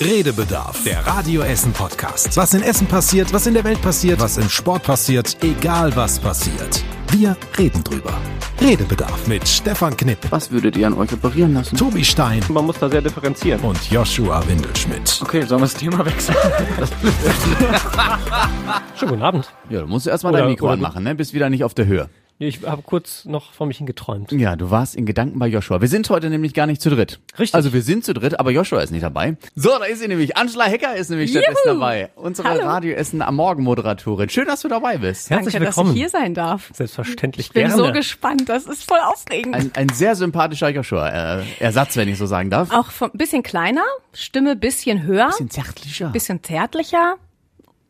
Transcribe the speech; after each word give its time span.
Redebedarf, 0.00 0.82
der 0.84 1.06
Radio 1.06 1.42
Essen 1.42 1.72
Podcast. 1.72 2.34
Was 2.36 2.54
in 2.54 2.62
Essen 2.62 2.86
passiert, 2.86 3.32
was 3.34 3.46
in 3.46 3.52
der 3.54 3.64
Welt 3.64 3.82
passiert, 3.82 4.18
was 4.18 4.38
im 4.38 4.48
Sport 4.48 4.82
passiert, 4.84 5.36
egal 5.42 5.94
was 5.94 6.18
passiert. 6.18 6.82
Wir 7.10 7.36
reden 7.58 7.84
drüber. 7.84 8.14
Redebedarf 8.62 9.26
mit 9.26 9.46
Stefan 9.46 9.94
Knipp, 9.96 10.18
Was 10.30 10.50
würdet 10.50 10.76
ihr 10.76 10.86
an 10.86 10.94
euch 10.94 11.12
operieren 11.12 11.52
lassen? 11.54 11.76
Tobi 11.76 12.04
Stein 12.04 12.42
Man 12.48 12.64
muss 12.66 12.78
da 12.78 12.88
sehr 12.88 13.02
differenzieren. 13.02 13.60
und 13.60 13.90
Joshua 13.90 14.42
Windelschmidt. 14.48 15.20
Okay, 15.22 15.42
sollen 15.42 15.60
wir 15.62 15.66
das 15.66 15.74
Thema 15.74 16.04
wechseln? 16.06 16.36
Schönen 18.98 19.10
guten 19.10 19.22
Abend. 19.22 19.52
ja, 19.68 19.80
du 19.80 19.86
musst 19.86 20.06
erstmal 20.06 20.32
dein 20.32 20.46
Mikro 20.46 20.66
oder- 20.66 20.74
anmachen, 20.74 21.02
ne? 21.04 21.14
Bist 21.14 21.34
wieder 21.34 21.50
nicht 21.50 21.64
auf 21.64 21.74
der 21.74 21.86
Höhe. 21.86 22.08
Ich 22.42 22.62
habe 22.66 22.80
kurz 22.80 23.26
noch 23.26 23.52
vor 23.52 23.66
mich 23.66 23.76
hin 23.76 23.86
geträumt. 23.86 24.32
Ja, 24.32 24.56
du 24.56 24.70
warst 24.70 24.96
in 24.96 25.04
Gedanken 25.04 25.38
bei 25.38 25.46
Joshua. 25.46 25.82
Wir 25.82 25.88
sind 25.88 26.08
heute 26.08 26.30
nämlich 26.30 26.54
gar 26.54 26.66
nicht 26.66 26.80
zu 26.80 26.88
dritt. 26.88 27.20
Richtig. 27.38 27.54
Also 27.54 27.74
wir 27.74 27.82
sind 27.82 28.02
zu 28.02 28.14
dritt, 28.14 28.40
aber 28.40 28.50
Joshua 28.50 28.80
ist 28.80 28.92
nicht 28.92 29.02
dabei. 29.02 29.36
So, 29.54 29.68
da 29.78 29.84
ist 29.84 30.00
sie 30.00 30.08
nämlich. 30.08 30.38
Angela 30.38 30.64
Hecker 30.64 30.96
ist 30.96 31.10
nämlich 31.10 31.32
stattdessen 31.32 31.58
dabei. 31.66 32.08
Unsere 32.16 32.48
Hallo. 32.48 32.64
Radio 32.64 32.94
Essen 32.94 33.20
am 33.20 33.36
Morgen 33.36 33.62
Moderatorin. 33.62 34.30
Schön, 34.30 34.46
dass 34.46 34.62
du 34.62 34.68
dabei 34.68 34.96
bist. 34.96 35.28
Herzlich 35.28 35.52
Danke, 35.52 35.66
dass 35.66 35.76
willkommen. 35.76 35.94
ich 35.94 36.00
hier 36.00 36.08
sein 36.08 36.32
darf. 36.32 36.70
Selbstverständlich 36.72 37.48
Ich 37.48 37.52
bin 37.52 37.66
gerne. 37.68 37.76
so 37.76 37.92
gespannt, 37.92 38.48
das 38.48 38.64
ist 38.64 38.84
voll 38.84 39.00
aufregend. 39.04 39.54
Ein, 39.54 39.70
ein 39.74 39.88
sehr 39.90 40.16
sympathischer 40.16 40.70
Joshua. 40.70 41.40
Äh, 41.40 41.44
Ersatz, 41.58 41.98
wenn 41.98 42.08
ich 42.08 42.16
so 42.16 42.24
sagen 42.24 42.48
darf. 42.48 42.70
Auch 42.72 42.88
ein 43.02 43.10
bisschen 43.18 43.42
kleiner, 43.42 43.84
Stimme 44.14 44.56
bisschen 44.56 45.02
höher, 45.02 45.26
Bisschen 45.28 45.50
zärtlicher. 45.50 46.08
bisschen 46.08 46.42
zärtlicher 46.42 47.16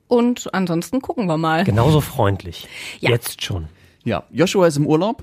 und 0.08 0.52
ansonsten 0.52 1.00
gucken 1.00 1.26
wir 1.26 1.36
mal. 1.36 1.62
Genauso 1.62 2.00
freundlich. 2.00 2.66
Ja. 2.98 3.10
Jetzt 3.10 3.44
schon. 3.44 3.68
Ja, 4.04 4.24
Joshua 4.30 4.66
ist 4.66 4.78
im 4.78 4.86
Urlaub 4.86 5.22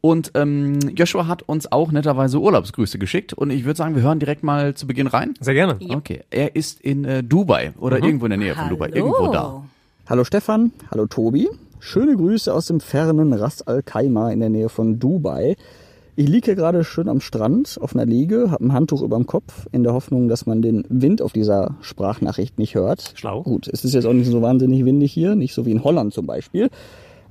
und 0.00 0.32
ähm, 0.34 0.78
Joshua 0.96 1.26
hat 1.26 1.42
uns 1.42 1.70
auch 1.70 1.92
netterweise 1.92 2.40
Urlaubsgrüße 2.40 2.98
geschickt 2.98 3.32
und 3.32 3.50
ich 3.50 3.64
würde 3.64 3.76
sagen, 3.76 3.94
wir 3.94 4.02
hören 4.02 4.18
direkt 4.18 4.42
mal 4.42 4.74
zu 4.74 4.86
Beginn 4.86 5.06
rein. 5.06 5.34
Sehr 5.40 5.54
gerne. 5.54 5.78
Okay, 5.88 6.22
er 6.30 6.56
ist 6.56 6.80
in 6.80 7.04
äh, 7.04 7.22
Dubai 7.22 7.72
oder 7.78 8.02
irgendwo 8.02 8.26
in 8.26 8.30
der 8.30 8.38
Nähe 8.38 8.54
von 8.54 8.68
Dubai, 8.68 8.88
irgendwo 8.88 9.32
da. 9.32 9.62
Hallo 10.08 10.24
Stefan, 10.24 10.72
hallo 10.90 11.06
Tobi. 11.06 11.48
Schöne 11.78 12.16
Grüße 12.16 12.52
aus 12.52 12.66
dem 12.66 12.80
fernen 12.80 13.32
Ras 13.32 13.62
Al 13.62 13.82
Khaimah 13.82 14.32
in 14.32 14.40
der 14.40 14.48
Nähe 14.48 14.68
von 14.68 14.98
Dubai. 14.98 15.56
Ich 16.18 16.26
liege 16.26 16.46
hier 16.46 16.54
gerade 16.54 16.82
schön 16.82 17.08
am 17.10 17.20
Strand 17.20 17.78
auf 17.80 17.94
einer 17.94 18.06
Liege, 18.06 18.50
habe 18.50 18.64
ein 18.64 18.72
Handtuch 18.72 19.02
über 19.02 19.16
dem 19.16 19.26
Kopf, 19.26 19.66
in 19.70 19.82
der 19.82 19.92
Hoffnung, 19.92 20.28
dass 20.28 20.46
man 20.46 20.62
den 20.62 20.84
Wind 20.88 21.20
auf 21.20 21.32
dieser 21.32 21.76
Sprachnachricht 21.82 22.58
nicht 22.58 22.74
hört. 22.74 23.12
Schlau. 23.16 23.42
Gut, 23.42 23.68
es 23.68 23.84
ist 23.84 23.92
jetzt 23.92 24.06
auch 24.06 24.14
nicht 24.14 24.30
so 24.30 24.40
wahnsinnig 24.40 24.84
windig 24.86 25.12
hier, 25.12 25.36
nicht 25.36 25.52
so 25.52 25.66
wie 25.66 25.72
in 25.72 25.84
Holland 25.84 26.14
zum 26.14 26.26
Beispiel. 26.26 26.70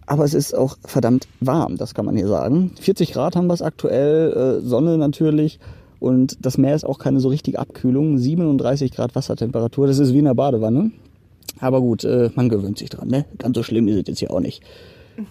Aber 0.06 0.24
es 0.24 0.34
ist 0.34 0.54
auch 0.54 0.78
verdammt 0.86 1.28
warm, 1.40 1.78
das 1.78 1.94
kann 1.94 2.06
man 2.06 2.16
hier 2.16 2.28
sagen. 2.28 2.72
40 2.80 3.12
Grad 3.12 3.36
haben 3.36 3.48
wir 3.48 3.54
es 3.54 3.62
aktuell, 3.62 4.60
äh, 4.62 4.68
Sonne 4.68 4.98
natürlich. 4.98 5.60
Und 6.00 6.38
das 6.46 6.58
Meer 6.58 6.76
ist 6.76 6.86
auch 6.86 7.00
keine 7.00 7.20
so 7.20 7.30
richtige 7.30 7.58
Abkühlung. 7.58 8.18
37 8.18 8.92
Grad 8.92 9.16
Wassertemperatur, 9.16 9.88
das 9.88 9.98
ist 9.98 10.14
wie 10.14 10.20
in 10.20 10.26
der 10.26 10.36
Badewanne. 10.36 10.92
Aber 11.60 11.82
gut, 11.82 12.04
äh, 12.04 12.30
man 12.36 12.50
gewöhnt 12.50 12.78
sich 12.78 12.90
dran, 12.90 13.08
ne? 13.08 13.26
Ganz 13.38 13.56
so 13.56 13.64
schlimm 13.64 13.88
ist 13.88 13.96
es 13.96 14.08
jetzt 14.08 14.20
hier 14.20 14.32
auch 14.32 14.42
nicht. 14.42 14.62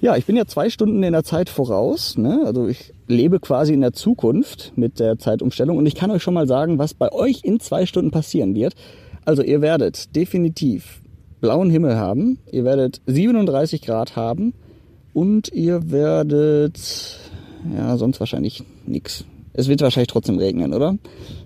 Ja, 0.00 0.16
ich 0.16 0.24
bin 0.24 0.36
ja 0.36 0.46
zwei 0.46 0.70
Stunden 0.70 1.02
in 1.02 1.12
der 1.12 1.24
Zeit 1.24 1.50
voraus, 1.50 2.16
ne? 2.16 2.42
Also 2.44 2.66
ich 2.66 2.94
lebe 3.06 3.38
quasi 3.38 3.74
in 3.74 3.82
der 3.82 3.92
Zukunft 3.92 4.72
mit 4.76 4.98
der 4.98 5.18
Zeitumstellung 5.18 5.76
und 5.76 5.86
ich 5.86 5.94
kann 5.94 6.10
euch 6.10 6.22
schon 6.22 6.34
mal 6.34 6.48
sagen, 6.48 6.78
was 6.78 6.94
bei 6.94 7.12
euch 7.12 7.44
in 7.44 7.60
zwei 7.60 7.84
Stunden 7.84 8.10
passieren 8.10 8.54
wird. 8.54 8.74
Also 9.26 9.42
ihr 9.42 9.60
werdet 9.60 10.16
definitiv 10.16 11.02
blauen 11.40 11.68
Himmel 11.68 11.96
haben, 11.96 12.38
ihr 12.50 12.64
werdet 12.64 13.02
37 13.06 13.82
Grad 13.82 14.16
haben 14.16 14.54
und 15.14 15.48
ihr 15.52 15.90
werdet, 15.90 16.78
ja, 17.74 17.96
sonst 17.96 18.20
wahrscheinlich 18.20 18.62
nix. 18.86 19.24
Es 19.54 19.68
wird 19.68 19.80
wahrscheinlich 19.80 20.08
trotzdem 20.08 20.38
regnen, 20.38 20.74
oder? 20.74 20.96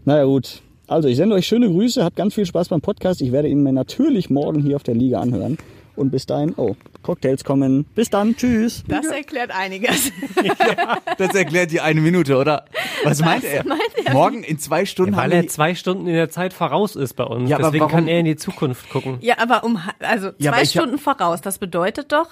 Naja, 0.05 0.25
gut. 0.25 0.63
Also, 0.87 1.07
ich 1.09 1.17
sende 1.19 1.35
euch 1.35 1.47
schöne 1.47 1.69
Grüße, 1.69 2.03
habt 2.03 2.17
ganz 2.17 2.35
viel 2.35 2.47
Spaß 2.47 2.71
beim 2.71 2.81
Podcast. 2.81 3.21
Ich 3.21 3.31
werde 3.31 3.49
ihn 3.49 3.63
mir 3.63 3.73
natürlich 3.75 4.31
morgen 4.31 4.61
hier 4.63 4.77
auf 4.77 4.83
der 4.83 4.95
Liga 4.95 5.21
anhören. 5.21 5.59
Und 5.97 6.11
bis 6.11 6.27
dahin, 6.27 6.55
oh, 6.57 6.77
Cocktails 7.03 7.43
kommen. 7.45 7.85
Bis 7.97 8.09
dann, 8.09 8.37
tschüss. 8.37 8.85
Das 8.89 9.07
erklärt 9.07 9.51
einiges. 9.51 10.11
Das 11.19 11.35
erklärt 11.35 11.73
die 11.73 11.81
eine 11.81 12.01
Minute, 12.01 12.37
oder? 12.37 12.65
Was 13.03 13.21
meint 13.21 13.43
er? 13.45 13.67
meint 13.67 13.81
er? 14.05 14.13
Morgen 14.13 14.45
in 14.45 14.59
zwei 14.59 14.87
Stunden 14.87 15.17
Weil 15.17 15.25
haben 15.25 15.33
er 15.33 15.49
zwei 15.49 15.75
Stunden 15.75 16.07
in 16.07 16.15
der 16.15 16.31
Zeit 16.31 16.53
voraus 16.53 16.95
ist 16.95 17.15
bei 17.15 17.25
uns. 17.25 17.51
Ja, 17.51 17.57
aber 17.57 17.67
Deswegen 17.67 17.81
warum- 17.87 17.93
kann 17.93 18.09
er 18.09 18.21
in 18.21 18.27
die 18.27 18.37
Zukunft 18.37 18.89
gucken. 18.91 19.19
Ja, 19.21 19.39
aber 19.39 19.65
um 19.65 19.79
also 19.99 20.29
Ja, 20.39 20.53
zwei 20.53 20.61
hab- 20.61 20.67
Stunden 20.69 20.99
voraus, 20.99 21.41
das 21.41 21.59
bedeutet 21.59 22.13
doch, 22.13 22.29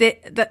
der, 0.00 0.12
der, 0.30 0.50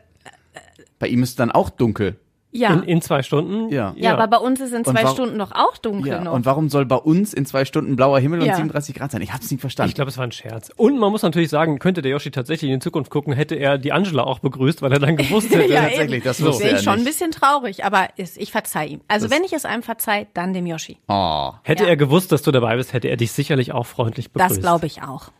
Bei 1.02 1.08
ihm 1.08 1.22
ist 1.24 1.40
dann 1.40 1.52
auch 1.52 1.70
dunkel. 1.72 2.16
ja. 2.52 2.74
In, 2.74 2.84
in 2.84 3.02
zwei 3.02 3.24
Stunden? 3.24 3.70
Ja. 3.70 3.94
ja, 3.98 4.14
aber 4.14 4.28
bei 4.28 4.38
uns 4.38 4.60
ist 4.60 4.72
in 4.72 4.86
Und 4.86 4.86
zwei 4.98 5.08
Stunden 5.08 5.40
doch 5.40 5.52
auch 5.54 5.78
dunkel 5.78 6.12
Ja, 6.12 6.22
noch. 6.22 6.34
und 6.34 6.46
warum 6.46 6.70
soll 6.70 6.86
bei 6.86 6.98
uns 6.98 7.34
in 7.34 7.46
zwei 7.46 7.66
Stunden 7.66 7.96
blauer 7.96 8.20
Himmel 8.20 8.42
und 8.42 8.46
Ja. 8.46 8.56
37 8.58 8.94
Grad 8.94 9.10
sein? 9.12 9.22
Ich 9.22 9.34
hab's 9.34 9.50
nicht 9.50 9.62
verstanden. 9.62 9.90
Ich 9.90 9.96
glaube, 9.96 10.12
es 10.12 10.18
war 10.18 10.26
ein 10.26 10.32
Scherz. 10.32 10.70
Und 10.76 11.00
man 11.00 11.12
muss 11.12 11.24
natürlich 11.24 11.50
sagen, 11.50 11.80
könnte 11.80 12.02
der 12.04 12.12
Yoshi 12.12 12.30
tatsächlich 12.30 12.70
in 12.70 12.80
die 12.80 12.84
Zukunft 12.84 13.10
gucken, 13.10 13.34
hätte 13.34 13.56
er 13.56 13.78
die 13.80 13.92
Angela 13.94 14.24
auch 14.26 14.40
begrüßt, 14.40 14.82
weil 14.84 14.92
er 14.94 15.00
dann 15.00 15.16
gewusst 15.18 15.50
hätte. 15.56 15.74
Ja, 15.74 15.82
tatsächlich, 15.84 16.18
eben. 16.18 16.24
das 16.26 16.42
wusste 16.44 16.66
Wäre 16.66 16.76
ich 16.78 16.84
schon 16.84 16.94
ein 17.00 17.04
bisschen 17.06 17.32
traurig, 17.32 17.84
aber 17.86 18.10
ist, 18.18 18.38
ich 18.38 18.52
verzeih 18.52 18.86
ihm. 18.86 19.02
Also 19.08 19.30
wenn 19.32 19.44
ich 19.44 19.54
es 19.54 19.66
einem 19.66 19.82
verzeih, 19.82 20.28
dann 20.36 20.54
dem 20.54 20.68
Yoshi. 20.68 20.98
oh. 21.08 21.54
Hätte 21.64 21.84
Ja. 21.86 21.90
er 21.90 21.96
gewusst, 21.98 22.32
dass 22.32 22.44
du 22.44 22.52
dabei 22.52 22.76
bist, 22.76 22.94
hätte 22.94 23.08
er 23.08 23.18
dich 23.18 23.32
sicherlich 23.32 23.72
auch 23.72 23.86
freundlich 23.88 24.30
begrüßt. 24.32 24.52
Das 24.58 24.60
glaube 24.62 24.86
ich 24.86 25.02
auch. 25.02 25.32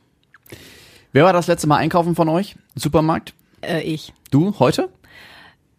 Wer 1.14 1.26
war 1.26 1.34
das 1.34 1.48
letzte 1.48 1.68
Mal 1.68 1.76
einkaufen 1.78 2.16
von 2.16 2.30
euch? 2.30 2.56
Supermarkt? 2.76 3.34
Äh, 3.62 3.82
ich. 3.82 4.14
Du, 4.32 4.58
heute? 4.60 4.90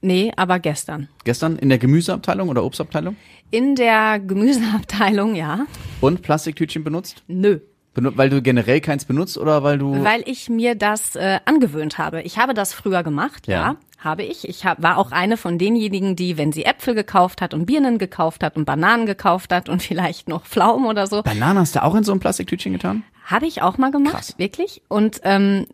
Nee, 0.03 0.33
aber 0.37 0.59
gestern. 0.59 1.09
Gestern 1.25 1.57
in 1.57 1.69
der 1.69 1.79
Gemüseabteilung 1.79 2.49
oder 2.49 2.65
Obstabteilung? 2.65 3.17
In 3.51 3.75
der 3.77 4.19
Gemüseabteilung, 4.19 5.35
ja. 5.35 5.67
Und 6.01 6.23
Plastiktütchen 6.23 6.85
benutzt? 6.85 7.23
Nö. 7.29 7.61
Weil 7.95 8.31
du 8.31 8.41
generell 8.41 8.81
keins 8.81 9.05
benutzt 9.05 9.37
oder 9.37 9.63
weil 9.63 9.79
du... 9.79 10.03
Weil 10.03 10.23
ich 10.27 10.49
mir 10.49 10.75
das 10.75 11.15
äh, 11.15 11.41
angewöhnt 11.45 11.99
habe. 11.99 12.23
Ich 12.23 12.39
habe 12.39 12.55
das 12.55 12.73
früher 12.73 13.03
gemacht, 13.03 13.47
Ja. 13.47 13.55
ja, 13.55 13.77
habe 13.99 14.23
ich. 14.23 14.49
Ich 14.49 14.65
hab, 14.65 14.83
war 14.83 14.97
auch 14.97 15.13
eine 15.13 15.37
von 15.37 15.59
denjenigen, 15.59 16.17
die, 16.17 16.39
wenn 16.39 16.53
sie 16.53 16.65
Äpfel 16.65 16.95
gekauft 16.95 17.43
hat 17.43 17.53
und 17.53 17.67
Birnen 17.67 17.99
gekauft 17.99 18.43
hat 18.43 18.57
und 18.57 18.65
Bananen 18.65 19.05
gekauft 19.05 19.53
hat 19.53 19.69
und 19.69 19.83
vielleicht 19.83 20.27
noch 20.29 20.47
Pflaumen 20.47 20.87
oder 20.87 21.07
so, 21.07 21.23
Bananen 21.23 21.59
hast 21.59 21.77
du 21.77 21.83
auch 21.83 21.95
in 21.95 22.03
so 22.03 22.13
ein 22.13 22.21
Plastiktütchen 22.21 22.73
getan? 22.73 23.05
habe 23.27 23.47
ich 23.47 23.63
auch 23.63 23.79
mal 23.79 23.91
gemacht, 23.93 24.15
Krass. 24.15 24.35
wirklich. 24.39 24.83
Und 24.89 25.21
ähm, 25.23 25.67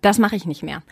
das 0.00 0.18
mache 0.18 0.36
ich 0.36 0.46
nicht 0.46 0.62
mehr. 0.62 0.82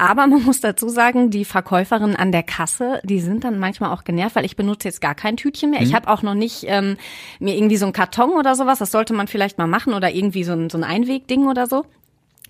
Aber 0.00 0.26
man 0.26 0.42
muss 0.44 0.62
dazu 0.62 0.88
sagen, 0.88 1.28
die 1.28 1.44
Verkäuferinnen 1.44 2.16
an 2.16 2.32
der 2.32 2.42
Kasse, 2.42 3.02
die 3.04 3.20
sind 3.20 3.44
dann 3.44 3.58
manchmal 3.58 3.92
auch 3.92 4.02
genervt, 4.02 4.34
weil 4.34 4.46
ich 4.46 4.56
benutze 4.56 4.88
jetzt 4.88 5.02
gar 5.02 5.14
kein 5.14 5.36
Tütchen 5.36 5.72
mehr. 5.72 5.82
Ich 5.82 5.94
habe 5.94 6.08
auch 6.08 6.22
noch 6.22 6.32
nicht 6.32 6.64
ähm, 6.68 6.96
mir 7.38 7.54
irgendwie 7.54 7.76
so 7.76 7.84
einen 7.84 7.92
Karton 7.92 8.30
oder 8.30 8.54
sowas, 8.54 8.78
das 8.78 8.92
sollte 8.92 9.12
man 9.12 9.28
vielleicht 9.28 9.58
mal 9.58 9.66
machen 9.66 9.92
oder 9.92 10.10
irgendwie 10.10 10.42
so 10.42 10.52
ein, 10.52 10.70
so 10.70 10.78
ein 10.78 10.84
Einwegding 10.84 11.48
oder 11.48 11.66
so. 11.66 11.84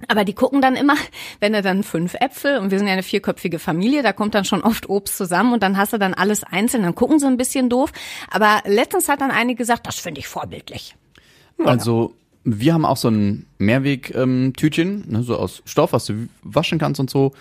Aber 0.06 0.24
die 0.24 0.32
gucken 0.32 0.62
dann 0.62 0.76
immer, 0.76 0.94
wenn 1.40 1.52
er 1.52 1.62
dann 1.62 1.82
fünf 1.82 2.14
Äpfel 2.14 2.58
und 2.58 2.70
wir 2.70 2.78
sind 2.78 2.86
ja 2.86 2.92
eine 2.92 3.02
vierköpfige 3.02 3.58
Familie, 3.58 4.04
da 4.04 4.12
kommt 4.12 4.36
dann 4.36 4.44
schon 4.44 4.62
oft 4.62 4.88
Obst 4.88 5.16
zusammen 5.16 5.52
und 5.52 5.64
dann 5.64 5.76
hast 5.76 5.92
du 5.92 5.98
dann 5.98 6.14
alles 6.14 6.44
einzeln, 6.44 6.84
dann 6.84 6.94
gucken 6.94 7.18
sie 7.18 7.26
ein 7.26 7.36
bisschen 7.36 7.68
doof. 7.68 7.90
Aber 8.30 8.62
letztens 8.64 9.08
hat 9.08 9.22
dann 9.22 9.32
eine 9.32 9.56
gesagt, 9.56 9.88
das 9.88 9.98
finde 9.98 10.20
ich 10.20 10.28
vorbildlich. 10.28 10.94
Also, 11.64 12.14
wir 12.44 12.74
haben 12.74 12.84
auch 12.84 12.96
so 12.96 13.08
ein 13.08 13.46
Mehrweg-Tütchen, 13.58 15.04
ne, 15.08 15.22
so 15.22 15.36
aus 15.36 15.62
Stoff, 15.64 15.92
was 15.92 16.06
du 16.06 16.28
waschen 16.42 16.78
kannst 16.78 17.00
und 17.00 17.10
so. 17.10 17.32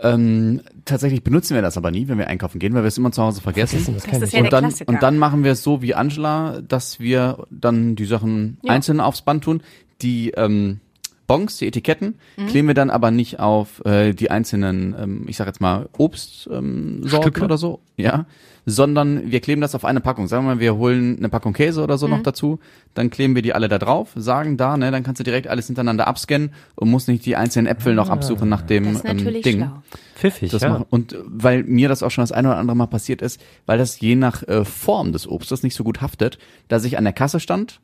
Ähm, 0.00 0.60
tatsächlich 0.84 1.24
benutzen 1.24 1.54
wir 1.54 1.62
das 1.62 1.76
aber 1.76 1.90
nie, 1.90 2.06
wenn 2.06 2.18
wir 2.18 2.28
einkaufen 2.28 2.60
gehen, 2.60 2.72
weil 2.74 2.82
wir 2.84 2.88
es 2.88 2.98
immer 2.98 3.10
zu 3.10 3.20
Hause 3.22 3.40
vergessen. 3.40 3.94
Das 3.94 4.04
kenn 4.04 4.22
ist 4.22 4.32
ja 4.32 4.40
und 4.42 4.52
dann, 4.52 4.64
Klassiker. 4.64 4.92
und 4.92 5.02
dann 5.02 5.18
machen 5.18 5.42
wir 5.42 5.52
es 5.52 5.62
so 5.64 5.82
wie 5.82 5.94
Angela, 5.94 6.60
dass 6.62 7.00
wir 7.00 7.46
dann 7.50 7.96
die 7.96 8.04
Sachen 8.04 8.58
Ja. 8.62 8.72
einzeln 8.74 9.00
aufs 9.00 9.22
Band 9.22 9.42
tun. 9.44 9.60
Die 10.00 10.30
ähm, 10.30 10.78
Bons, 11.28 11.58
die 11.58 11.68
Etiketten, 11.68 12.16
Mhm. 12.36 12.46
kleben 12.48 12.66
wir 12.68 12.74
dann 12.74 12.90
aber 12.90 13.12
nicht 13.12 13.38
auf 13.38 13.84
äh, 13.84 14.12
die 14.14 14.30
einzelnen, 14.32 14.96
ähm, 14.98 15.24
ich 15.28 15.36
sag 15.36 15.46
jetzt 15.46 15.60
mal, 15.60 15.88
Obstsorten 15.96 17.02
ähm, 17.36 17.42
oder 17.44 17.56
so, 17.58 17.80
ja, 17.96 18.26
sondern 18.66 19.30
wir 19.30 19.40
kleben 19.40 19.60
das 19.60 19.74
auf 19.74 19.84
eine 19.84 20.00
Packung. 20.00 20.26
Sagen 20.26 20.44
wir 20.46 20.54
mal, 20.56 20.60
wir 20.60 20.76
holen 20.76 21.16
eine 21.18 21.28
Packung 21.28 21.52
Käse 21.52 21.82
oder 21.82 21.96
so 21.98 22.06
Mhm. 22.06 22.14
noch 22.14 22.22
dazu, 22.22 22.58
dann 22.94 23.10
kleben 23.10 23.34
wir 23.34 23.42
die 23.42 23.52
alle 23.54 23.68
da 23.68 23.78
drauf, 23.78 24.10
sagen 24.16 24.56
da, 24.56 24.76
ne, 24.76 24.90
dann 24.90 25.02
kannst 25.04 25.20
du 25.20 25.24
direkt 25.24 25.46
alles 25.48 25.66
hintereinander 25.66 26.06
abscannen 26.08 26.50
und 26.74 26.90
musst 26.90 27.08
nicht 27.08 27.24
die 27.24 27.36
einzelnen 27.36 27.66
Äpfel 27.66 27.94
noch 27.94 28.10
absuchen 28.10 28.48
nach 28.48 28.62
dem 28.62 28.84
Das 28.84 28.94
ist 28.96 29.04
ähm, 29.04 29.16
natürlich 29.16 29.42
Ding. 29.44 29.58
schlau. 29.58 29.82
Pfiffig, 30.16 30.50
Das 30.50 30.62
ja. 30.62 30.70
machen. 30.70 30.86
Und 30.90 31.12
äh, 31.12 31.18
weil 31.26 31.62
mir 31.62 31.88
das 31.88 32.02
auch 32.02 32.10
schon 32.10 32.22
das 32.22 32.32
eine 32.32 32.48
oder 32.48 32.56
andere 32.58 32.76
Mal 32.76 32.86
passiert 32.86 33.22
ist, 33.22 33.40
weil 33.66 33.78
das 33.78 34.00
je 34.00 34.16
nach 34.16 34.42
äh, 34.48 34.64
Form 34.64 35.12
des 35.12 35.28
Obstes 35.28 35.62
nicht 35.62 35.74
so 35.74 35.84
gut 35.84 36.00
haftet, 36.00 36.38
dass 36.68 36.84
ich 36.84 36.98
an 36.98 37.04
der 37.04 37.12
Kasse 37.12 37.38
stand 37.38 37.80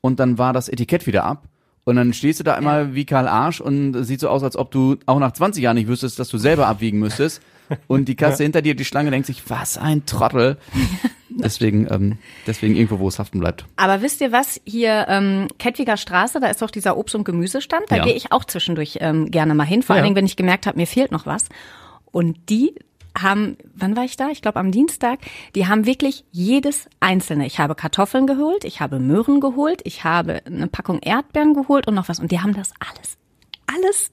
und 0.00 0.20
dann 0.20 0.38
war 0.38 0.52
das 0.52 0.68
Etikett 0.68 1.06
wieder 1.06 1.24
ab. 1.24 1.44
Und 1.84 1.96
dann 1.96 2.12
stehst 2.14 2.40
du 2.40 2.44
da 2.44 2.54
einmal 2.54 2.94
wie 2.94 3.04
Karl 3.04 3.28
Arsch 3.28 3.60
und 3.60 4.04
sieht 4.04 4.20
so 4.20 4.28
aus, 4.30 4.42
als 4.42 4.56
ob 4.56 4.70
du 4.70 4.96
auch 5.06 5.18
nach 5.18 5.32
20 5.32 5.62
Jahren 5.62 5.76
nicht 5.76 5.86
wüsstest, 5.88 6.18
dass 6.18 6.28
du 6.28 6.38
selber 6.38 6.66
abwiegen 6.66 6.98
müsstest. 6.98 7.42
Und 7.88 8.06
die 8.06 8.14
Kasse 8.16 8.42
hinter 8.42 8.62
dir, 8.62 8.74
die 8.74 8.84
Schlange, 8.86 9.10
denkt 9.10 9.26
sich, 9.26 9.42
was 9.50 9.76
ein 9.76 10.06
Trottel. 10.06 10.56
Deswegen, 11.36 11.88
ähm, 11.90 12.18
deswegen 12.46 12.76
irgendwo, 12.76 13.00
wo 13.00 13.08
es 13.08 13.18
haften 13.18 13.40
bleibt. 13.40 13.64
Aber 13.74 14.02
wisst 14.02 14.20
ihr 14.20 14.30
was? 14.30 14.60
Hier 14.64 15.06
ähm, 15.08 15.48
Kettwiger 15.58 15.96
Straße, 15.96 16.38
da 16.38 16.46
ist 16.46 16.62
doch 16.62 16.70
dieser 16.70 16.96
Obst- 16.96 17.16
und 17.16 17.24
Gemüsestand. 17.24 17.86
Da 17.88 17.96
Ja. 17.96 18.04
gehe 18.04 18.14
ich 18.14 18.30
auch 18.30 18.44
zwischendurch 18.44 18.98
ähm, 19.00 19.28
gerne 19.32 19.52
mal 19.56 19.64
hin. 19.64 19.82
Vor 19.82 19.96
Ja. 19.96 19.98
allen 20.02 20.04
Dingen, 20.06 20.16
wenn 20.16 20.26
ich 20.26 20.36
gemerkt 20.36 20.66
habe, 20.68 20.76
mir 20.78 20.86
fehlt 20.86 21.10
noch 21.10 21.26
was. 21.26 21.46
Und 22.12 22.36
die 22.50 22.76
haben, 23.16 23.56
wann 23.74 23.96
war 23.96 24.04
ich 24.04 24.16
da? 24.16 24.30
Ich 24.30 24.42
glaube 24.42 24.58
am 24.58 24.70
Dienstag. 24.72 25.20
Die 25.54 25.66
haben 25.66 25.86
wirklich 25.86 26.24
jedes 26.30 26.88
einzelne. 27.00 27.46
Ich 27.46 27.58
habe 27.58 27.74
Kartoffeln 27.74 28.26
geholt, 28.26 28.64
ich 28.64 28.80
habe 28.80 28.98
Möhren 28.98 29.40
geholt, 29.40 29.80
ich 29.84 30.04
habe 30.04 30.42
eine 30.46 30.66
Packung 30.66 31.00
Erdbeeren 31.00 31.54
geholt 31.54 31.86
und 31.86 31.94
noch 31.94 32.08
was. 32.08 32.20
Und 32.20 32.32
die 32.32 32.40
haben 32.40 32.54
das 32.54 32.72
alles, 32.80 33.16
alles 33.66 34.10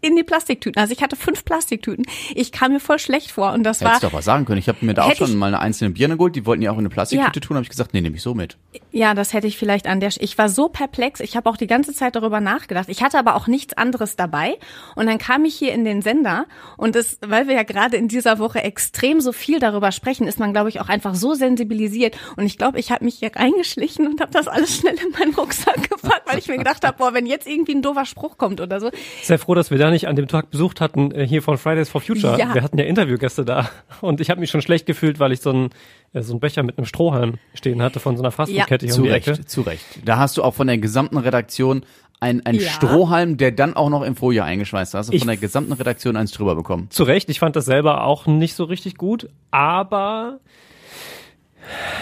in 0.00 0.16
die 0.16 0.22
Plastiktüten. 0.22 0.80
Also 0.80 0.92
ich 0.92 1.02
hatte 1.02 1.16
fünf 1.16 1.44
Plastiktüten. 1.44 2.06
Ich 2.34 2.50
kam 2.52 2.72
mir 2.72 2.80
voll 2.80 2.98
schlecht 2.98 3.30
vor 3.30 3.52
und 3.52 3.62
das 3.62 3.80
Hättest 3.80 3.94
war 3.94 4.00
du 4.00 4.06
doch 4.06 4.12
was 4.18 4.24
sagen 4.24 4.44
können. 4.46 4.58
Ich 4.58 4.68
habe 4.68 4.78
mir 4.84 4.94
da 4.94 5.04
auch 5.04 5.14
schon 5.14 5.30
ich- 5.30 5.36
mal 5.36 5.48
eine 5.48 5.60
einzelne 5.60 5.90
Birne 5.90 6.16
geholt. 6.16 6.34
Die 6.36 6.46
wollten 6.46 6.62
ja 6.62 6.70
auch 6.70 6.74
in 6.76 6.80
eine 6.80 6.88
Plastiktüte 6.88 7.40
Ja. 7.40 7.46
tun. 7.46 7.56
habe 7.56 7.64
ich 7.64 7.70
gesagt, 7.70 7.92
nee, 7.92 8.00
nehme 8.00 8.16
ich 8.16 8.22
so 8.22 8.34
mit. 8.34 8.56
Ja, 8.90 9.14
das 9.14 9.32
hätte 9.34 9.46
ich 9.46 9.58
vielleicht 9.58 9.86
an 9.86 10.00
der. 10.00 10.10
Ich 10.18 10.38
war 10.38 10.48
so 10.48 10.68
perplex. 10.68 11.20
Ich 11.20 11.36
habe 11.36 11.48
auch 11.50 11.56
die 11.56 11.66
ganze 11.66 11.92
Zeit 11.92 12.16
darüber 12.16 12.40
nachgedacht. 12.40 12.88
Ich 12.88 13.02
hatte 13.02 13.18
aber 13.18 13.34
auch 13.36 13.46
nichts 13.46 13.74
anderes 13.76 14.16
dabei. 14.16 14.58
Und 14.96 15.06
dann 15.06 15.18
kam 15.18 15.44
ich 15.44 15.54
hier 15.54 15.72
in 15.72 15.84
den 15.84 16.00
Sender 16.02 16.46
und 16.76 16.96
es, 16.96 17.18
weil 17.20 17.46
wir 17.46 17.54
ja 17.54 17.62
gerade 17.62 17.96
in 17.96 18.08
dieser 18.08 18.38
Woche 18.38 18.62
extrem 18.62 19.20
so 19.20 19.32
viel 19.32 19.58
darüber 19.58 19.92
sprechen, 19.92 20.26
ist 20.26 20.38
man, 20.38 20.52
glaube 20.52 20.70
ich, 20.70 20.80
auch 20.80 20.88
einfach 20.88 21.14
so 21.14 21.34
sensibilisiert. 21.34 22.16
Und 22.36 22.46
ich 22.46 22.56
glaube, 22.58 22.78
ich 22.80 22.90
habe 22.90 23.04
mich 23.04 23.16
hier 23.16 23.30
reingeschlichen 23.34 24.06
und 24.06 24.20
habe 24.20 24.32
das 24.32 24.48
alles 24.48 24.76
schnell 24.76 24.94
in 24.94 25.10
meinen 25.18 25.34
Rucksack 25.34 25.88
gepackt, 25.90 26.22
weil 26.26 26.38
ich 26.38 26.48
mir 26.48 26.56
gedacht 26.58 26.84
habe, 26.86 26.96
boah, 26.96 27.12
wenn 27.14 27.26
jetzt 27.26 27.46
irgendwie 27.46 27.74
ein 27.74 27.82
doofer 27.82 28.06
Spruch 28.06 28.38
kommt 28.38 28.60
oder 28.60 28.80
so. 28.80 28.90
Sehr 29.22 29.38
froh, 29.38 29.49
dass 29.54 29.70
wir 29.70 29.78
da 29.78 29.90
nicht 29.90 30.08
an 30.08 30.16
dem 30.16 30.28
Tag 30.28 30.50
besucht 30.50 30.80
hatten, 30.80 31.12
äh, 31.12 31.26
hier 31.26 31.42
von 31.42 31.58
Fridays 31.58 31.88
for 31.88 32.00
Future. 32.00 32.38
Ja. 32.38 32.54
Wir 32.54 32.62
hatten 32.62 32.78
ja 32.78 32.84
Interviewgäste 32.84 33.44
da. 33.44 33.70
Und 34.00 34.20
ich 34.20 34.30
habe 34.30 34.40
mich 34.40 34.50
schon 34.50 34.62
schlecht 34.62 34.86
gefühlt, 34.86 35.18
weil 35.18 35.32
ich 35.32 35.40
so 35.40 35.50
einen, 35.50 35.70
äh, 36.12 36.22
so 36.22 36.32
einen 36.32 36.40
Becher 36.40 36.62
mit 36.62 36.78
einem 36.78 36.86
Strohhalm 36.86 37.34
stehen 37.54 37.82
hatte 37.82 38.00
von 38.00 38.16
so 38.16 38.22
einer 38.22 38.30
Fastfood-Kette 38.32 38.86
hier 38.86 38.94
Zu 38.94 39.00
um 39.02 39.06
die 39.08 39.12
Ecke. 39.14 39.30
Recht, 39.32 39.48
zu 39.50 39.60
Recht. 39.62 39.84
Da 40.04 40.18
hast 40.18 40.36
du 40.36 40.42
auch 40.42 40.54
von 40.54 40.66
der 40.66 40.78
gesamten 40.78 41.16
Redaktion 41.18 41.84
ein, 42.22 42.44
ein 42.44 42.56
Ja. 42.56 42.68
Strohhalm, 42.68 43.36
der 43.38 43.50
dann 43.52 43.74
auch 43.74 43.88
noch 43.88 44.02
in 44.02 44.14
Folie 44.14 44.44
eingeschweißt. 44.44 44.92
Da 44.92 44.98
hast 44.98 45.08
du 45.08 45.14
Ich- 45.14 45.20
von 45.20 45.28
der 45.28 45.36
gesamten 45.38 45.72
Redaktion 45.72 46.16
eins 46.16 46.32
drüber 46.32 46.54
bekommen. 46.54 46.88
Zu 46.90 47.04
Recht, 47.04 47.30
ich 47.30 47.38
fand 47.38 47.56
das 47.56 47.64
selber 47.64 48.04
auch 48.04 48.26
nicht 48.26 48.54
so 48.54 48.64
richtig 48.64 48.96
gut, 48.96 49.28
aber 49.50 50.38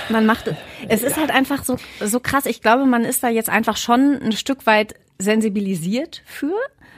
Man 0.08 0.26
macht 0.26 0.52
es 0.88 1.02
ist 1.02 1.16
halt 1.16 1.30
einfach 1.30 1.62
so 1.64 1.76
so 2.04 2.20
krass. 2.20 2.46
Ich 2.46 2.62
glaube, 2.62 2.86
man 2.86 3.04
ist 3.04 3.22
da 3.22 3.28
jetzt 3.28 3.50
einfach 3.50 3.76
schon 3.76 4.18
ein 4.22 4.32
Stück 4.32 4.66
weit 4.66 4.94
sensibilisiert 5.18 6.22
für, 6.26 6.52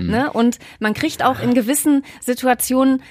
ne? 0.07 0.33
Und 0.33 0.59
man 0.79 0.95
kriegt 0.95 1.25
auch 1.25 1.41
in 1.41 1.55
gewissen 1.55 2.05
Situationen 2.21 3.03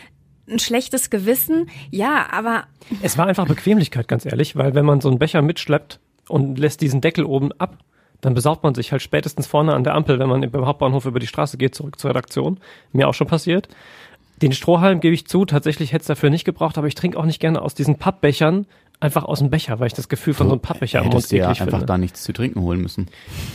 ein 0.50 0.60
schlechtes 0.60 1.10
Gewissen. 1.10 1.70
Ja, 1.92 2.28
aber 2.32 2.64
es 3.02 3.18
war 3.18 3.28
einfach 3.28 3.48
Bequemlichkeit, 3.48 4.08
ganz 4.08 4.26
ehrlich, 4.26 4.56
weil 4.56 4.74
wenn 4.74 4.86
man 4.86 5.02
so 5.02 5.10
einen 5.10 5.20
Becher 5.20 5.42
mitschleppt 5.42 6.00
und 6.28 6.58
lässt 6.58 6.82
diesen 6.82 7.02
Deckel 7.02 7.24
oben 7.24 7.52
ab, 7.54 7.78
dann 8.22 8.34
besaugt 8.34 8.64
man 8.64 8.76
sich 8.76 8.92
halt 8.92 9.02
spätestens 9.02 9.48
vorne 9.48 9.74
an 9.74 9.84
der 9.84 9.96
Ampel, 9.96 10.20
wenn 10.20 10.28
man 10.28 10.50
beim 10.50 10.66
Hauptbahnhof 10.66 11.06
über 11.06 11.20
die 11.20 11.28
Straße 11.28 11.58
geht, 11.58 11.76
zurück 11.76 12.00
zur 12.00 12.10
Redaktion. 12.10 12.60
Mir 12.92 13.08
auch 13.08 13.14
schon 13.14 13.28
passiert. 13.28 13.70
Den 14.42 14.52
Strohhalm 14.52 15.00
gebe 15.00 15.14
ich 15.14 15.28
zu, 15.28 15.46
tatsächlich 15.46 15.92
hätte 15.92 16.02
es 16.02 16.08
dafür 16.08 16.30
nicht 16.30 16.46
gebraucht, 16.46 16.78
aber 16.78 16.88
ich 16.88 16.96
trinke 16.96 17.18
auch 17.18 17.26
nicht 17.26 17.40
gerne 17.40 17.62
aus 17.62 17.76
diesen 17.76 17.98
Pappbechern, 17.98 18.66
einfach 19.02 19.24
aus 19.24 19.40
dem 19.40 19.50
Becher, 19.50 19.80
weil 19.80 19.88
ich 19.88 19.94
das 19.94 20.10
Gefühl 20.10 20.34
von 20.34 20.48
so 20.48 20.54
einem 20.54 20.62
Pappbecher 20.62 21.00
am 21.00 21.08
Mund 21.08 21.32
du 21.32 21.38
ja 21.38 21.48
einfach 21.50 21.66
finde. 21.68 21.86
da 21.86 21.98
nichts 21.98 22.24
zu 22.24 22.34
trinken 22.34 22.62
holen 22.62 22.82
müssen. 22.82 23.08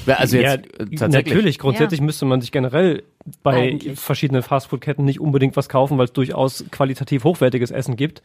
Ja, 0.07 0.15
Also 0.17 0.39
jetzt 0.39 0.65
ja, 0.79 0.87
tatsächlich. 0.87 1.01
natürlich. 1.13 1.59
Grundsätzlich 1.59 2.01
müsste 2.01 2.25
man 2.25 2.41
sich 2.41 2.51
generell 2.51 3.03
bei 3.43 3.69
Eigentlich. 3.71 3.99
verschiedenen 4.01 4.43
Fastfood-Ketten 4.43 5.05
nicht 5.05 5.21
unbedingt 5.21 5.57
was 5.57 5.69
kaufen, 5.69 5.99
weil 5.99 6.07
es 6.07 6.13
durchaus 6.13 6.65
qualitativ 6.71 7.25
hochwertiges 7.25 7.71
Essen 7.71 7.97
gibt. 7.97 8.23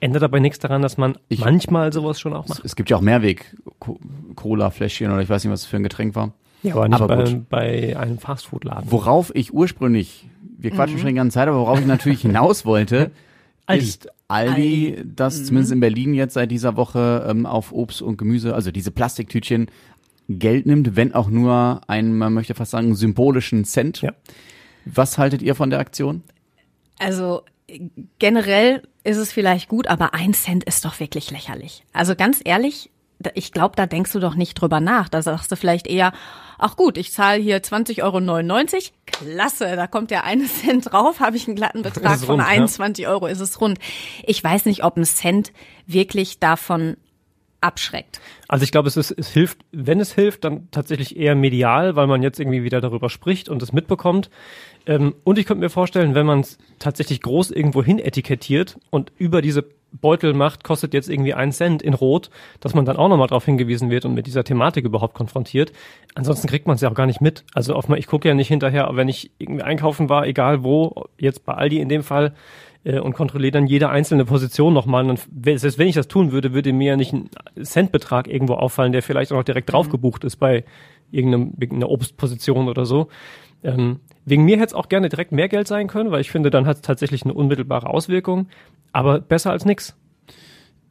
Ändert 0.00 0.22
aber 0.22 0.40
nichts 0.40 0.58
daran, 0.58 0.82
dass 0.82 0.96
man 0.96 1.16
Ich- 1.28 1.40
manchmal 1.40 1.92
sowas 1.92 2.18
schon 2.18 2.32
auch 2.32 2.48
macht. 2.48 2.64
Es 2.64 2.74
gibt 2.74 2.90
ja 2.90 2.96
auch 2.96 3.00
Mehrweg-Cola-Fläschchen 3.02 5.12
oder 5.12 5.20
ich 5.22 5.28
weiß 5.28 5.44
nicht, 5.44 5.52
was 5.52 5.60
es 5.60 5.66
für 5.66 5.76
ein 5.76 5.82
Getränk 5.82 6.14
war. 6.14 6.32
Ja, 6.62 6.74
aber 6.74 6.88
nicht 6.88 7.00
Aber 7.00 7.16
bei, 7.16 7.40
bei 7.50 7.96
einem 7.98 8.18
Fastfood-Laden. 8.18 8.90
Worauf 8.90 9.34
ich 9.34 9.52
ursprünglich, 9.52 10.26
wir 10.58 10.70
quatschen 10.70 10.98
schon 10.98 11.08
die 11.08 11.14
ganze 11.14 11.34
Zeit, 11.34 11.48
aber 11.48 11.58
worauf 11.58 11.80
ich 11.80 11.86
natürlich 11.86 12.22
hinaus 12.22 12.64
wollte, 12.64 13.10
ist 13.68 14.08
Aldi, 14.32 15.02
das 15.04 15.44
zumindest 15.44 15.72
in 15.72 15.80
Berlin 15.80 16.14
jetzt 16.14 16.34
seit 16.34 16.50
dieser 16.50 16.76
Woche 16.76 17.26
ähm, 17.28 17.46
auf 17.46 17.72
Obst 17.72 18.02
und 18.02 18.16
Gemüse, 18.16 18.54
also 18.54 18.70
diese 18.70 18.90
Plastiktütchen, 18.90 19.68
Geld 20.28 20.66
nimmt, 20.66 20.96
wenn 20.96 21.14
auch 21.14 21.28
nur 21.28 21.80
einen, 21.88 22.16
man 22.16 22.32
möchte 22.32 22.54
fast 22.54 22.70
sagen, 22.70 22.94
symbolischen 22.94 23.64
Cent. 23.64 24.02
Ja. 24.02 24.12
Was 24.84 25.18
haltet 25.18 25.42
ihr 25.42 25.54
von 25.54 25.70
der 25.70 25.80
Aktion? 25.80 26.22
Also 26.98 27.42
generell 28.18 28.82
ist 29.04 29.16
es 29.16 29.32
vielleicht 29.32 29.68
gut, 29.68 29.88
aber 29.88 30.14
ein 30.14 30.34
Cent 30.34 30.64
ist 30.64 30.84
doch 30.84 31.00
wirklich 31.00 31.30
lächerlich. 31.30 31.84
Also 31.92 32.14
ganz 32.14 32.40
ehrlich, 32.44 32.90
ich 33.34 33.52
glaube, 33.52 33.76
da 33.76 33.86
denkst 33.86 34.12
du 34.12 34.20
doch 34.20 34.34
nicht 34.34 34.54
drüber 34.54 34.80
nach. 34.80 35.08
Da 35.08 35.22
sagst 35.22 35.50
du 35.52 35.56
vielleicht 35.56 35.86
eher, 35.86 36.12
ach 36.58 36.76
gut, 36.76 36.98
ich 36.98 37.12
zahle 37.12 37.40
hier 37.40 37.62
20,99 37.62 38.02
Euro. 38.02 38.82
Klasse, 39.06 39.76
da 39.76 39.86
kommt 39.86 40.10
ja 40.10 40.22
eine 40.22 40.44
Cent 40.46 40.92
drauf, 40.92 41.20
habe 41.20 41.36
ich 41.36 41.46
einen 41.46 41.56
glatten 41.56 41.82
Betrag 41.82 42.16
Ist 42.16 42.24
von 42.24 42.40
rund, 42.40 42.48
ja. 42.48 42.54
21 42.54 43.08
Euro, 43.08 43.26
ist 43.26 43.40
es 43.40 43.60
rund. 43.60 43.78
Ich 44.24 44.42
weiß 44.42 44.64
nicht, 44.66 44.84
ob 44.84 44.96
ein 44.96 45.04
Cent 45.04 45.52
wirklich 45.86 46.38
davon 46.38 46.96
abschreckt. 47.62 48.20
Also 48.48 48.64
ich 48.64 48.72
glaube, 48.72 48.88
es, 48.88 48.96
ist, 48.96 49.12
es 49.12 49.28
hilft, 49.30 49.58
wenn 49.70 50.00
es 50.00 50.12
hilft, 50.12 50.44
dann 50.44 50.68
tatsächlich 50.70 51.16
eher 51.16 51.34
medial, 51.34 51.96
weil 51.96 52.06
man 52.06 52.22
jetzt 52.22 52.40
irgendwie 52.40 52.64
wieder 52.64 52.80
darüber 52.80 53.08
spricht 53.08 53.48
und 53.48 53.62
es 53.62 53.72
mitbekommt. 53.72 54.30
Ähm, 54.86 55.14
und 55.24 55.38
ich 55.38 55.46
könnte 55.46 55.60
mir 55.60 55.70
vorstellen, 55.70 56.14
wenn 56.14 56.26
man 56.26 56.40
es 56.40 56.58
tatsächlich 56.78 57.22
groß 57.22 57.52
irgendwo 57.52 57.82
hin 57.82 57.98
etikettiert 57.98 58.78
und 58.90 59.12
über 59.16 59.42
diese 59.42 59.64
Beutel 59.92 60.32
macht, 60.34 60.64
kostet 60.64 60.94
jetzt 60.94 61.08
irgendwie 61.08 61.34
ein 61.34 61.52
Cent 61.52 61.82
in 61.82 61.94
Rot, 61.94 62.30
dass 62.60 62.74
man 62.74 62.84
dann 62.84 62.96
auch 62.96 63.08
nochmal 63.08 63.28
darauf 63.28 63.44
hingewiesen 63.44 63.90
wird 63.90 64.04
und 64.04 64.14
mit 64.14 64.26
dieser 64.26 64.44
Thematik 64.44 64.84
überhaupt 64.84 65.14
konfrontiert. 65.14 65.72
Ansonsten 66.14 66.48
kriegt 66.48 66.66
man 66.66 66.76
es 66.76 66.80
ja 66.80 66.90
auch 66.90 66.94
gar 66.94 67.06
nicht 67.06 67.20
mit. 67.20 67.44
Also 67.54 67.76
oft 67.76 67.88
mal, 67.88 67.98
ich 67.98 68.06
gucke 68.06 68.28
ja 68.28 68.34
nicht 68.34 68.48
hinterher, 68.48 68.88
wenn 68.94 69.08
ich 69.08 69.30
irgendwie 69.38 69.62
einkaufen 69.62 70.08
war, 70.08 70.26
egal 70.26 70.64
wo, 70.64 71.04
jetzt 71.18 71.44
bei 71.44 71.54
Aldi 71.54 71.80
in 71.80 71.88
dem 71.88 72.02
Fall, 72.02 72.34
äh, 72.84 72.98
und 72.98 73.14
kontrolliere 73.14 73.52
dann 73.52 73.66
jede 73.66 73.88
einzelne 73.90 74.24
Position 74.24 74.74
nochmal. 74.74 75.08
Und 75.08 75.26
dann, 75.44 75.58
selbst 75.58 75.78
wenn 75.78 75.88
ich 75.88 75.94
das 75.94 76.08
tun 76.08 76.32
würde, 76.32 76.52
würde 76.52 76.72
mir 76.72 76.88
ja 76.88 76.96
nicht 76.96 77.12
ein 77.12 77.30
Centbetrag 77.62 78.28
irgendwo 78.28 78.54
auffallen, 78.54 78.92
der 78.92 79.02
vielleicht 79.02 79.32
auch 79.32 79.36
noch 79.36 79.44
direkt 79.44 79.72
drauf 79.72 79.88
gebucht 79.88 80.24
ist 80.24 80.36
bei 80.36 80.64
irgendeinem, 81.10 81.52
irgendeiner 81.58 81.90
Obstposition 81.90 82.68
oder 82.68 82.86
so. 82.86 83.08
Ähm, 83.64 84.00
wegen 84.24 84.44
mir 84.44 84.56
hätte 84.56 84.66
es 84.68 84.74
auch 84.74 84.88
gerne 84.88 85.08
direkt 85.08 85.32
mehr 85.32 85.48
Geld 85.48 85.66
sein 85.68 85.88
können, 85.88 86.10
weil 86.10 86.20
ich 86.20 86.30
finde, 86.30 86.50
dann 86.50 86.66
hat 86.66 86.76
es 86.76 86.82
tatsächlich 86.82 87.24
eine 87.24 87.34
unmittelbare 87.34 87.88
Auswirkung. 87.88 88.48
Aber 88.92 89.20
besser 89.20 89.50
als 89.50 89.64
nix. 89.64 89.94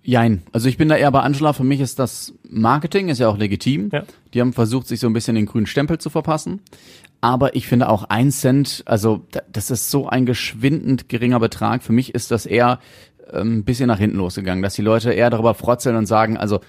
Jein. 0.03 0.41
Also 0.51 0.68
ich 0.68 0.77
bin 0.77 0.89
da 0.89 0.95
eher 0.95 1.12
bei 1.12 1.21
Angela. 1.21 1.53
Für 1.53 1.63
mich 1.63 1.79
ist 1.79 2.00
das 2.00 2.33
Marketing, 2.50 3.09
ist 3.09 3.19
ja 3.19 3.27
auch 3.29 3.38
legitim. 3.38 3.89
Ja. 3.94 4.03
Die 4.33 4.41
haben 4.41 4.51
versucht, 4.53 4.88
sich 4.88 5.00
so 5.00 5.07
ein 5.07 5.13
bisschen 5.13 5.35
den 5.35 5.45
grünen 5.45 5.68
Stempel 5.68 6.00
zu 6.00 6.09
verpassen. 6.09 6.59
Aber 7.23 7.56
ich 7.56 7.68
finde 7.68 7.88
auch 7.88 8.06
ein 8.06 8.31
Cent, 8.31 8.81
also 8.88 9.27
da- 9.29 9.44
das 9.51 9.69
ist 9.69 9.91
so 9.91 10.07
ein 10.07 10.25
geschwindend 10.25 11.07
geringer 11.07 11.39
Betrag. 11.39 11.83
Für 11.83 11.94
mich 11.94 12.15
ist 12.15 12.31
das 12.31 12.47
eher 12.47 12.79
ein 13.39 13.63
bisschen 13.63 13.87
nach 13.87 13.99
hinten 13.99 14.17
losgegangen, 14.17 14.61
dass 14.61 14.73
die 14.73 14.81
Leute 14.81 15.11
eher 15.13 15.29
darüber 15.29 15.53
frotzeln 15.53 15.95
und 15.95 16.05
sagen, 16.05 16.37
also 16.37 16.57
äh, 16.57 16.59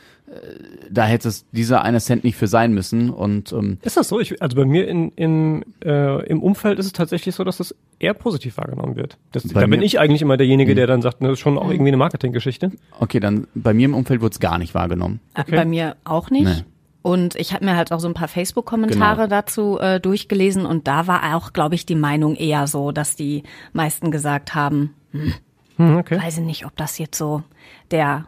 da 0.90 1.04
hätte 1.04 1.28
es 1.28 1.44
dieser 1.50 1.82
eine 1.82 2.00
Cent 2.00 2.24
nicht 2.24 2.36
für 2.36 2.46
sein 2.46 2.72
müssen. 2.72 3.10
Und 3.10 3.52
ähm, 3.52 3.78
Ist 3.82 3.96
das 3.96 4.08
so? 4.08 4.20
Ich, 4.20 4.40
also 4.42 4.56
bei 4.56 4.64
mir 4.64 4.86
in, 4.88 5.10
in, 5.12 5.64
äh, 5.84 6.24
im 6.26 6.42
Umfeld 6.42 6.78
ist 6.78 6.86
es 6.86 6.92
tatsächlich 6.92 7.34
so, 7.34 7.44
dass 7.44 7.56
das 7.58 7.74
eher 7.98 8.14
positiv 8.14 8.56
wahrgenommen 8.58 8.96
wird. 8.96 9.18
Das, 9.32 9.42
da 9.44 9.66
bin 9.66 9.82
ich 9.82 9.98
eigentlich 9.98 10.22
immer 10.22 10.36
derjenige, 10.36 10.74
der 10.74 10.86
dann 10.86 11.02
sagt, 11.02 11.20
ne, 11.20 11.28
das 11.28 11.38
ist 11.38 11.40
schon 11.40 11.58
auch 11.58 11.70
irgendwie 11.70 11.88
eine 11.88 11.96
Marketinggeschichte. 11.96 12.70
okay, 13.00 13.20
dann 13.20 13.46
bei 13.54 13.74
mir 13.74 13.86
im 13.86 13.94
Umfeld 13.94 14.20
wurde 14.20 14.32
es 14.32 14.40
gar 14.40 14.58
nicht 14.58 14.74
wahrgenommen. 14.74 15.20
Okay. 15.34 15.56
Bei 15.56 15.64
mir 15.64 15.96
auch 16.04 16.30
nicht. 16.30 16.44
Nee. 16.44 16.64
Und 17.04 17.34
ich 17.34 17.52
habe 17.52 17.64
mir 17.64 17.76
halt 17.76 17.90
auch 17.90 17.98
so 17.98 18.06
ein 18.06 18.14
paar 18.14 18.28
Facebook-Kommentare 18.28 19.22
Genau. 19.24 19.26
dazu 19.26 19.76
äh, 19.80 19.98
durchgelesen 19.98 20.64
und 20.66 20.86
da 20.86 21.08
war 21.08 21.34
auch, 21.34 21.52
glaube 21.52 21.74
ich, 21.74 21.84
die 21.84 21.96
Meinung 21.96 22.36
eher 22.36 22.68
so, 22.68 22.92
dass 22.92 23.16
die 23.16 23.42
meisten 23.72 24.12
gesagt 24.12 24.54
haben, 24.54 24.94
Hm, 25.10 25.34
okay. 25.78 26.18
weiß 26.20 26.38
ich 26.38 26.44
nicht, 26.44 26.66
ob 26.66 26.76
das 26.76 26.98
jetzt 26.98 27.16
so 27.18 27.42
der 27.90 28.26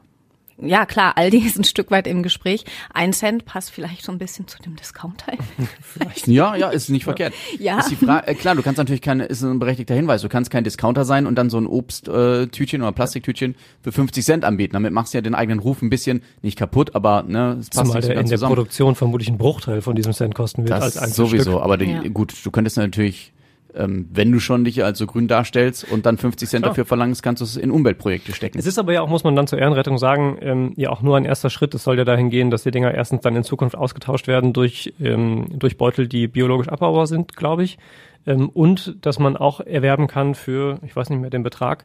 ja 0.56 0.86
klar, 0.86 1.16
Aldi 1.16 1.38
ist 1.46 1.58
ein 1.58 1.64
Stück 1.64 1.90
weit 1.90 2.06
im 2.06 2.22
Gespräch. 2.22 2.64
Ein 2.92 3.12
Cent 3.12 3.44
passt 3.44 3.72
vielleicht 3.72 4.04
so 4.04 4.12
ein 4.12 4.18
bisschen 4.18 4.46
zu 4.46 4.62
dem 4.62 4.76
Discounter. 4.76 5.32
Ja, 6.26 6.56
ja, 6.56 6.70
ist 6.70 6.88
nicht 6.90 7.04
verkehrt. 7.04 7.34
Ja. 7.58 7.78
Ist 7.80 7.90
die 7.90 7.96
Frage, 7.96 8.26
äh, 8.28 8.34
klar, 8.34 8.54
du 8.54 8.62
kannst 8.62 8.78
natürlich 8.78 9.02
keine, 9.02 9.24
ist 9.24 9.42
ein 9.42 9.58
berechtigter 9.58 9.94
Hinweis, 9.94 10.22
du 10.22 10.28
kannst 10.28 10.50
kein 10.50 10.64
Discounter 10.64 11.04
sein 11.04 11.26
und 11.26 11.34
dann 11.36 11.50
so 11.50 11.58
ein 11.58 11.66
Obsttütchen 11.66 12.80
äh, 12.80 12.84
oder 12.84 12.92
Plastiktütchen 12.92 13.54
für 13.82 13.92
50 13.92 14.24
Cent 14.24 14.44
anbieten. 14.44 14.72
Damit 14.74 14.92
machst 14.92 15.12
du 15.12 15.18
ja 15.18 15.22
den 15.22 15.34
eigenen 15.34 15.58
Ruf 15.60 15.82
ein 15.82 15.90
bisschen 15.90 16.22
nicht 16.42 16.58
kaputt, 16.58 16.94
aber 16.94 17.22
ne, 17.24 17.58
es 17.60 17.70
passt 17.70 17.72
Zumal 17.72 17.96
nicht 17.96 18.02
so 18.04 18.08
der 18.08 18.10
in 18.10 18.16
ganz 18.20 18.28
der 18.30 18.38
zusammen. 18.38 18.54
Produktion 18.54 18.94
vermutlich 18.94 19.28
ein 19.28 19.38
Bruchteil 19.38 19.82
von 19.82 19.94
diesem 19.96 20.12
Cent 20.12 20.34
kosten 20.34 20.62
wird 20.62 20.72
als 20.72 20.94
Das 20.94 21.02
Einzelstück. 21.02 21.40
sowieso, 21.42 21.60
aber 21.60 21.76
die, 21.76 21.90
Ja. 21.90 22.02
gut, 22.08 22.34
du 22.44 22.50
könntest 22.50 22.76
natürlich, 22.76 23.32
ähm, 23.76 24.08
wenn 24.12 24.30
du 24.32 24.40
schon 24.40 24.64
dich 24.64 24.84
als 24.84 24.98
so 24.98 25.06
grün 25.06 25.28
darstellst 25.28 25.90
und 25.90 26.06
dann 26.06 26.16
50 26.16 26.48
Cent 26.48 26.62
Klar. 26.62 26.70
dafür 26.70 26.84
verlangst, 26.84 27.22
kannst 27.22 27.40
du 27.40 27.44
es 27.44 27.56
in 27.56 27.70
Umweltprojekte 27.70 28.32
stecken. 28.32 28.58
Es 28.58 28.66
ist 28.66 28.78
aber 28.78 28.92
ja 28.92 29.02
auch, 29.02 29.08
muss 29.08 29.24
man 29.24 29.36
dann 29.36 29.46
zur 29.46 29.58
Ehrenrettung 29.58 29.98
sagen, 29.98 30.38
ähm, 30.40 30.72
ja 30.76 30.90
auch 30.90 31.02
nur 31.02 31.16
ein 31.16 31.24
erster 31.24 31.50
Schritt. 31.50 31.74
Es 31.74 31.84
soll 31.84 31.98
ja 31.98 32.04
dahin 32.04 32.30
gehen, 32.30 32.50
dass 32.50 32.62
die 32.62 32.70
Dinger 32.70 32.92
erstens 32.92 33.22
dann 33.22 33.36
in 33.36 33.44
Zukunft 33.44 33.76
ausgetauscht 33.76 34.26
werden 34.26 34.52
durch, 34.52 34.94
ähm, 35.00 35.46
durch 35.50 35.76
Beutel, 35.76 36.08
die 36.08 36.28
biologisch 36.28 36.68
abbaubar 36.68 37.06
sind, 37.06 37.36
glaube 37.36 37.64
ich. 37.64 37.78
Ähm, 38.26 38.48
und 38.48 38.96
dass 39.04 39.18
man 39.18 39.36
auch 39.36 39.60
erwerben 39.60 40.06
kann 40.06 40.34
für, 40.34 40.78
ich 40.84 40.94
weiß 40.94 41.10
nicht 41.10 41.20
mehr 41.20 41.30
den 41.30 41.42
Betrag, 41.42 41.84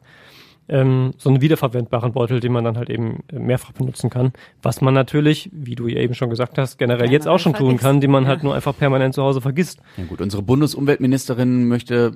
ähm, 0.70 1.12
so 1.18 1.28
einen 1.28 1.40
wiederverwendbaren 1.40 2.12
Beutel, 2.12 2.40
den 2.40 2.52
man 2.52 2.64
dann 2.64 2.76
halt 2.78 2.88
eben 2.88 3.24
äh, 3.32 3.38
mehrfach 3.38 3.72
benutzen 3.72 4.08
kann. 4.08 4.32
Was 4.62 4.80
man 4.80 4.94
natürlich, 4.94 5.50
wie 5.52 5.74
du 5.74 5.88
ja 5.88 6.00
eben 6.00 6.14
schon 6.14 6.30
gesagt 6.30 6.56
hast, 6.58 6.78
generell 6.78 7.06
Ja, 7.06 7.12
jetzt 7.12 7.28
auch 7.28 7.38
schon 7.40 7.54
tun 7.54 7.76
kann, 7.76 8.00
die 8.00 8.08
man 8.08 8.22
Ja. 8.22 8.28
halt 8.30 8.42
nur 8.44 8.54
einfach 8.54 8.76
permanent 8.76 9.14
zu 9.14 9.22
Hause 9.22 9.40
vergisst. 9.40 9.80
Ja 9.96 10.04
gut, 10.04 10.20
unsere 10.20 10.42
Bundesumweltministerin 10.42 11.66
möchte 11.66 12.12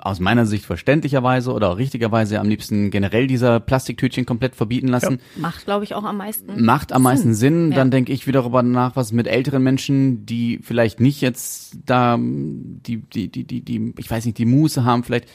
aus 0.00 0.20
meiner 0.20 0.46
Sicht 0.46 0.64
verständlicherweise 0.64 1.52
oder 1.52 1.70
auch 1.70 1.76
richtigerweise 1.78 2.38
am 2.38 2.48
liebsten 2.48 2.90
generell 2.90 3.26
dieser 3.26 3.58
Plastiktütchen 3.58 4.26
komplett 4.26 4.54
verbieten 4.54 4.86
lassen. 4.86 5.18
Macht, 5.36 5.64
glaube 5.64 5.82
ich, 5.82 5.94
auch 5.94 6.04
am 6.04 6.18
meisten. 6.18 6.64
Macht 6.64 6.92
am 6.92 7.02
meisten 7.02 7.34
Sinn. 7.34 7.70
Ja. 7.70 7.78
Dann 7.78 7.90
denke 7.90 8.12
ich 8.12 8.26
wieder 8.28 8.42
darüber 8.42 8.62
nach, 8.62 8.94
was 8.94 9.10
mit 9.12 9.26
älteren 9.26 9.62
Menschen, 9.62 10.24
die 10.24 10.60
vielleicht 10.62 11.00
nicht 11.00 11.20
jetzt 11.20 11.78
da 11.84 12.16
die, 12.16 12.98
die, 12.98 13.28
die, 13.28 13.42
die, 13.44 13.60
die, 13.62 13.94
ich 13.98 14.08
weiß 14.08 14.24
nicht, 14.24 14.38
die 14.38 14.44
Muße 14.46 14.84
haben, 14.84 15.02
vielleicht 15.02 15.26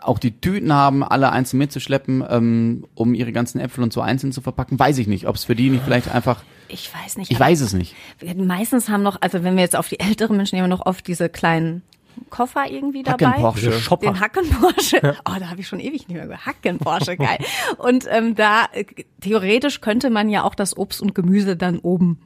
auch 0.00 0.18
die 0.18 0.40
Tüten 0.40 0.72
haben, 0.72 1.02
alle 1.02 1.30
einzeln 1.30 1.58
mitzuschleppen, 1.58 2.24
ähm, 2.28 2.84
um 2.94 3.14
ihre 3.14 3.32
ganzen 3.32 3.60
Äpfel 3.60 3.82
und 3.84 3.92
so 3.92 4.00
einzeln 4.00 4.32
zu 4.32 4.40
verpacken. 4.40 4.78
Weiß 4.78 4.98
ich 4.98 5.06
nicht, 5.06 5.26
ob 5.26 5.36
es 5.36 5.44
für 5.44 5.54
die 5.54 5.70
nicht 5.70 5.84
vielleicht 5.84 6.12
einfach, 6.12 6.42
Ich 6.68 6.92
weiß 6.94 7.18
nicht. 7.18 7.30
ich 7.30 7.38
weiß 7.38 7.60
es 7.60 7.72
nicht. 7.72 7.94
Meistens 8.36 8.88
haben 8.88 9.02
noch, 9.02 9.20
also 9.20 9.44
wenn 9.44 9.56
wir 9.56 9.62
jetzt 9.62 9.76
auf 9.76 9.88
die 9.88 10.00
älteren 10.00 10.36
Menschen 10.36 10.56
nehmen, 10.56 10.68
noch 10.68 10.86
oft 10.86 11.06
diese 11.06 11.28
kleinen 11.28 11.82
Koffer 12.30 12.64
irgendwie 12.70 13.02
dabei. 13.02 13.26
Hackenporsche. 13.26 13.66
Diese 13.66 13.80
Shopper. 13.80 14.06
Den 14.06 14.20
Hacken-Porsche. 14.20 15.16
Oh, 15.24 15.38
da 15.38 15.50
habe 15.50 15.60
ich 15.60 15.68
schon 15.68 15.80
ewig 15.80 16.08
nicht 16.08 16.10
mehr 16.10 16.24
gehört. 16.24 16.46
Hacken-Porsche, 16.46 17.16
geil. 17.16 17.38
Und 17.76 18.06
ähm, 18.10 18.34
da, 18.34 18.66
äh, 18.72 18.84
theoretisch 19.20 19.80
könnte 19.80 20.10
man 20.10 20.28
ja 20.28 20.42
auch 20.42 20.54
das 20.54 20.76
Obst 20.76 21.00
und 21.00 21.14
Gemüse 21.14 21.56
dann 21.56 21.78
oben 21.78 22.18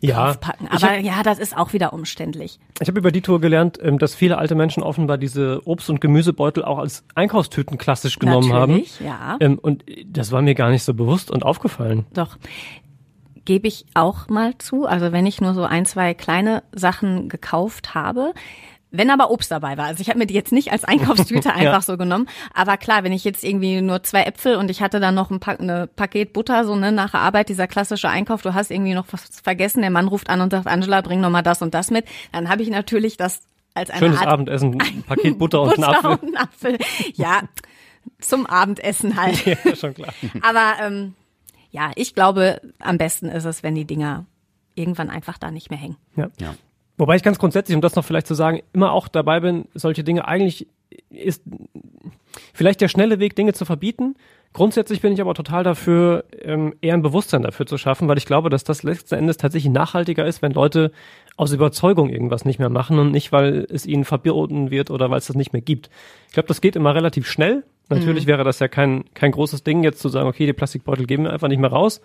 Ja, 0.00 0.26
draufpacken. 0.26 0.68
Aber 0.68 0.88
hab- 0.88 1.02
ja, 1.02 1.22
das 1.22 1.38
ist 1.38 1.56
auch 1.56 1.72
wieder 1.72 1.92
umständlich. 1.92 2.58
Ich 2.80 2.88
habe 2.88 2.98
über 2.98 3.12
die 3.12 3.20
Tour 3.22 3.40
gelernt, 3.40 3.78
ähm, 3.82 3.98
dass 3.98 4.14
viele 4.14 4.38
alte 4.38 4.54
Menschen 4.54 4.82
offenbar 4.82 5.16
diese 5.18 5.60
Obst- 5.66 5.90
und 5.90 6.00
Gemüsebeutel 6.00 6.64
auch 6.64 6.78
als 6.78 7.04
Einkaufstüten 7.14 7.78
klassisch 7.78 8.18
genommen 8.18 8.48
Natürlich, 8.48 8.98
haben. 9.00 9.06
ja. 9.06 9.36
Ähm, 9.40 9.58
und 9.58 9.84
das 10.06 10.32
war 10.32 10.42
mir 10.42 10.54
gar 10.54 10.70
nicht 10.70 10.82
so 10.82 10.94
bewusst 10.94 11.30
und 11.30 11.44
aufgefallen. 11.44 12.06
Doch. 12.12 12.36
Gebe 13.44 13.68
ich 13.68 13.86
auch 13.94 14.28
mal 14.28 14.56
zu. 14.58 14.86
Also 14.86 15.12
wenn 15.12 15.26
ich 15.26 15.40
nur 15.40 15.54
so 15.54 15.64
ein, 15.64 15.86
zwei 15.86 16.14
kleine 16.14 16.62
Sachen 16.72 17.28
gekauft 17.28 17.94
habe, 17.94 18.32
wenn 18.90 19.10
aber 19.10 19.30
Obst 19.30 19.50
dabei 19.50 19.76
war. 19.76 19.86
Also 19.86 20.00
ich 20.00 20.08
habe 20.08 20.18
mir 20.18 20.26
die 20.26 20.34
jetzt 20.34 20.52
nicht 20.52 20.72
als 20.72 20.84
Einkaufstüte 20.84 21.52
einfach 21.54 21.82
so 21.82 21.96
genommen. 21.96 22.28
Aber 22.54 22.76
klar, 22.76 23.04
wenn 23.04 23.12
ich 23.12 23.24
jetzt 23.24 23.44
irgendwie 23.44 23.80
nur 23.80 24.02
zwei 24.02 24.22
Äpfel 24.24 24.56
und 24.56 24.70
ich 24.70 24.82
hatte 24.82 25.00
dann 25.00 25.14
noch 25.14 25.30
ein, 25.30 25.40
pa 25.40 25.52
eine 25.52 25.86
Paket 25.86 26.32
Butter, 26.32 26.64
so 26.64 26.74
ne, 26.74 26.90
nach 26.92 27.12
der 27.12 27.20
Arbeit, 27.20 27.48
dieser 27.48 27.66
klassische 27.66 28.08
Einkauf, 28.08 28.42
du 28.42 28.54
hast 28.54 28.70
irgendwie 28.70 28.94
noch 28.94 29.06
was 29.10 29.40
vergessen, 29.42 29.80
der 29.82 29.90
Mann 29.90 30.08
ruft 30.08 30.28
an 30.28 30.40
und 30.40 30.50
sagt, 30.50 30.66
Angela, 30.66 31.00
bring 31.02 31.20
noch 31.20 31.30
mal 31.30 31.42
das 31.42 31.62
und 31.62 31.74
das 31.74 31.90
mit. 31.90 32.04
Dann 32.32 32.48
habe 32.48 32.62
ich 32.62 32.70
natürlich 32.70 33.16
das 33.16 33.42
als 33.74 33.90
eine 33.90 34.00
Schönes 34.00 34.18
Art 34.18 34.28
Abendessen, 34.28 34.80
ein 34.80 35.02
Paket 35.04 35.38
Butter 35.38 35.62
und 35.62 35.78
ein 35.78 35.84
Apfel. 35.84 36.10
und 36.10 36.22
einen 36.24 36.36
Apfel. 36.36 36.78
Ja, 37.14 37.42
zum 38.20 38.46
Abendessen 38.46 39.20
halt. 39.20 39.44
Ja, 39.64 39.76
schon 39.76 39.94
klar. 39.94 40.12
Aber 40.42 40.84
ähm, 40.84 41.14
ja, 41.70 41.92
ich 41.94 42.14
glaube, 42.14 42.60
am 42.80 42.98
besten 42.98 43.28
ist 43.28 43.44
es, 43.44 43.62
wenn 43.62 43.74
die 43.74 43.84
Dinger 43.84 44.26
irgendwann 44.74 45.10
einfach 45.10 45.38
da 45.38 45.50
nicht 45.50 45.70
mehr 45.70 45.78
hängen. 45.78 45.96
Ja. 46.16 46.28
Ja. 46.40 46.54
Wobei 47.00 47.16
ich 47.16 47.22
ganz 47.22 47.38
grundsätzlich, 47.38 47.74
um 47.74 47.80
das 47.80 47.94
noch 47.96 48.04
vielleicht 48.04 48.26
zu 48.26 48.34
sagen, 48.34 48.60
immer 48.74 48.92
auch 48.92 49.08
dabei 49.08 49.40
bin, 49.40 49.64
solche 49.72 50.04
Dinge 50.04 50.28
eigentlich 50.28 50.66
ist 51.08 51.42
vielleicht 52.52 52.82
der 52.82 52.88
schnelle 52.88 53.18
Weg, 53.18 53.34
Dinge 53.34 53.54
zu 53.54 53.64
verbieten. 53.64 54.16
Grundsätzlich 54.52 55.00
bin 55.00 55.14
ich 55.14 55.22
aber 55.22 55.32
total 55.32 55.64
dafür, 55.64 56.24
ähm, 56.42 56.74
eher 56.82 56.92
ein 56.92 57.00
Bewusstsein 57.00 57.40
dafür 57.40 57.64
zu 57.64 57.78
schaffen, 57.78 58.06
weil 58.06 58.18
ich 58.18 58.26
glaube, 58.26 58.50
dass 58.50 58.64
das 58.64 58.82
letzten 58.82 59.14
Endes 59.14 59.38
tatsächlich 59.38 59.72
nachhaltiger 59.72 60.26
ist, 60.26 60.42
wenn 60.42 60.52
Leute 60.52 60.92
aus 61.38 61.52
Überzeugung 61.52 62.10
irgendwas 62.10 62.44
nicht 62.44 62.58
mehr 62.58 62.68
machen 62.68 62.98
und 62.98 63.12
nicht, 63.12 63.32
weil 63.32 63.66
es 63.70 63.86
ihnen 63.86 64.04
verboten 64.04 64.70
wird 64.70 64.90
oder 64.90 65.08
weil 65.08 65.20
es 65.20 65.26
das 65.26 65.36
nicht 65.36 65.54
mehr 65.54 65.62
gibt. 65.62 65.88
Ich 66.26 66.34
glaube, 66.34 66.48
das 66.48 66.60
geht 66.60 66.76
immer 66.76 66.94
relativ 66.94 67.26
schnell. 67.26 67.64
Natürlich 67.88 68.26
wäre 68.26 68.44
das 68.44 68.58
ja 68.58 68.68
kein, 68.68 69.04
kein 69.14 69.32
großes 69.32 69.64
Ding, 69.64 69.82
jetzt 69.84 70.00
zu 70.00 70.10
sagen, 70.10 70.28
okay, 70.28 70.44
die 70.44 70.52
Plastikbeutel 70.52 71.06
geben 71.06 71.24
wir 71.24 71.32
einfach 71.32 71.48
nicht 71.48 71.60
mehr 71.60 71.72
raus. 71.72 72.02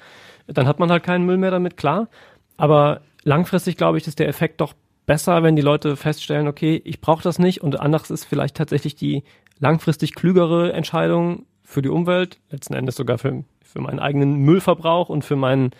Dann 0.47 0.67
hat 0.67 0.79
man 0.79 0.89
halt 0.89 1.03
keinen 1.03 1.25
Müll 1.25 1.37
mehr 1.37 1.51
damit, 1.51 1.75
klar. 1.75 2.07
Aber 2.55 3.01
langfristig 3.23 3.75
glaube 3.75 3.97
ich, 3.97 4.07
ist 4.07 4.19
der 4.19 4.29
Effekt 4.29 4.61
doch 4.61 4.73
besser, 5.05 5.43
wenn 5.43 5.55
die 5.55 5.61
Leute 5.61 5.95
feststellen, 5.95 6.47
okay, 6.47 6.81
ich 6.83 7.01
brauche 7.01 7.23
das 7.23 7.39
nicht 7.39 7.61
und 7.61 7.79
anderes 7.79 8.11
ist 8.11 8.25
vielleicht 8.25 8.55
tatsächlich 8.55 8.95
die 8.95 9.23
langfristig 9.59 10.15
klügere 10.15 10.73
Entscheidung 10.73 11.45
für 11.63 11.81
die 11.81 11.89
Umwelt, 11.89 12.39
letzten 12.49 12.73
Endes 12.73 12.95
sogar 12.95 13.17
für, 13.17 13.43
für 13.63 13.81
meinen 13.81 13.99
eigenen 13.99 14.37
Müllverbrauch 14.37 15.09
und 15.09 15.23
für 15.23 15.35
meinen 15.35 15.71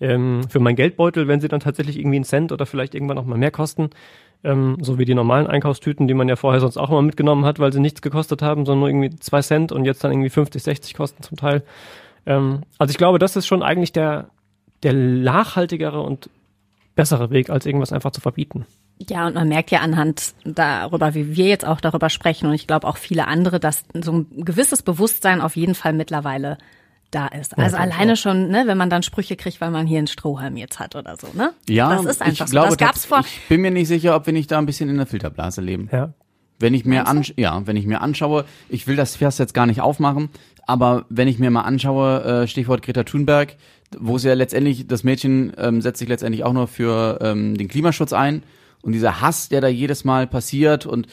ähm, 0.00 0.42
für 0.48 0.60
meinen 0.60 0.76
Geldbeutel, 0.76 1.28
wenn 1.28 1.40
sie 1.40 1.48
dann 1.48 1.60
tatsächlich 1.60 1.98
irgendwie 1.98 2.16
einen 2.16 2.24
Cent 2.24 2.52
oder 2.52 2.66
vielleicht 2.66 2.94
irgendwann 2.94 3.16
noch 3.16 3.24
mal 3.24 3.38
mehr 3.38 3.50
kosten, 3.50 3.90
ähm, 4.44 4.76
so 4.80 4.98
wie 4.98 5.04
die 5.04 5.14
normalen 5.14 5.46
Einkaufstüten, 5.46 6.06
die 6.06 6.14
man 6.14 6.28
ja 6.28 6.36
vorher 6.36 6.60
sonst 6.60 6.76
auch 6.76 6.90
immer 6.90 7.02
mitgenommen 7.02 7.44
hat, 7.44 7.58
weil 7.58 7.72
sie 7.72 7.80
nichts 7.80 8.02
gekostet 8.02 8.42
haben, 8.42 8.64
sondern 8.64 8.80
nur 8.80 8.88
irgendwie 8.88 9.18
zwei 9.18 9.42
Cent 9.42 9.72
und 9.72 9.84
jetzt 9.84 10.04
dann 10.04 10.12
irgendwie 10.12 10.30
50, 10.30 10.62
60 10.62 10.94
kosten 10.94 11.22
zum 11.22 11.36
Teil. 11.36 11.64
Ähm, 12.26 12.62
also 12.78 12.90
ich 12.90 12.98
glaube, 12.98 13.18
das 13.18 13.36
ist 13.36 13.46
schon 13.46 13.62
eigentlich 13.62 13.92
der, 13.92 14.30
der 14.82 14.92
nachhaltigere 14.92 16.00
und 16.00 16.30
bessere 16.98 17.30
Weg, 17.30 17.48
als 17.48 17.64
irgendwas 17.64 17.92
einfach 17.92 18.10
zu 18.10 18.20
verbieten. 18.20 18.66
Ja, 19.08 19.28
und 19.28 19.36
man 19.36 19.48
merkt 19.48 19.70
ja 19.70 19.78
anhand 19.78 20.34
darüber, 20.44 21.14
wie 21.14 21.36
wir 21.36 21.46
jetzt 21.46 21.64
auch 21.64 21.80
darüber 21.80 22.10
sprechen 22.10 22.48
und 22.48 22.54
ich 22.54 22.66
glaube 22.66 22.88
auch 22.88 22.96
viele 22.96 23.28
andere, 23.28 23.60
dass 23.60 23.84
so 24.02 24.12
ein 24.12 24.26
gewisses 24.44 24.82
Bewusstsein 24.82 25.40
auf 25.40 25.54
jeden 25.54 25.76
Fall 25.76 25.92
mittlerweile 25.92 26.58
da 27.12 27.28
ist. 27.28 27.56
Also 27.56 27.76
ich 27.76 27.82
alleine 27.82 28.16
schon, 28.16 28.48
ne, 28.48 28.64
wenn 28.66 28.76
man 28.76 28.90
dann 28.90 29.04
Sprüche 29.04 29.36
kriegt, 29.36 29.60
weil 29.60 29.70
man 29.70 29.86
hier 29.86 29.98
einen 29.98 30.08
Strohhalm 30.08 30.56
jetzt 30.56 30.80
hat 30.80 30.96
oder 30.96 31.14
so, 31.16 31.28
ne? 31.34 31.52
Ja, 31.68 31.94
das 31.94 32.04
ist 32.04 32.20
einfach 32.20 32.46
ich 32.46 32.50
so. 32.50 32.52
glaube, 32.52 32.68
das 32.70 32.76
gab's 32.76 33.06
vor. 33.06 33.20
ich 33.20 33.48
bin 33.48 33.60
mir 33.60 33.70
nicht 33.70 33.86
sicher, 33.86 34.16
ob 34.16 34.26
wir 34.26 34.32
nicht 34.32 34.50
da 34.50 34.58
ein 34.58 34.66
bisschen 34.66 34.88
in 34.88 34.96
der 34.96 35.06
Filterblase 35.06 35.60
leben. 35.60 35.88
Ja. 35.92 36.14
Wenn 36.58 36.74
ich 36.74 36.84
mir 36.84 37.06
ansch 37.06 37.32
ja, 37.36 37.64
wenn 37.64 37.76
ich 37.76 37.86
mir 37.86 38.00
anschaue, 38.00 38.44
ich 38.68 38.88
will 38.88 38.96
das 38.96 39.14
Fass 39.14 39.38
jetzt 39.38 39.54
gar 39.54 39.66
nicht 39.66 39.80
aufmachen, 39.80 40.30
aber 40.66 41.06
wenn 41.08 41.28
ich 41.28 41.38
mir 41.38 41.52
mal 41.52 41.60
anschaue, 41.60 42.24
äh, 42.42 42.48
Stichwort 42.48 42.82
Greta 42.82 43.04
Thunberg, 43.04 43.54
wo 43.98 44.16
es 44.16 44.24
ja 44.24 44.34
letztendlich, 44.34 44.86
das 44.86 45.04
Mädchen 45.04 45.52
ähm, 45.56 45.80
setzt 45.80 45.98
sich 45.98 46.08
letztendlich 46.08 46.44
auch 46.44 46.52
nur 46.52 46.66
für 46.66 47.18
ähm, 47.22 47.56
den 47.56 47.68
Klimaschutz 47.68 48.12
ein. 48.12 48.42
Und 48.82 48.92
dieser 48.92 49.20
Hass, 49.20 49.48
der 49.48 49.60
da 49.60 49.68
jedes 49.68 50.04
Mal 50.04 50.26
passiert. 50.26 50.86
Und 50.86 51.08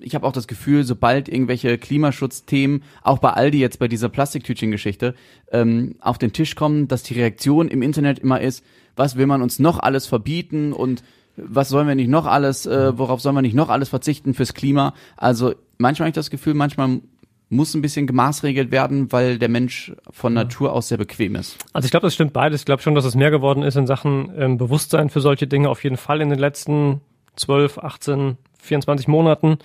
ich 0.00 0.14
habe 0.14 0.26
auch 0.26 0.32
das 0.32 0.46
Gefühl, 0.46 0.84
sobald 0.84 1.28
irgendwelche 1.28 1.78
Klimaschutzthemen, 1.78 2.82
auch 3.02 3.18
bei 3.18 3.30
Aldi 3.30 3.58
jetzt 3.58 3.78
bei 3.78 3.88
dieser 3.88 4.08
Plastiktütchen-Geschichte, 4.08 5.14
ähm, 5.50 5.96
auf 6.00 6.18
den 6.18 6.32
Tisch 6.32 6.54
kommen, 6.54 6.88
dass 6.88 7.02
die 7.02 7.14
Reaktion 7.14 7.68
im 7.68 7.82
Internet 7.82 8.18
immer 8.20 8.40
ist, 8.40 8.64
was 8.94 9.16
will 9.16 9.26
man 9.26 9.42
uns 9.42 9.58
noch 9.58 9.78
alles 9.78 10.06
verbieten? 10.06 10.72
Und 10.72 11.02
was 11.36 11.68
sollen 11.68 11.88
wir 11.88 11.94
nicht 11.94 12.08
noch 12.08 12.26
alles, 12.26 12.66
äh, 12.66 12.96
worauf 12.98 13.20
sollen 13.20 13.36
wir 13.36 13.42
nicht 13.42 13.54
noch 13.54 13.68
alles 13.68 13.88
verzichten 13.88 14.34
fürs 14.34 14.54
Klima? 14.54 14.94
Also 15.16 15.54
manchmal 15.78 16.06
habe 16.06 16.10
ich 16.10 16.14
das 16.14 16.30
Gefühl, 16.30 16.54
manchmal 16.54 17.00
muss 17.50 17.74
ein 17.74 17.82
bisschen 17.82 18.06
gemaßregelt 18.06 18.70
werden, 18.70 19.10
weil 19.10 19.38
der 19.38 19.48
Mensch 19.48 19.92
von 20.10 20.34
Natur 20.34 20.72
aus 20.72 20.88
sehr 20.88 20.98
bequem 20.98 21.34
ist. 21.34 21.56
Also 21.72 21.86
ich 21.86 21.90
glaube, 21.90 22.06
das 22.06 22.14
stimmt 22.14 22.32
beides. 22.32 22.62
Ich 22.62 22.66
glaube 22.66 22.82
schon, 22.82 22.94
dass 22.94 23.04
es 23.04 23.14
mehr 23.14 23.30
geworden 23.30 23.62
ist 23.62 23.76
in 23.76 23.86
Sachen 23.86 24.32
ähm, 24.36 24.58
Bewusstsein 24.58 25.08
für 25.08 25.20
solche 25.20 25.46
Dinge 25.46 25.70
auf 25.70 25.82
jeden 25.82 25.96
Fall 25.96 26.20
in 26.20 26.28
den 26.28 26.38
letzten 26.38 27.00
12, 27.36 27.78
18, 27.78 28.36
24 28.60 29.08
Monaten. 29.08 29.58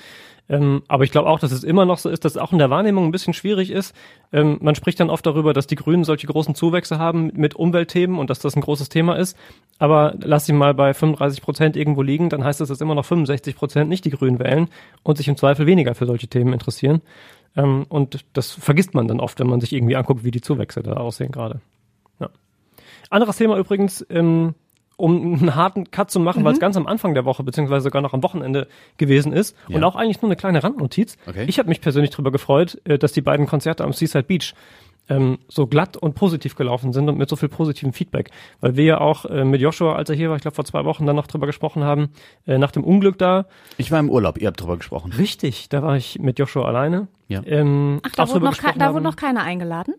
Ähm, 0.49 0.83
aber 0.89 1.05
ich 1.05 1.11
glaube 1.11 1.29
auch, 1.29 1.39
dass 1.39 1.51
es 1.51 1.63
immer 1.63 1.85
noch 1.85 1.97
so 1.97 2.09
ist, 2.09 2.25
dass 2.25 2.33
es 2.33 2.37
auch 2.37 2.51
in 2.51 2.57
der 2.57 2.69
Wahrnehmung 2.69 3.05
ein 3.05 3.11
bisschen 3.11 3.33
schwierig 3.33 3.71
ist. 3.71 3.95
Ähm, 4.33 4.57
man 4.61 4.75
spricht 4.75 4.99
dann 4.99 5.09
oft 5.09 5.25
darüber, 5.25 5.53
dass 5.53 5.67
die 5.67 5.75
Grünen 5.75 6.03
solche 6.03 6.27
großen 6.27 6.53
Zuwächse 6.53 6.99
haben 6.99 7.31
mit 7.33 7.55
Umweltthemen 7.55 8.17
und 8.17 8.29
dass 8.29 8.39
das 8.39 8.55
ein 8.55 8.61
großes 8.61 8.89
Thema 8.89 9.17
ist. 9.17 9.37
Aber 9.79 10.15
lass 10.21 10.45
sie 10.45 10.53
mal 10.53 10.73
bei 10.73 10.93
35 10.93 11.41
Prozent 11.41 11.77
irgendwo 11.77 12.01
liegen, 12.01 12.29
dann 12.29 12.43
heißt 12.43 12.59
das, 12.59 12.67
dass 12.67 12.81
immer 12.81 12.95
noch 12.95 13.05
65 13.05 13.55
Prozent 13.55 13.89
nicht 13.89 14.03
die 14.03 14.11
Grünen 14.11 14.39
wählen 14.39 14.67
und 15.01 15.17
sich 15.17 15.29
im 15.29 15.37
Zweifel 15.37 15.65
weniger 15.65 15.95
für 15.95 16.05
solche 16.05 16.27
Themen 16.27 16.51
interessieren. 16.51 17.01
Ähm, 17.55 17.86
und 17.89 18.25
das 18.33 18.51
vergisst 18.51 18.93
man 18.93 19.07
dann 19.07 19.19
oft, 19.19 19.39
wenn 19.39 19.48
man 19.48 19.62
sich 19.62 19.74
irgendwie 19.74 19.95
anguckt, 19.95 20.24
wie 20.24 20.31
die 20.31 20.41
Zuwächse 20.41 20.81
da 20.83 20.93
aussehen 20.93 21.31
gerade. 21.31 21.62
Ja. 22.19 22.29
Anderes 23.10 23.38
Thema 23.38 23.57
übrigens, 23.57 24.05
ähm, 24.10 24.55
um 24.95 25.33
einen 25.33 25.55
harten 25.55 25.89
Cut 25.91 26.12
zu 26.12 26.19
machen, 26.19 26.43
weil 26.43 26.53
es 26.53 26.60
ganz 26.60 26.77
am 26.77 26.88
Anfang 26.88 27.13
der 27.13 27.25
Woche, 27.25 27.43
beziehungsweise 27.43 27.83
sogar 27.83 28.01
noch 28.01 28.13
am 28.13 28.24
Wochenende 28.24 28.67
gewesen 28.98 29.33
ist. 29.33 29.55
Ja. 29.67 29.77
Und 29.77 29.83
auch 29.83 29.95
eigentlich 29.95 30.22
nur 30.22 30.29
eine 30.29 30.36
kleine 30.36 30.63
Randnotiz. 30.63 31.17
Okay. 31.27 31.45
Ich 31.48 31.60
habe 31.60 31.69
mich 31.69 31.81
persönlich 31.81 32.12
darüber 32.12 32.31
gefreut, 32.31 32.79
äh, 32.86 32.98
dass 32.98 33.12
die 33.12 33.22
beiden 33.22 33.48
Konzerte 33.48 33.83
am 33.83 33.93
Seaside 33.93 34.24
Beach 34.24 34.53
ähm, 35.10 35.38
so 35.50 35.67
glatt 35.67 35.98
und 35.98 36.15
positiv 36.15 36.55
gelaufen 36.55 36.93
sind 36.93 37.10
und 37.10 37.17
mit 37.17 37.27
so 37.29 37.36
viel 37.36 37.50
positivem 37.50 37.91
Feedback. 37.93 38.29
Weil 38.62 38.75
wir 38.77 38.86
ja 38.86 39.01
auch 39.01 39.25
äh, 39.25 39.43
mit 39.43 39.60
Joshua, 39.62 39.95
als 39.95 40.10
er 40.10 40.15
hier 40.15 40.29
war, 40.29 40.36
ich 40.38 40.41
glaube 40.41 40.55
vor 40.55 40.65
zwei 40.65 40.86
Wochen, 40.86 41.05
dann 41.05 41.15
noch 41.15 41.27
drüber 41.27 41.45
gesprochen 41.45 41.83
haben, 41.83 42.10
äh, 42.48 42.57
nach 42.57 42.72
dem 42.72 42.83
Unglück 42.83 43.17
da. 43.17 43.45
Ich 43.77 43.91
war 43.91 44.00
im 44.00 44.10
Urlaub, 44.10 44.38
ihr 44.39 44.48
habt 44.48 44.62
drüber 44.62 44.77
gesprochen. 44.77 45.12
Richtig, 45.12 45.67
da 45.69 45.83
war 45.83 45.98
ich 45.98 46.19
mit 46.19 46.39
Joshua 46.39 46.65
alleine. 46.65 47.07
Ja. 47.27 47.41
Ähm, 47.45 48.00
Ach, 48.03 48.12
da 48.15 48.29
wurde, 48.29 48.45
noch, 48.45 48.57
ke- 48.57 48.77
da 48.77 48.93
wurde 48.93 49.03
noch 49.03 49.15
keiner 49.17 49.43
eingeladen? 49.43 49.95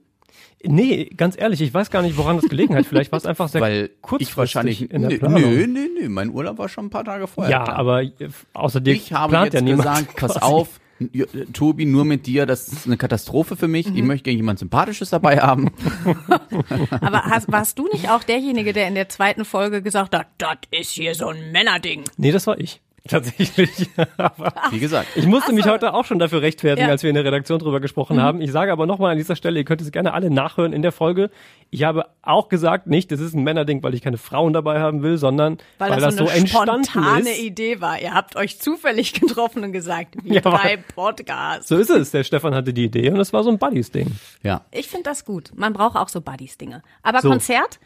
Nee, 0.67 1.11
ganz 1.15 1.39
ehrlich, 1.39 1.61
ich 1.61 1.75
weiß 1.75 1.91
gar 1.91 2.01
nicht, 2.01 2.17
woran 2.17 2.37
das 2.37 2.49
gelegen 2.49 2.75
hat. 2.75 2.87
Vielleicht 2.87 3.13
war 3.13 3.19
es 3.19 3.27
einfach 3.27 3.49
sehr 3.49 3.61
Weil 3.61 3.91
kurzfristig 4.01 4.31
ich 4.31 4.37
wahrscheinlich, 4.39 4.91
in 4.91 5.03
der 5.03 5.11
nö, 5.11 5.19
Planung. 5.19 5.43
nö, 5.43 5.67
nö, 5.67 5.89
nö, 6.01 6.09
mein 6.09 6.31
Urlaub 6.31 6.57
war 6.57 6.71
schon 6.71 6.87
ein 6.87 6.91
paar 6.91 7.05
Tage 7.05 7.27
vorher. 7.27 7.51
Ja, 7.51 7.65
klar. 7.65 7.77
aber 7.77 8.03
äh, 8.03 8.13
außer 8.55 8.81
dir 8.81 8.95
ich 8.95 9.13
habe 9.13 9.31
plant 9.31 9.53
jetzt 9.53 9.55
ja 9.55 9.61
niemand. 9.61 9.83
gesagt, 10.09 10.17
pass 10.17 10.33
quasi. 10.39 10.45
auf, 10.53 10.81
Tobi, 11.53 11.87
nur 11.87 12.05
mit 12.05 12.27
dir, 12.27 12.47
das 12.47 12.69
ist 12.69 12.87
eine 12.87 12.97
Katastrophe 12.97 13.57
für 13.57 13.69
mich. 13.69 13.87
Ich 13.87 14.03
möchte 14.03 14.25
gerne 14.25 14.37
jemand 14.37 14.59
Sympathisches 14.59 15.11
dabei 15.11 15.39
haben. 15.39 15.73
Aber 16.91 17.25
hast, 17.25 17.51
warst 17.51 17.79
du 17.79 17.89
nicht 17.93 18.11
auch 18.11 18.23
derjenige, 18.23 18.73
der 18.73 18.89
in 18.89 18.95
der 18.95 19.09
zweiten 19.09 19.45
Folge 19.45 19.83
gesagt 19.83 20.15
hat, 20.15 20.29
das 20.39 20.59
ist 20.71 20.91
hier 20.91 21.15
so 21.15 21.29
ein 21.29 21.53
Männerding? 21.53 22.05
Nee, 22.17 22.33
das 22.33 22.47
war 22.47 22.59
ich. 22.59 22.81
Tatsächlich. 23.07 23.91
aber 24.17 24.53
Wie 24.71 24.79
gesagt. 24.79 25.09
ich 25.15 25.27
musste 25.27 25.53
mich 25.53 25.67
heute 25.67 25.93
auch 25.93 26.07
schon 26.07 26.19
dafür 26.19 26.41
rechtfertigen, 26.41 26.87
Ja. 26.87 26.93
als 26.93 27.03
wir 27.03 27.11
in 27.11 27.15
der 27.15 27.25
Redaktion 27.25 27.59
drüber 27.59 27.81
gesprochen 27.81 28.21
haben. 28.23 28.41
Ich 28.41 28.51
sage 28.51 28.73
aber 28.73 28.87
nochmal 28.87 29.13
an 29.13 29.19
dieser 29.19 29.37
Stelle, 29.37 29.59
ihr 29.59 29.65
könnt 29.67 29.83
es 29.83 29.93
gerne 29.93 30.15
alle 30.15 30.31
nachhören 30.31 30.73
in 30.73 30.81
der 30.81 30.91
Folge. 30.93 31.31
Ich 31.71 31.83
habe 31.85 32.07
auch 32.23 32.49
gesagt, 32.49 32.87
nicht, 32.87 33.13
das 33.13 33.21
ist 33.21 33.35
ein 33.35 33.43
Männerding, 33.43 33.83
weil 33.83 33.93
ich 33.95 34.01
keine 34.01 34.17
Frauen 34.17 34.55
dabei 34.55 34.81
haben 34.81 35.03
will, 35.03 35.19
sondern 35.19 35.59
weil, 35.79 35.91
Weil, 35.91 36.01
das, 36.01 36.17
so 36.17 36.25
eine 36.27 36.33
entstanden 36.33 36.85
spontane 36.85 37.31
ist. 37.31 37.41
Idee 37.43 37.81
war. 37.83 38.01
Ihr 38.01 38.15
habt 38.15 38.37
euch 38.37 38.59
zufällig 38.59 39.13
getroffen 39.21 39.65
und 39.65 39.73
gesagt, 39.73 40.15
wir 40.23 40.37
Ja, 40.37 40.41
drei 40.41 40.79
Podcasts. 40.79 41.69
So 41.69 41.77
ist 41.77 41.91
es. 41.91 42.11
Der 42.11 42.25
Stefan 42.25 42.55
hatte 42.55 42.73
die 42.73 42.85
Idee 42.85 43.11
und 43.11 43.21
es 43.21 43.33
war 43.35 43.43
so 43.45 43.51
ein 43.51 43.59
Buddies-Ding. 43.59 44.13
Ja. 44.43 44.63
Ich 44.71 44.89
finde 44.89 45.05
das 45.05 45.27
gut. 45.27 45.51
Man 45.55 45.75
braucht 45.75 45.97
auch 45.97 46.09
so 46.09 46.23
Buddies-Dinge. 46.23 46.83
Aber 47.03 47.21
So. 47.21 47.29
Konzert 47.29 47.81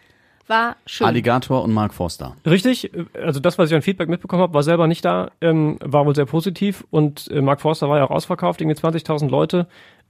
war 0.49 0.77
schön. 0.87 1.07
Alligator 1.07 1.63
und 1.63 1.73
Mark 1.73 1.95
Forster. 1.95 2.37
Richtig, 2.47 2.91
also 3.21 3.41
das, 3.41 3.59
was 3.59 3.71
ich 3.71 3.77
an 3.77 3.83
Feedback 3.83 4.09
mitbekommen 4.09 4.43
habe, 4.43 4.55
war 4.55 4.63
selber 4.63 4.87
nicht 4.87 5.05
da, 5.05 5.31
ähm, 5.41 5.79
war 5.81 6.07
wohl 6.07 6.15
sehr 6.15 6.27
positiv 6.27 6.85
und 6.91 7.29
äh, 7.31 7.41
Mark 7.41 7.61
Forster 7.61 7.89
war 7.89 7.99
ja 7.99 8.05
auch 8.05 8.11
ausverkauft, 8.11 8.61
irgendwie 8.61 8.79
20.000 8.79 9.29
Leute. 9.29 9.67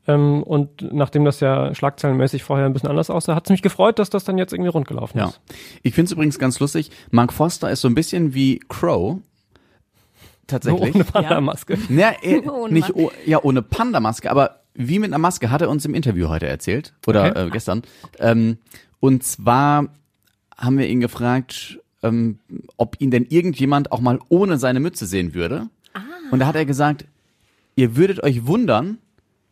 Ähm, 0.07 0.43
und 0.43 0.91
nachdem 0.93 1.25
das 1.27 1.41
ja 1.41 1.75
schlagzeilenmäßig 1.75 2.43
vorher 2.43 2.65
ein 2.67 2.73
bisschen 2.73 2.89
anders 2.89 3.11
aussah, 3.11 3.35
hat 3.35 3.45
es 3.47 3.51
mich 3.51 3.61
gefreut, 3.63 3.99
dass 3.99 4.09
das 4.09 4.25
dann 4.25 4.39
jetzt 4.39 4.53
irgendwie 4.55 4.71
rund 4.71 4.89
gelaufen 4.89 5.19
Ja. 5.19 5.27
ist. 5.27 5.41
Ich 5.83 5.95
finde 5.95 6.07
es 6.07 6.13
übrigens 6.13 6.39
ganz 6.39 6.59
lustig. 6.61 6.91
Mark 7.11 7.33
Forster 7.33 7.71
ist 7.71 7.83
so 7.83 7.89
ein 7.89 7.95
bisschen 7.95 8.33
wie 8.33 8.59
Crow. 8.69 9.19
Tatsächlich. 10.47 10.95
Ohne 10.95 11.05
Panda-Maske. 11.05 11.77
Ja, 11.91 12.13
eh, 12.23 12.39
Ohne 12.49 12.73
nicht 12.73 12.95
oh, 12.95 13.11
ja 13.27 13.43
ohne 13.43 13.61
Panda-Maske, 13.61 14.31
aber 14.31 14.61
wie 14.75 14.99
mit 14.99 15.11
einer 15.11 15.19
Maske 15.19 15.51
hat 15.51 15.61
er 15.61 15.69
uns 15.69 15.85
im 15.85 15.95
Interview 15.95 16.29
heute 16.29 16.47
erzählt 16.47 16.95
oder 17.07 17.27
Okay. 17.31 17.47
äh, 17.47 17.51
gestern. 17.51 17.83
Ähm, 18.19 18.59
und 19.01 19.25
zwar 19.25 19.89
haben 20.59 20.77
wir 20.79 20.89
ihn 20.89 21.01
gefragt, 21.01 21.79
ähm, 22.03 22.39
ob 22.77 22.97
ihn 23.01 23.11
denn 23.11 23.25
irgendjemand 23.25 23.93
auch 23.93 24.01
mal 24.01 24.19
ohne 24.29 24.59
seine 24.59 24.81
Mütze 24.81 25.07
sehen 25.07 25.35
würde. 25.35 25.69
Und 26.31 26.41
da 26.41 26.47
hat 26.47 26.57
er 26.57 26.67
gesagt, 26.67 27.07
ihr 27.77 27.97
würdet 27.97 28.23
euch 28.23 28.47
wundern, 28.47 28.99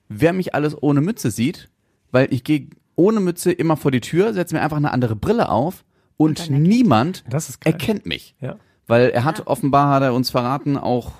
wer 0.08 0.32
mich 0.32 0.54
alles 0.54 0.76
ohne 0.80 1.00
Mütze 1.00 1.30
sieht, 1.30 1.70
weil 2.10 2.32
ich 2.32 2.44
gehe 2.44 2.68
ohne 2.96 3.20
Mütze 3.20 3.52
immer 3.52 3.76
vor 3.76 3.90
die 3.90 4.00
Tür, 4.00 4.34
setze 4.34 4.54
mir 4.54 4.62
einfach 4.62 4.76
eine 4.76 4.92
andere 4.92 5.16
Brille 5.16 5.48
auf 5.48 5.84
und 6.16 6.50
niemand 6.50 7.24
Das 7.28 7.48
ist 7.48 7.60
geil. 7.60 7.72
erkennt 7.72 8.06
mich. 8.06 8.34
Ja. 8.40 8.56
Weil 8.86 9.10
er 9.10 9.24
hat 9.24 9.46
offenbar, 9.46 9.94
hat 9.94 10.02
er 10.02 10.14
uns 10.14 10.30
verraten, 10.30 10.76
auch 10.76 11.12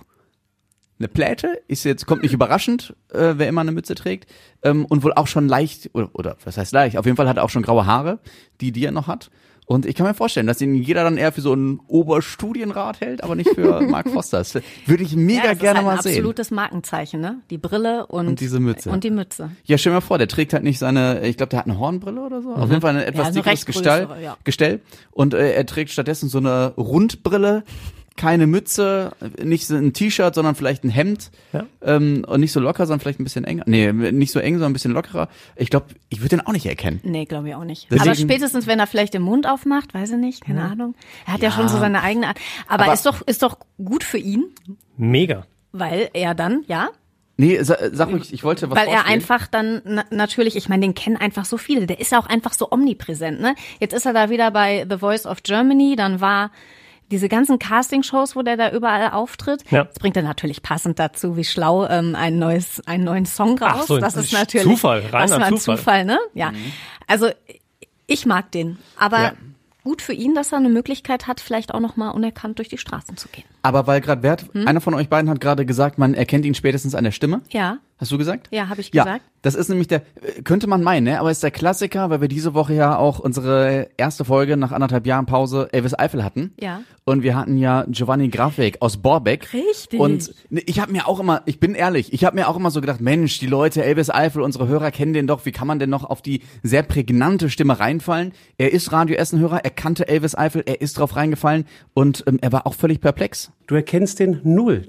eine 0.98 1.08
Pläte, 1.08 1.60
ist 1.68 1.84
jetzt, 1.84 2.06
kommt 2.06 2.22
nicht 2.22 2.32
überraschend, 2.32 2.94
äh, 3.12 3.34
wer 3.36 3.48
immer 3.48 3.60
eine 3.60 3.72
Mütze 3.72 3.94
trägt, 3.94 4.30
ähm, 4.62 4.84
und 4.86 5.02
wohl 5.02 5.12
auch 5.12 5.26
schon 5.26 5.48
leicht, 5.48 5.90
oder, 5.92 6.10
oder 6.14 6.36
was 6.44 6.56
heißt 6.56 6.72
leicht, 6.72 6.96
auf 6.96 7.04
jeden 7.04 7.16
Fall 7.16 7.28
hat 7.28 7.36
er 7.36 7.44
auch 7.44 7.50
schon 7.50 7.62
graue 7.62 7.84
Haare, 7.86 8.18
die 8.60 8.72
die 8.72 8.84
er 8.84 8.92
noch 8.92 9.06
hat. 9.06 9.30
Und 9.66 9.84
ich 9.84 9.96
kann 9.96 10.06
mir 10.06 10.14
vorstellen, 10.14 10.46
dass 10.46 10.60
ihn 10.60 10.76
jeder 10.76 11.02
dann 11.02 11.16
eher 11.16 11.32
für 11.32 11.40
so 11.40 11.52
einen 11.52 11.80
Oberstudienrat 11.88 13.00
hält, 13.00 13.24
aber 13.24 13.34
nicht 13.34 13.50
für 13.50 13.80
Mark 13.88 14.08
Foster. 14.08 14.38
Das 14.38 14.54
würde 14.86 15.02
ich 15.02 15.16
mega 15.16 15.44
ja, 15.44 15.50
das 15.50 15.58
gerne 15.58 15.80
ist 15.80 15.84
halt 15.84 15.84
mal 15.86 15.96
ein 15.96 16.02
sehen. 16.02 16.12
absolutes 16.12 16.50
Markenzeichen, 16.52 17.20
ne? 17.20 17.40
Die 17.50 17.58
Brille 17.58 18.06
und, 18.06 18.28
Und 18.28 18.40
diese 18.40 18.60
Mütze. 18.60 18.90
Und 18.90 19.02
die 19.02 19.10
Mütze. 19.10 19.50
Ja, 19.64 19.76
stell 19.76 19.90
dir 19.90 19.96
mal 19.96 20.00
vor, 20.02 20.18
der 20.18 20.28
trägt 20.28 20.52
halt 20.52 20.62
nicht 20.62 20.78
seine, 20.78 21.26
ich 21.26 21.36
glaube, 21.36 21.50
der 21.50 21.58
hat 21.58 21.66
eine 21.66 21.78
Hornbrille 21.80 22.20
oder 22.20 22.42
so. 22.42 22.54
Auf 22.54 22.68
jeden 22.70 22.80
Fall 22.80 22.96
ein 22.96 23.02
etwas 23.02 23.28
Ja, 23.28 23.32
dickeres 23.32 23.66
Gestell, 23.66 24.08
ja. 24.22 24.36
Gestell. 24.44 24.80
Und 25.10 25.34
äh, 25.34 25.52
er 25.52 25.66
trägt 25.66 25.90
stattdessen 25.90 26.28
so 26.28 26.38
eine 26.38 26.72
Rundbrille, 26.76 27.64
keine 28.16 28.46
Mütze, 28.46 29.12
nicht 29.42 29.66
so 29.66 29.76
ein 29.76 29.92
T-Shirt, 29.92 30.34
sondern 30.34 30.54
vielleicht 30.54 30.84
ein 30.84 30.88
Hemd. 30.90 31.30
Ja. 31.52 31.66
Ähm, 31.82 32.24
und 32.26 32.40
nicht 32.40 32.52
so 32.52 32.60
locker, 32.60 32.86
sondern 32.86 33.00
vielleicht 33.00 33.20
ein 33.20 33.24
bisschen 33.24 33.44
enger. 33.44 33.64
Nee, 33.66 33.92
nicht 33.92 34.32
so 34.32 34.40
eng, 34.40 34.54
sondern 34.54 34.70
ein 34.70 34.72
bisschen 34.72 34.92
lockerer. 34.92 35.28
Ich 35.56 35.70
glaube, 35.70 35.86
ich 36.08 36.20
würde 36.20 36.30
den 36.36 36.40
auch 36.46 36.52
nicht 36.52 36.66
erkennen. 36.66 37.00
Nee, 37.02 37.24
glaube 37.24 37.48
ich 37.48 37.54
auch 37.54 37.64
nicht. 37.64 37.86
Deswegen- 37.90 38.02
aber 38.08 38.14
spätestens, 38.14 38.66
wenn 38.66 38.78
er 38.78 38.86
vielleicht 38.86 39.14
den 39.14 39.22
Mund 39.22 39.46
aufmacht, 39.46 39.94
weiß 39.94 40.12
ich 40.12 40.18
nicht, 40.18 40.44
keine 40.44 40.62
Ahnung. 40.62 40.94
Er 41.26 41.34
hat 41.34 41.42
ja. 41.42 41.50
schon 41.50 41.68
so 41.68 41.78
seine 41.78 42.02
eigene 42.02 42.28
Art. 42.28 42.38
Aber, 42.68 42.84
Aber- 42.84 42.92
ist 42.94 43.06
doch, 43.06 43.22
ist 43.22 43.42
doch 43.42 43.58
gut 43.82 44.04
für 44.04 44.18
ihn, 44.18 44.44
Mega. 44.96 45.46
weil 45.72 46.10
er 46.12 46.34
dann, 46.34 46.64
ja, 46.66 46.88
Nee, 47.38 47.62
sa 47.62 47.76
sag 47.92 48.08
ruhig, 48.08 48.32
ich 48.32 48.44
wollte 48.44 48.70
was 48.70 48.78
weil 48.78 48.88
er 48.88 49.04
einfach 49.04 49.46
dann 49.46 49.82
na 49.84 50.04
natürlich, 50.10 50.56
ich 50.56 50.70
meine, 50.70 50.80
den 50.80 50.94
kennen 50.94 51.18
einfach 51.18 51.44
so 51.44 51.58
viele. 51.58 51.86
Der 51.86 52.00
ist 52.00 52.10
ja 52.12 52.18
auch 52.18 52.26
einfach 52.26 52.54
so 52.54 52.70
omnipräsent, 52.70 53.42
ne? 53.42 53.54
Jetzt 53.78 53.92
ist 53.92 54.06
er 54.06 54.14
da 54.14 54.30
wieder 54.30 54.50
bei 54.50 54.86
The 54.88 54.96
Voice 54.96 55.26
of 55.26 55.42
Germany, 55.42 55.96
dann 55.96 56.22
war 56.22 56.50
diese 57.10 57.28
ganzen 57.28 57.58
Castingshows, 57.58 58.34
wo 58.36 58.42
der 58.42 58.56
da 58.56 58.70
überall 58.72 59.10
auftritt. 59.10 59.62
Ja. 59.70 59.84
Jetzt 59.84 60.00
bringt 60.00 60.16
er 60.16 60.22
natürlich 60.22 60.62
passend 60.62 60.98
dazu, 60.98 61.36
wie 61.36 61.44
schlau, 61.44 61.86
ähm, 61.86 62.14
ein 62.16 62.38
neues, 62.38 62.82
einen 62.86 63.04
neuen 63.04 63.26
Song 63.26 63.58
raus. 63.58 63.72
Ach 63.74 63.82
so, 63.86 63.98
das 63.98 64.14
das 64.14 64.24
ist 64.26 64.32
natürlich 64.32 64.66
Zufall, 64.66 65.00
reiner 65.12 65.26
das 65.26 65.30
war 65.30 65.46
ein 65.46 65.56
Zufall. 65.56 65.76
Zufall, 65.78 66.04
ne? 66.04 66.18
Ja. 66.34 66.52
Also 67.06 67.28
ich 68.06 68.26
mag 68.26 68.50
den, 68.52 68.78
aber 68.98 69.18
Ja. 69.22 69.32
gut 69.84 70.02
für 70.02 70.12
ihn, 70.12 70.34
dass 70.34 70.52
er 70.52 70.58
eine 70.58 70.68
Möglichkeit 70.68 71.26
hat, 71.28 71.40
vielleicht 71.40 71.72
auch 71.74 71.80
noch 71.80 71.96
mal 71.96 72.10
unerkannt 72.10 72.58
durch 72.58 72.68
die 72.68 72.78
Straßen 72.78 73.16
zu 73.16 73.28
gehen. 73.28 73.44
Aber 73.62 73.86
weil 73.86 74.00
gerade 74.00 74.20
Bert, 74.22 74.46
Hm? 74.52 74.66
einer 74.66 74.80
von 74.80 74.94
euch 74.94 75.08
beiden 75.08 75.30
hat 75.30 75.40
gerade 75.40 75.64
gesagt, 75.66 75.98
man 75.98 76.14
erkennt 76.14 76.44
ihn 76.44 76.54
spätestens 76.54 76.94
an 76.96 77.04
der 77.04 77.12
Stimme. 77.12 77.42
Ja. 77.50 77.78
Hast 77.98 78.12
du 78.12 78.18
gesagt? 78.18 78.48
Ja, 78.50 78.68
habe 78.68 78.82
ich 78.82 78.92
Ja, 78.92 79.04
gesagt. 79.04 79.24
das 79.40 79.54
ist 79.54 79.70
nämlich 79.70 79.88
der, 79.88 80.02
äh, 80.20 80.42
könnte 80.42 80.66
man 80.66 80.82
meinen, 80.82 81.04
ne? 81.04 81.18
aber 81.18 81.30
ist 81.30 81.42
der 81.42 81.50
Klassiker, 81.50 82.10
weil 82.10 82.20
wir 82.20 82.28
diese 82.28 82.52
Woche 82.52 82.74
ja 82.74 82.98
auch 82.98 83.18
unsere 83.20 83.88
erste 83.96 84.26
Folge 84.26 84.58
nach 84.58 84.70
anderthalb 84.70 85.06
Jahren 85.06 85.24
Pause 85.24 85.68
Elvis 85.72 85.98
Eifel 85.98 86.22
hatten. 86.22 86.52
Ja. 86.60 86.82
Und 87.04 87.22
wir 87.22 87.34
hatten 87.34 87.56
ja 87.56 87.86
Giovanni 87.88 88.28
Grafweg 88.28 88.82
aus 88.82 88.98
Borbeck. 88.98 89.50
Richtig. 89.54 89.98
Und 89.98 90.30
ne, 90.50 90.60
ich 90.66 90.78
habe 90.78 90.92
mir 90.92 91.08
auch 91.08 91.20
immer, 91.20 91.40
ich 91.46 91.58
bin 91.58 91.74
ehrlich, 91.74 92.12
ich 92.12 92.24
habe 92.26 92.36
mir 92.36 92.48
auch 92.48 92.56
immer 92.56 92.70
so 92.70 92.82
gedacht, 92.82 93.00
Mensch, 93.00 93.38
die 93.38 93.46
Leute, 93.46 93.82
Elvis 93.82 94.10
Eifel, 94.10 94.42
unsere 94.42 94.68
Hörer 94.68 94.90
kennen 94.90 95.14
den 95.14 95.26
doch, 95.26 95.46
wie 95.46 95.52
kann 95.52 95.66
man 95.66 95.78
denn 95.78 95.88
noch 95.88 96.04
auf 96.04 96.20
die 96.20 96.42
sehr 96.62 96.82
prägnante 96.82 97.48
Stimme 97.48 97.80
reinfallen? 97.80 98.32
Er 98.58 98.72
ist 98.72 98.92
Radio 98.92 99.16
Essen-Hörer, 99.16 99.64
er 99.64 99.70
kannte 99.70 100.06
Elvis 100.06 100.34
Eifel, 100.36 100.64
er 100.66 100.82
ist 100.82 100.98
drauf 100.98 101.16
reingefallen 101.16 101.64
und 101.94 102.24
ähm, 102.26 102.38
er 102.42 102.52
war 102.52 102.66
auch 102.66 102.74
völlig 102.74 103.00
perplex. 103.00 103.52
Du 103.68 103.74
erkennst 103.74 104.18
den 104.18 104.40
null. 104.44 104.88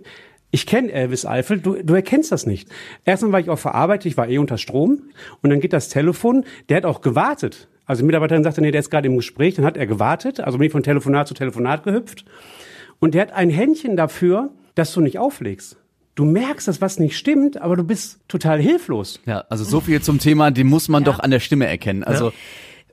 Ich 0.50 0.66
kenne 0.66 0.92
Elvis 0.92 1.26
Eifel, 1.26 1.60
du, 1.60 1.82
du 1.84 1.94
erkennst 1.94 2.32
das 2.32 2.46
nicht. 2.46 2.70
Erstmal 3.04 3.34
war 3.34 3.40
ich 3.40 3.50
auf 3.50 3.60
Verarbeitung, 3.60 4.10
ich 4.10 4.18
war 4.18 4.30
eh 4.30 4.38
unter 4.38 4.58
Strom 4.58 5.04
und 5.42 5.50
dann 5.50 5.60
geht 5.60 5.74
das 5.74 5.90
Telefon, 5.90 6.46
der 6.70 6.78
hat 6.78 6.86
auch 6.86 7.02
gewartet. 7.02 7.68
Also 7.86 8.02
die 8.02 8.06
Mitarbeiterin 8.06 8.44
sagte, 8.44 8.62
nee, 8.62 8.72
der 8.72 8.80
ist 8.80 8.90
gerade 8.90 9.08
im 9.08 9.18
Gespräch, 9.18 9.56
dann 9.56 9.66
hat 9.66 9.78
er 9.78 9.88
gewartet, 9.88 10.40
also 10.40 10.58
bin 10.58 10.68
ich 10.68 10.72
von 10.72 10.84
Telefonat 10.84 11.28
zu 11.28 11.34
Telefonat 11.34 11.84
gehüpft 11.84 12.26
und 13.00 13.14
der 13.14 13.24
hat 13.24 13.34
ein 13.34 13.50
Händchen 13.50 13.98
dafür, 13.98 14.52
dass 14.76 14.94
du 14.94 15.02
nicht 15.02 15.20
auflegst. 15.20 15.78
Du 16.16 16.26
merkst, 16.26 16.68
dass 16.68 16.82
was 16.82 16.98
nicht 16.98 17.18
stimmt, 17.18 17.62
aber 17.62 17.76
du 17.76 17.84
bist 17.84 18.20
total 18.28 18.60
hilflos. 18.60 19.20
Ja, 19.26 19.46
also 19.50 19.64
so 19.64 19.82
viel 19.82 20.02
zum 20.02 20.18
Thema, 20.18 20.50
den 20.50 20.68
muss 20.68 20.90
man 20.90 21.04
doch 21.04 21.20
an 21.20 21.30
der 21.30 21.40
Stimme 21.40 21.68
erkennen. 21.68 22.04
Also 22.04 22.34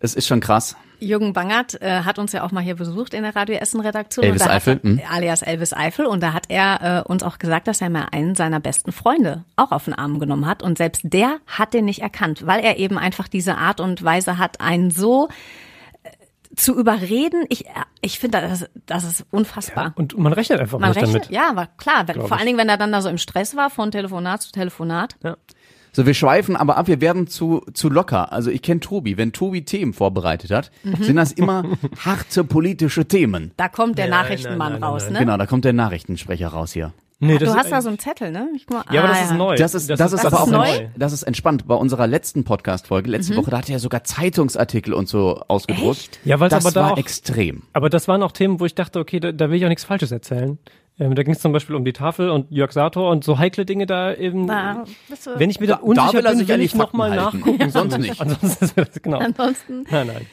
es 0.01 0.15
ist 0.15 0.27
schon 0.27 0.41
krass. 0.41 0.77
Jürgen 1.05 1.33
Bangert 1.33 1.81
äh, 1.81 2.03
hat 2.03 2.19
uns 2.19 2.33
ja 2.33 2.43
auch 2.45 2.51
mal 2.53 2.63
hier 2.63 2.77
besucht 2.77 3.15
in 3.15 3.23
der 3.23 3.35
Radio 3.37 3.57
Essen 3.57 3.81
Redaktion. 3.81 4.25
Elvis 4.25 4.43
und 4.43 4.49
da 4.49 4.55
Eifel, 4.55 4.75
Hat 4.75 4.85
er, 4.85 4.91
hm. 4.91 5.01
Alias 5.11 5.43
Elvis 5.43 5.73
Eifel. 5.73 6.07
Und 6.07 6.23
da 6.23 6.33
hat 6.33 6.47
er 6.49 7.05
äh, 7.07 7.09
uns 7.09 7.23
auch 7.23 7.39
gesagt, 7.39 7.69
dass 7.69 7.81
er 7.81 7.91
mal 7.91 8.09
einen 8.11 8.35
seiner 8.35 8.61
besten 8.61 8.93
Freunde 8.93 9.45
auch 9.57 9.73
auf 9.73 9.85
den 9.85 9.95
Arm 9.95 10.19
genommen 10.19 10.47
hat. 10.47 10.63
Und 10.63 10.79
selbst 10.79 11.03
der 11.05 11.39
hat 11.47 11.75
den 11.75 11.85
nicht 11.85 12.01
erkannt, 12.01 12.47
weil 12.47 12.65
er 12.65 12.79
eben 12.79 12.99
einfach 12.99 13.29
diese 13.29 13.57
Art 13.57 13.81
und 13.81 14.03
Weise 14.03 14.39
hat, 14.39 14.61
einen 14.61 14.91
so 14.91 15.29
äh, 16.03 16.11
zu 16.57 16.79
überreden. 16.79 17.45
Ich, 17.49 17.67
äh, 17.67 17.71
ich 18.01 18.19
finde, 18.19 18.41
das, 18.41 18.67
das 18.87 19.05
ist 19.05 19.27
unfassbar. 19.31 19.93
Und 19.97 20.17
man 20.19 20.33
rechnet 20.33 20.61
einfach 20.61 20.79
Man 20.79 20.91
nicht 20.91 21.03
rechnet, 21.03 21.25
damit. 21.25 21.31
ja, 21.31 21.51
aber 21.51 21.69
klar, 21.77 22.05
vor 22.07 22.25
ich. 22.25 22.33
allen 22.33 22.47
Dingen, 22.47 22.59
wenn 22.59 22.69
er 22.69 22.79
dann 22.79 22.93
da 22.93 23.03
so 23.03 23.09
im 23.09 23.19
Stress 23.19 23.57
war, 23.57 23.71
von 23.71 23.91
Telefonat 23.91 24.43
zu 24.43 24.53
Telefonat. 24.53 25.17
Ja. 25.23 25.37
So, 25.95 26.05
wir 26.07 26.15
schweifen 26.15 26.57
aber 26.57 26.77
ab, 26.77 26.89
wir 26.89 27.01
werden 27.01 27.29
zu, 27.29 27.63
zu 27.73 27.89
locker. 27.89 28.33
Also 28.33 28.51
ich 28.51 28.63
kenne 28.63 28.81
Tobi. 28.81 29.17
Wenn 29.17 29.33
Tobi 29.33 29.65
Themen 29.65 29.93
vorbereitet 29.95 30.51
hat, 30.51 30.71
sind 31.01 31.17
das 31.17 31.33
immer 31.33 31.65
harte 32.05 32.43
politische 32.45 33.07
Themen. 33.07 33.53
Da 33.57 33.69
kommt 33.69 33.97
der 33.97 34.09
Nein, 34.09 34.23
Nachrichtenmann 34.23 34.59
nein, 34.59 34.73
nein, 34.73 34.81
nein, 34.81 34.91
raus, 34.91 35.05
nein. 35.05 35.13
ne? 35.15 35.19
Genau, 35.21 35.37
da 35.37 35.47
kommt 35.47 35.65
der 35.65 35.73
Nachrichtensprecher 35.73 36.49
raus 36.49 36.73
hier. 36.73 36.93
Nee, 37.21 37.39
du 37.39 37.45
das 37.47 37.55
hast 37.57 37.67
ist 37.67 37.71
da 37.71 37.81
so 37.81 37.89
einen 37.89 37.99
Zettel, 38.01 38.33
ne? 38.33 38.49
Ich 38.57 38.67
guck 38.67 38.85
mal, 38.85 38.93
Ja, 38.95 39.03
aber 39.05 39.11
ah, 39.13 39.15
das 39.21 39.31
ist 39.31 39.37
neu. 39.37 39.57
Das 39.57 39.75
ist, 39.75 39.89
das, 39.89 40.13
ist 40.13 40.21
aber 40.21 40.31
das 40.31 40.41
auch 40.41 40.47
ist 40.47 40.53
neu? 40.53 40.65
ents- 40.67 40.89
das 40.97 41.13
ist 41.13 41.23
entspannt. 41.23 41.67
Bei 41.69 41.77
unserer 41.77 42.09
letzten 42.09 42.43
Podcast-Folge, 42.43 43.09
letzte 43.09 43.37
Woche, 43.37 43.51
da 43.53 43.59
hat 43.59 43.69
er 43.69 43.75
ja 43.75 43.79
sogar 43.79 44.03
Zeitungsartikel 44.03 44.93
und 44.93 45.09
so 45.09 45.41
ausgedruckt. 45.47 45.97
Echt? 45.97 46.21
Ja, 46.25 46.41
weil's 46.41 46.51
das 46.51 46.67
aber 46.67 46.75
da 46.75 46.81
war 46.87 46.93
auch- 46.95 46.99
extrem. 46.99 47.63
Aber 47.73 47.89
das 47.89 48.09
waren 48.09 48.23
auch 48.25 48.33
Themen, 48.33 48.59
wo 48.59 48.67
ich 48.67 48.75
dachte, 48.75 48.99
okay, 48.99 49.21
da, 49.21 49.31
da 49.31 49.49
will 49.49 49.57
ich 49.57 49.65
auch 49.65 49.69
nichts 49.69 49.85
Falsches 49.85 50.11
erzählen. 50.11 50.59
Ähm, 50.99 51.15
da 51.17 51.23
ging 51.25 51.35
es 51.35 51.41
zum 51.41 51.53
Beispiel 51.53 51.75
um 51.75 51.85
die 51.85 51.93
Tafel 51.93 52.31
und 52.31 52.51
Jörg 52.53 52.71
Sator 52.73 53.11
und 53.11 53.25
so 53.25 53.39
heikle 53.39 53.65
Dinge 53.67 53.87
da 53.87 54.15
eben. 54.15 54.47
Da 54.47 54.85
du- 55.09 55.39
wenn 55.39 55.51
ich 55.51 55.59
mir 55.59 55.67
da, 55.67 55.75
Da- 55.75 55.81
da 55.81 55.85
unsicher 55.87 56.25
er 56.25 56.37
bin, 56.37 56.49
will 56.49 56.61
ich 56.61 56.75
nochmal 56.75 57.17
nachgucken. 57.17 57.71
Sonst 57.71 57.99
nicht. 57.99 58.21
Ansonsten 58.21 58.85
genau. 59.03 59.19
Ansonsten, 59.19 59.85
Nein, 59.91 60.07
nein. 60.07 60.27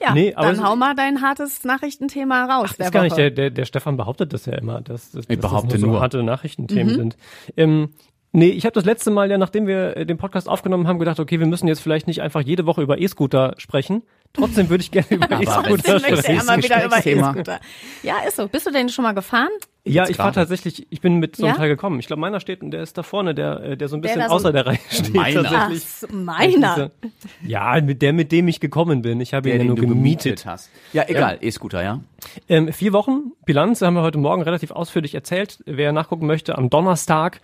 ja, 0.00 0.14
Nee, 0.14 0.32
aber 0.34 0.52
dann 0.52 0.64
hau 0.64 0.76
mal 0.76 0.94
dein 0.94 1.20
hartes 1.20 1.62
Nachrichtenthema 1.64 2.44
raus. 2.46 2.70
Ach, 2.70 2.76
der 2.76 2.86
ist 2.86 2.92
gar 2.92 3.02
nicht, 3.02 3.12
Woche. 3.12 3.20
der, 3.22 3.30
der, 3.32 3.50
der 3.50 3.64
Stefan 3.66 3.98
behauptet 3.98 4.32
das 4.32 4.46
ja 4.46 4.54
immer, 4.54 4.80
dass, 4.80 5.10
dass, 5.10 5.26
dass 5.26 5.36
behaupte 5.36 5.72
das 5.72 5.80
nur 5.80 5.88
so 5.88 5.92
nur. 5.92 6.00
harte 6.00 6.22
Nachrichtenthemen 6.22 6.94
sind. 6.94 7.16
Ähm, 7.58 7.90
nee, 8.32 8.48
ich 8.48 8.64
habe 8.64 8.72
das 8.72 8.86
letzte 8.86 9.10
Mal 9.10 9.30
ja, 9.30 9.36
nachdem 9.36 9.66
wir 9.66 9.94
äh, 9.96 10.06
den 10.06 10.16
Podcast 10.16 10.48
aufgenommen 10.48 10.88
haben, 10.88 10.98
gedacht, 10.98 11.20
okay, 11.20 11.38
wir 11.38 11.46
müssen 11.46 11.68
jetzt 11.68 11.80
vielleicht 11.80 12.06
nicht 12.06 12.22
einfach 12.22 12.40
jede 12.40 12.64
Woche 12.64 12.80
über 12.80 12.98
E-Scooter 12.98 13.54
sprechen. 13.58 14.02
Trotzdem 14.32 14.68
würde 14.68 14.82
ich 14.82 14.90
gerne 14.90 15.06
über 15.10 15.40
E-Scooter 15.40 15.94
möchte 16.00 16.28
er 16.32 16.42
immer 16.42 16.56
wieder 16.62 16.84
über. 16.84 16.98
E-Scooter. 17.04 17.60
Ja, 18.02 18.18
ist 18.26 18.36
so. 18.36 18.46
Bist 18.46 18.66
du 18.66 18.70
denn 18.70 18.88
schon 18.88 19.02
mal 19.02 19.12
gefahren? 19.12 19.48
Ja, 19.84 20.06
ich 20.08 20.18
war 20.18 20.26
gerade. 20.26 20.34
tatsächlich, 20.34 20.86
ich 20.90 21.00
bin 21.00 21.16
mit 21.16 21.34
so 21.36 21.44
einem 21.44 21.54
Ja? 21.54 21.58
Teil 21.58 21.68
gekommen. 21.70 21.98
Ich 21.98 22.06
glaube, 22.06 22.20
meiner 22.20 22.38
steht 22.40 22.60
und 22.62 22.70
der 22.72 22.82
ist 22.82 22.98
da 22.98 23.02
vorne, 23.02 23.34
der, 23.34 23.60
äh, 23.62 23.76
der 23.76 23.88
so 23.88 23.96
ein 23.96 24.00
bisschen 24.02 24.20
so- 24.20 24.28
außer 24.28 24.52
der 24.52 24.66
Reihe 24.66 24.78
steht. 24.90 25.14
Meiner. 25.14 25.42
Tatsächlich. 25.42 25.84
Ach, 26.04 26.12
meiner. 26.12 26.90
Ja, 27.44 27.80
mit 27.80 28.02
der, 28.02 28.12
mit 28.12 28.30
dem 28.30 28.48
ich 28.48 28.60
gekommen 28.60 29.02
bin. 29.02 29.20
Ich 29.20 29.32
habe 29.34 29.48
ihn 29.50 29.58
ja 29.58 29.64
nur 29.64 29.76
gemietet. 29.76 30.44
hast. 30.46 30.70
Ja, 30.92 31.04
egal, 31.08 31.38
E-Scooter, 31.40 31.82
ja. 31.82 32.00
Ähm, 32.48 32.72
vier 32.72 32.92
Wochen 32.92 33.32
Bilanz 33.46 33.80
haben 33.80 33.94
wir 33.94 34.02
heute 34.02 34.18
Morgen 34.18 34.42
relativ 34.42 34.70
ausführlich 34.72 35.14
erzählt. 35.14 35.58
Wer 35.64 35.92
nachgucken 35.92 36.26
möchte, 36.26 36.58
am 36.58 36.68
Donnerstag 36.70 37.40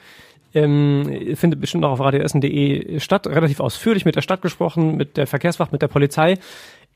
ähm, 0.57 1.35
findet 1.35 1.61
bestimmt 1.61 1.81
noch 1.81 1.91
auf 1.91 2.01
radioessen.de 2.01 3.01
statt. 3.01 3.27
Relativ 3.27 3.59
ausführlich 3.61 4.05
mit 4.05 4.15
der 4.17 4.23
Stadt 4.23 4.41
gesprochen, 4.43 4.97
mit 4.97 5.17
der 5.17 5.27
Verkehrswacht, 5.27 5.73
mit 5.73 5.83
der 5.83 5.89
Polizei. 5.89 6.39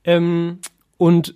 Ähm, 0.05 0.59
und 0.97 1.35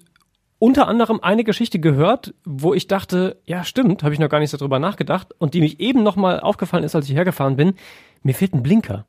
unter 0.59 0.87
anderem 0.87 1.18
eine 1.20 1.42
Geschichte 1.42 1.81
gehört, 1.81 2.35
wo 2.44 2.72
ich 2.72 2.87
dachte, 2.87 3.40
ja 3.46 3.64
stimmt, 3.64 4.05
habe 4.05 4.14
ich 4.14 4.20
noch 4.20 4.29
gar 4.29 4.38
nicht 4.38 4.51
so 4.51 4.57
drüber 4.57 4.79
nachgedacht 4.79 5.35
und 5.38 5.55
die 5.55 5.61
mich 5.61 5.81
eben 5.81 6.03
nochmal 6.05 6.38
aufgefallen 6.38 6.85
ist, 6.85 6.94
als 6.94 7.09
ich 7.09 7.16
hergefahren 7.16 7.57
bin. 7.57 7.75
Mir 8.22 8.35
fehlt 8.35 8.55
ein 8.55 8.62
Blinker. 8.62 9.05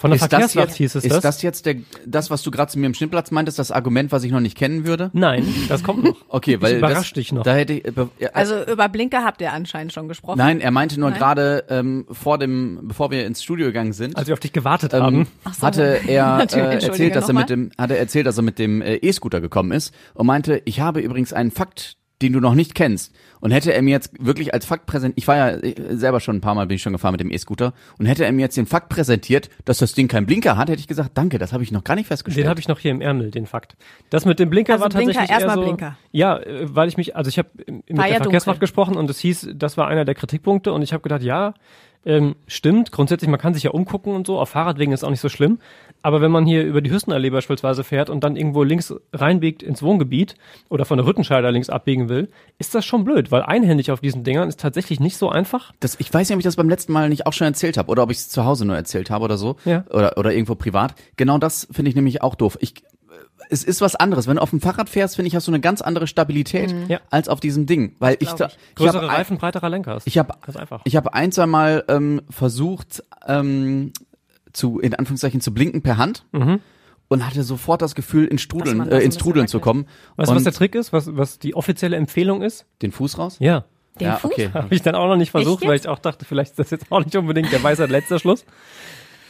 Von 0.00 0.12
der 0.12 0.16
Ist 0.16 0.22
das, 0.22 0.30
Verkehrswacht 0.30 0.68
jetzt, 0.68 0.76
hieß 0.76 0.94
es 0.94 1.04
ist 1.04 1.12
das. 1.12 1.22
das 1.22 1.42
jetzt 1.42 1.66
der, 1.66 1.74
das, 2.06 2.30
was 2.30 2.42
du 2.42 2.50
gerade 2.50 2.72
zu 2.72 2.78
mir 2.78 2.86
im 2.86 2.94
Schnittplatz 2.94 3.30
meintest, 3.30 3.58
das 3.58 3.70
Argument, 3.70 4.10
was 4.12 4.24
ich 4.24 4.32
noch 4.32 4.40
nicht 4.40 4.56
kennen 4.56 4.86
würde? 4.86 5.10
Nein, 5.12 5.46
das 5.68 5.82
kommt 5.82 6.04
noch. 6.04 6.16
Okay, 6.30 6.62
weil 6.62 6.72
ich 6.72 6.78
überrasch 6.78 7.10
das, 7.10 7.12
dich 7.12 7.32
noch. 7.32 7.42
Da 7.42 7.54
hätte 7.54 7.74
ich, 7.74 7.84
äh, 7.84 7.92
ja, 8.18 8.30
Also 8.32 8.64
über 8.64 8.88
Blinker 8.88 9.24
habt 9.24 9.42
ihr 9.42 9.52
anscheinend 9.52 9.92
schon 9.92 10.08
gesprochen. 10.08 10.38
nein, 10.38 10.62
er 10.62 10.70
meinte 10.70 10.98
nur 10.98 11.10
gerade 11.10 11.64
ähm, 11.68 12.06
vor 12.10 12.38
dem, 12.38 12.78
bevor 12.84 13.10
wir 13.10 13.26
ins 13.26 13.42
Studio 13.42 13.66
gegangen 13.66 13.92
sind. 13.92 14.16
als 14.16 14.26
wir 14.28 14.32
auf 14.32 14.40
dich 14.40 14.52
gewartet 14.52 14.94
ähm, 14.94 15.02
haben. 15.02 15.26
So. 15.52 15.66
hatte 15.66 15.82
er 16.08 16.46
äh, 16.50 16.82
erzählt, 16.82 17.14
dass 17.14 17.28
er 17.28 17.34
mit 17.34 17.50
dem, 17.50 17.70
hat 17.76 17.90
er 17.90 17.98
erzählt, 17.98 18.26
dass 18.26 18.38
er 18.38 18.42
mit 18.42 18.58
dem 18.58 18.80
äh, 18.80 18.94
E-Scooter 18.96 19.42
gekommen 19.42 19.72
ist 19.72 19.92
und 20.14 20.26
meinte, 20.26 20.62
ich 20.64 20.80
habe 20.80 21.00
übrigens 21.00 21.34
einen 21.34 21.50
Fakt, 21.50 21.98
den 22.22 22.32
du 22.32 22.40
noch 22.40 22.54
nicht 22.54 22.74
kennst. 22.74 23.14
Und 23.40 23.50
hätte 23.50 23.72
er 23.72 23.80
mir 23.80 23.90
jetzt 23.90 24.12
wirklich 24.24 24.52
als 24.52 24.66
Fakt 24.66 24.86
präsentiert, 24.86 25.18
ich 25.18 25.26
war 25.26 25.36
ja 25.36 25.48
äh, 25.48 25.96
selber 25.96 26.20
schon 26.20 26.36
ein 26.36 26.40
paar 26.40 26.54
Mal 26.54 26.66
bin 26.66 26.76
ich 26.76 26.82
schon 26.82 26.92
gefahren 26.92 27.12
mit 27.12 27.20
dem 27.20 27.30
E-Scooter 27.30 27.72
und 27.98 28.06
hätte 28.06 28.24
er 28.24 28.32
mir 28.32 28.42
jetzt 28.42 28.56
den 28.56 28.66
Fakt 28.66 28.90
präsentiert, 28.90 29.48
dass 29.64 29.78
das 29.78 29.94
Ding 29.94 30.08
keinen 30.08 30.26
Blinker 30.26 30.56
hat, 30.56 30.68
hätte 30.68 30.80
ich 30.80 30.88
gesagt, 30.88 31.12
danke, 31.14 31.38
das 31.38 31.52
habe 31.52 31.62
ich 31.62 31.72
noch 31.72 31.84
gar 31.84 31.94
nicht 31.94 32.06
festgestellt. 32.06 32.44
Den 32.44 32.50
habe 32.50 32.60
ich 32.60 32.68
noch 32.68 32.78
hier 32.78 32.90
im 32.90 33.00
Ärmel, 33.00 33.30
den 33.30 33.46
Fakt. 33.46 33.76
Das 34.10 34.26
mit 34.26 34.38
dem 34.38 34.50
Blinker 34.50 34.74
Also 34.74 34.84
war 34.84 34.90
Blinker, 34.90 35.12
tatsächlich 35.12 35.30
erstmal 35.30 35.56
eher 35.56 35.62
so, 35.62 35.68
Blinker. 35.68 35.96
Ja, 36.12 36.38
äh, 36.38 36.74
weil 36.74 36.88
ich 36.88 36.96
mich, 36.96 37.16
also 37.16 37.28
ich 37.28 37.38
habe 37.38 37.48
mit 37.66 37.96
War 37.96 38.04
der 38.04 38.14
ja 38.14 38.22
Verkehrswacht 38.22 38.60
gesprochen 38.60 38.96
und 38.96 39.08
es 39.08 39.18
hieß, 39.20 39.50
das 39.54 39.76
war 39.76 39.88
einer 39.88 40.04
der 40.04 40.14
Kritikpunkte 40.14 40.72
und 40.72 40.82
ich 40.82 40.92
habe 40.92 41.02
gedacht, 41.02 41.22
ja, 41.22 41.54
ähm, 42.04 42.36
stimmt, 42.46 42.92
grundsätzlich, 42.92 43.28
man 43.28 43.40
kann 43.40 43.52
sich 43.52 43.62
ja 43.62 43.72
umgucken 43.72 44.14
und 44.14 44.26
so, 44.26 44.38
auf 44.38 44.48
Fahrradwegen 44.50 44.92
ist 44.92 45.04
auch 45.04 45.10
nicht 45.10 45.20
so 45.20 45.28
schlimm, 45.28 45.58
aber 46.02 46.20
wenn 46.20 46.30
man 46.30 46.46
hier 46.46 46.64
über 46.64 46.80
die 46.80 46.90
Hüstenallee 46.90 47.30
beispielsweise 47.30 47.84
fährt 47.84 48.10
und 48.10 48.24
dann 48.24 48.36
irgendwo 48.36 48.62
links 48.62 48.94
reinbiegt 49.12 49.62
ins 49.62 49.82
Wohngebiet 49.82 50.34
oder 50.68 50.84
von 50.84 50.96
der 50.98 51.06
Rüttenscheider 51.06 51.50
links 51.52 51.68
abbiegen 51.70 52.08
will, 52.08 52.30
ist 52.58 52.74
das 52.74 52.84
schon 52.84 53.04
blöd, 53.04 53.30
weil 53.30 53.42
einhändig 53.42 53.90
auf 53.90 54.00
diesen 54.00 54.24
Dingern 54.24 54.48
ist 54.48 54.60
tatsächlich 54.60 55.00
nicht 55.00 55.16
so 55.16 55.28
einfach. 55.28 55.72
Das, 55.80 55.96
ich 55.98 56.12
weiß 56.12 56.28
nicht, 56.28 56.34
ob 56.36 56.40
ich 56.40 56.44
das 56.44 56.56
beim 56.56 56.68
letzten 56.68 56.92
Mal 56.92 57.08
nicht 57.08 57.26
auch 57.26 57.32
schon 57.32 57.46
erzählt 57.46 57.76
habe 57.76 57.90
oder 57.90 58.02
ob 58.02 58.10
ich 58.10 58.18
es 58.18 58.28
zu 58.28 58.44
Hause 58.44 58.64
nur 58.64 58.76
erzählt 58.76 59.10
habe 59.10 59.24
oder 59.24 59.36
so. 59.36 59.56
Ja. 59.64 59.84
Oder, 59.90 60.16
oder 60.16 60.32
irgendwo 60.32 60.54
privat. 60.54 60.94
Genau 61.16 61.38
das 61.38 61.68
finde 61.70 61.90
ich 61.90 61.94
nämlich 61.96 62.22
auch 62.22 62.34
doof. 62.34 62.56
Ich, 62.60 62.74
es 63.50 63.64
ist 63.64 63.80
was 63.80 63.96
anderes. 63.96 64.26
Wenn 64.28 64.36
du 64.36 64.42
auf 64.42 64.50
dem 64.50 64.60
Fahrrad 64.60 64.88
fährst, 64.88 65.16
finde 65.16 65.26
ich, 65.28 65.34
hast 65.34 65.48
du 65.48 65.50
eine 65.50 65.60
ganz 65.60 65.82
andere 65.82 66.06
Stabilität 66.06 66.74
Ja. 66.88 67.00
als 67.10 67.28
auf 67.28 67.40
diesem 67.40 67.66
Ding. 67.66 67.96
Weil 67.98 68.16
ich, 68.20 68.28
ich. 68.28 68.34
ich 68.40 68.74
Größere 68.76 69.02
hab 69.02 69.10
ein- 69.10 69.16
Reifen, 69.16 69.38
breiterer 69.38 69.68
Lenker. 69.68 69.96
ist 69.96 70.06
Ich 70.06 70.18
habe 70.18 70.34
ich 70.84 70.96
habe 70.96 71.14
ein, 71.14 71.32
zwei 71.32 71.46
Mal 71.46 71.84
ähm, 71.88 72.22
versucht, 72.30 73.02
ähm, 73.26 73.92
zu, 74.52 74.78
in 74.80 74.94
Anführungszeichen, 74.94 75.40
zu 75.40 75.52
blinken 75.54 75.82
per 75.82 75.96
Hand 75.96 76.24
und 77.08 77.26
hatte 77.26 77.42
sofort 77.42 77.82
das 77.82 77.94
Gefühl, 77.94 78.26
in 78.26 78.38
Strudeln, 78.38 78.80
äh, 78.80 78.82
ins 78.82 79.16
bisschen 79.16 79.20
Trudeln 79.22 79.48
zu 79.48 79.58
kommen. 79.60 79.86
Weißt 80.16 80.30
du, 80.30 80.34
was 80.36 80.44
der 80.44 80.52
Trick 80.52 80.74
ist? 80.74 80.92
Was, 80.92 81.16
was 81.16 81.38
die 81.38 81.54
offizielle 81.54 81.96
Empfehlung 81.96 82.42
ist? 82.42 82.66
Den 82.82 82.92
Fuß 82.92 83.18
raus? 83.18 83.36
Ja. 83.40 83.64
Den 83.98 84.06
ja, 84.06 84.16
Fuß? 84.16 84.30
okay. 84.30 84.50
Habe 84.54 84.74
ich 84.74 84.82
dann 84.82 84.94
auch 84.94 85.08
noch 85.08 85.16
nicht 85.16 85.32
versucht, 85.32 85.66
weil 85.66 85.74
ich 85.76 85.88
auch 85.88 85.98
dachte, 85.98 86.24
vielleicht 86.24 86.52
ist 86.52 86.58
das 86.60 86.70
jetzt 86.70 86.86
auch 86.90 87.04
nicht 87.04 87.16
unbedingt 87.16 87.50
der 87.52 87.62
Weisheit 87.62 87.90
letzter 87.90 88.18
Schluss. 88.20 88.44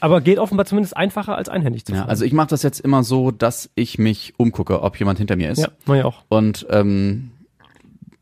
Aber 0.00 0.20
geht 0.20 0.38
offenbar 0.38 0.66
zumindest 0.66 0.96
einfacher 0.96 1.36
als 1.36 1.48
einhändig 1.48 1.84
zu 1.84 1.92
Ja, 1.92 1.98
fahren. 2.00 2.10
also 2.10 2.24
ich 2.24 2.32
mache 2.32 2.48
das 2.48 2.62
jetzt 2.62 2.80
immer 2.80 3.02
so, 3.02 3.30
dass 3.30 3.70
ich 3.74 3.98
mich 3.98 4.34
umgucke, 4.38 4.82
ob 4.82 4.98
jemand 4.98 5.18
hinter 5.18 5.36
mir 5.36 5.50
ist. 5.50 5.58
ja, 5.58 5.68
mach 5.86 5.96
ich 5.96 6.04
auch. 6.04 6.22
Und 6.28 6.66
ähm, 6.70 7.30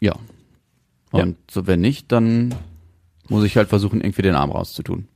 ja. 0.01 0.15
Und 1.11 1.37
so 1.51 1.67
wenn 1.67 1.81
nicht, 1.81 2.13
dann 2.13 2.55
muss 3.29 3.45
ich 3.45 3.57
halt 3.57 3.69
versuchen, 3.69 4.01
irgendwie 4.01 4.23
den 4.23 4.35
Arm 4.35 4.51
rauszutun. 4.51 5.09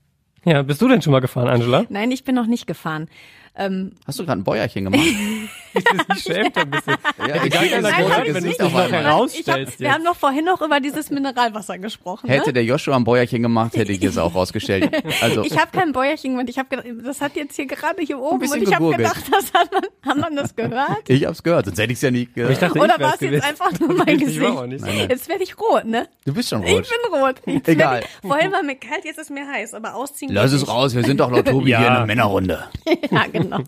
Ja, 0.44 0.62
bist 0.62 0.82
du 0.82 0.88
denn 0.88 1.02
schon 1.02 1.12
mal 1.12 1.20
gefahren, 1.20 1.48
Angela? 1.48 1.84
Nein, 1.88 2.10
ich 2.10 2.24
bin 2.24 2.34
noch 2.34 2.46
nicht 2.46 2.66
gefahren. 2.66 3.08
Ähm, 3.56 3.92
Hast 4.06 4.18
du 4.18 4.24
gerade 4.24 4.40
ein 4.40 4.44
Bäuerchen 4.44 4.84
gemacht? 4.84 5.02
Ich 6.16 6.22
schämt 6.22 6.56
ein 6.56 6.70
bisschen. 6.70 6.94
ja, 7.18 7.34
Hätte 7.34 7.48
gar 7.50 7.64
keiner 7.64 7.80
Nein, 7.90 8.04
gehört, 8.06 8.26
ich 8.28 8.34
wenn 8.34 8.42
du 8.42 8.48
nicht. 8.48 8.60
es 8.60 8.64
noch 8.72 8.72
Ich 8.72 8.74
hab- 8.84 8.92
herausstellst 8.92 9.80
wir 9.80 9.92
haben 9.92 10.04
doch 10.04 10.16
vorhin 10.16 10.44
noch 10.44 10.60
über 10.60 10.80
dieses 10.80 11.10
Mineralwasser 11.10 11.78
gesprochen. 11.78 12.28
Hätte 12.28 12.48
ne? 12.48 12.52
der 12.54 12.64
Joshua 12.64 12.96
ein 12.96 13.04
Bäuerchen 13.04 13.42
gemacht, 13.42 13.76
hätte 13.76 13.92
ich 13.92 14.02
es 14.02 14.18
auch 14.18 14.34
rausgestellt. 14.34 14.90
Also 15.22 15.42
Ich 15.44 15.56
habe 15.58 15.70
kein 15.72 15.92
Bäuerchen 15.92 16.32
gemacht. 16.32 16.48
Ich 16.48 16.58
habe 16.58 16.68
gedacht, 16.68 16.86
das 17.04 17.20
hat 17.20 17.36
jetzt 17.36 17.56
hier 17.56 17.66
gerade 17.66 18.02
hier 18.02 18.18
oben 18.18 18.50
und 18.50 18.62
ich 18.62 18.74
habe 18.74 18.90
gedacht, 18.96 19.24
das 19.30 19.52
hat 19.52 19.72
man, 19.72 19.82
hat 20.04 20.18
man 20.18 20.36
das 20.36 20.54
gehört? 20.56 21.08
ich 21.08 21.24
hab's 21.26 21.42
gehört, 21.42 21.66
sonst 21.66 21.78
hätte 21.78 21.92
ich 21.92 21.98
es 21.98 22.02
ja 22.02 22.10
nie 22.10 22.22
Ich 22.22 22.34
gehört. 22.34 22.60
dachte, 22.62 22.78
Oder 22.78 22.94
ich 22.96 23.00
war 23.00 23.14
es 23.14 23.20
jetzt 23.20 23.44
einfach 23.44 23.78
nur 23.80 23.92
mein 23.94 24.08
Ich 24.22 24.40
war 24.40 24.58
auch 24.58 24.68
Gesicht? 24.68 24.84
nicht. 24.94 25.10
Jetzt 25.10 25.28
werde 25.28 25.42
ich 25.42 25.58
rot, 25.58 25.84
ne? 25.84 26.08
Du 26.24 26.32
bist 26.34 26.48
schon 26.48 26.62
Ich 26.64 26.72
rot. 26.74 26.88
bin 27.10 27.20
rot. 27.20 27.36
Jetzt 27.46 27.68
Egal. 27.68 28.00
Ich, 28.22 28.28
vorhin 28.28 28.52
war 28.52 28.62
mir 28.62 28.76
kalt, 28.76 29.04
jetzt 29.04 29.18
ist 29.18 29.30
mir 29.30 29.46
heiß, 29.46 29.74
aber 29.74 29.94
ausziehen 29.94 30.32
Lass 30.32 30.52
es 30.52 30.66
raus, 30.68 30.94
wir 30.94 31.02
sind 31.04 31.20
doch 31.20 31.30
laut 31.30 31.46
Tobi 31.48 31.70
Ja. 31.70 31.78
hier 31.78 31.86
in 31.88 31.92
einer 31.94 32.06
Männerrunde. 32.06 32.64
nicht. 32.86 33.10
Ja, 33.12 33.24
genau. 33.32 33.58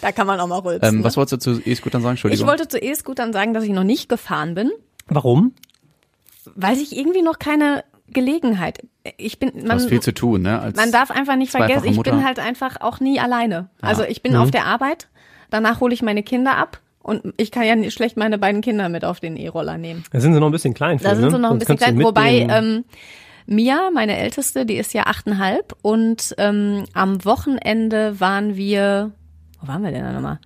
Da 0.00 0.12
kann 0.12 0.26
man 0.26 0.38
auch 0.40 0.46
mal 0.46 0.58
rülpsen. 0.58 0.88
Ähm, 0.88 0.98
ne? 0.98 1.04
was 1.04 1.16
wolltest 1.16 1.32
du 1.32 1.36
zu 1.42 1.60
E-Scootern 1.64 2.02
sagen? 2.02 2.12
Entschuldigung. 2.12 2.44
Ich 2.44 2.48
wollte 2.48 2.68
zu 2.68 2.78
E-Scootern 2.78 3.32
sagen, 3.32 3.54
dass 3.54 3.64
ich 3.64 3.70
noch 3.70 3.84
nicht 3.84 4.08
gefahren 4.08 4.54
bin, 4.54 4.70
Warum? 5.06 5.54
weil 6.54 6.78
ich 6.78 6.96
irgendwie 6.96 7.22
noch 7.22 7.38
keine 7.38 7.84
Gelegenheit. 8.08 8.86
Ich 9.16 9.38
bin, 9.38 9.50
du 9.52 9.66
man, 9.66 9.72
hast 9.72 9.88
viel 9.88 10.00
zu 10.00 10.14
tun, 10.14 10.42
ne? 10.42 10.60
Als 10.60 10.76
man 10.76 10.92
darf 10.92 11.10
einfach 11.10 11.36
nicht 11.36 11.50
vergessen, 11.50 11.86
ich 11.86 12.00
bin 12.00 12.24
halt 12.24 12.38
einfach 12.38 12.80
auch 12.80 13.00
nie 13.00 13.18
alleine. 13.18 13.68
Also 13.80 14.04
ich 14.04 14.22
bin 14.22 14.36
auf 14.36 14.50
der 14.50 14.66
Arbeit, 14.66 15.08
danach 15.50 15.80
hole 15.80 15.94
ich 15.94 16.02
meine 16.02 16.22
Kinder 16.22 16.56
ab 16.56 16.80
und 17.00 17.34
ich 17.36 17.50
kann 17.50 17.64
ja 17.64 17.74
nicht 17.74 17.94
schlecht 17.94 18.16
meine 18.16 18.38
beiden 18.38 18.60
Kinder 18.60 18.88
mit 18.88 19.04
auf 19.04 19.20
den 19.20 19.36
E-Roller 19.36 19.78
nehmen. 19.78 20.04
Da 20.12 20.20
sind 20.20 20.34
sie 20.34 20.40
noch 20.40 20.46
ein 20.46 20.52
bisschen 20.52 20.74
klein 20.74 20.98
für, 20.98 21.04
Da 21.04 21.14
sind 21.14 21.24
ne? 21.24 21.30
sie 21.32 21.38
noch 21.38 21.50
ein 21.50 21.58
bisschen 21.58 21.76
du 21.76 21.82
klein, 21.84 22.02
wobei 22.02 22.46
ähm, 22.48 22.84
Mia, 23.46 23.90
meine 23.92 24.16
Älteste, 24.16 24.66
die 24.66 24.76
ist 24.76 24.94
ja 24.94 25.06
achteinhalb 25.06 25.74
und 25.82 26.34
ähm, 26.38 26.84
am 26.92 27.24
Wochenende 27.24 28.20
waren 28.20 28.56
wir, 28.56 29.12
wo 29.60 29.68
waren 29.68 29.82
wir 29.82 29.90
denn 29.90 30.04
da 30.04 30.12
nochmal? 30.12 30.38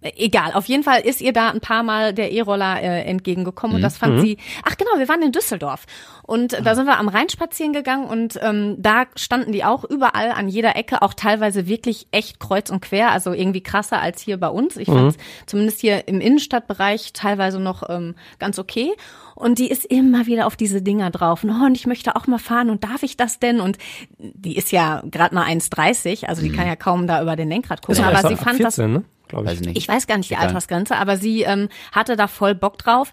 Äh, 0.00 0.12
Egal, 0.16 0.52
auf 0.52 0.66
jeden 0.66 0.82
Fall 0.82 1.00
ist 1.00 1.20
ihr 1.20 1.32
da 1.32 1.50
ein 1.50 1.60
paar 1.60 1.82
Mal 1.82 2.12
der 2.12 2.32
E-Roller 2.32 2.82
äh, 2.82 3.02
entgegengekommen 3.02 3.76
und 3.76 3.82
das 3.82 3.96
fand 3.96 4.20
sie. 4.20 4.38
Ach 4.64 4.76
genau, 4.76 4.90
wir 4.98 5.08
waren 5.08 5.22
in 5.22 5.32
Düsseldorf 5.32 5.86
und 6.22 6.52
da 6.64 6.74
sind 6.74 6.86
wir 6.86 6.98
am 6.98 7.08
Rhein 7.08 7.28
spazieren 7.28 7.72
gegangen 7.72 8.06
und 8.06 8.38
ähm, 8.42 8.76
da 8.78 9.04
standen 9.14 9.52
die 9.52 9.64
auch 9.64 9.84
überall 9.84 10.32
an 10.32 10.48
jeder 10.48 10.76
Ecke, 10.76 11.02
auch 11.02 11.14
teilweise 11.14 11.66
wirklich 11.66 12.08
echt 12.10 12.40
kreuz 12.40 12.70
und 12.70 12.80
quer, 12.80 13.12
also 13.12 13.32
irgendwie 13.32 13.62
krasser 13.62 14.00
als 14.00 14.20
hier 14.20 14.36
bei 14.38 14.48
uns. 14.48 14.76
Ich 14.76 14.88
fand 14.88 15.16
zumindest 15.46 15.80
hier 15.80 16.08
im 16.08 16.20
Innenstadtbereich 16.20 17.12
teilweise 17.12 17.60
noch 17.60 17.88
ähm, 17.88 18.14
ganz 18.38 18.58
okay. 18.58 18.92
Und 19.34 19.58
die 19.58 19.68
ist 19.68 19.84
immer 19.84 20.26
wieder 20.26 20.46
auf 20.46 20.56
diese 20.56 20.80
Dinger 20.80 21.10
drauf. 21.10 21.44
Und, 21.44 21.50
oh, 21.50 21.66
und 21.66 21.76
ich 21.76 21.86
möchte 21.86 22.16
auch 22.16 22.26
mal 22.26 22.38
fahren 22.38 22.70
und 22.70 22.84
darf 22.84 23.02
ich 23.02 23.18
das 23.18 23.38
denn? 23.38 23.60
Und 23.60 23.76
die 24.18 24.56
ist 24.56 24.72
ja 24.72 25.02
gerade 25.10 25.34
mal 25.34 25.46
1,30, 25.46 26.24
also 26.24 26.40
die 26.42 26.50
kann 26.50 26.66
ja 26.66 26.74
kaum 26.74 27.06
da 27.06 27.20
über 27.22 27.36
den 27.36 27.50
Lenkrad 27.50 27.82
gucken. 27.82 28.02
Aber 28.02 28.26
sie 28.28 28.36
fand 28.36 28.60
das 28.60 28.76
14, 28.76 28.92
ne? 28.92 29.04
Glaube 29.28 29.44
ich. 29.44 29.50
Weiß 29.52 29.60
ich 29.60 29.66
nicht. 29.66 29.76
ich 29.78 29.88
weiß 29.88 30.06
gar 30.06 30.16
nicht 30.18 30.30
die 30.30 30.34
Egal. 30.34 30.48
Altersgrenze, 30.48 30.96
aber 30.96 31.16
sie 31.16 31.42
ähm, 31.42 31.68
hatte 31.92 32.16
da 32.16 32.28
voll 32.28 32.54
Bock 32.54 32.78
drauf. 32.78 33.12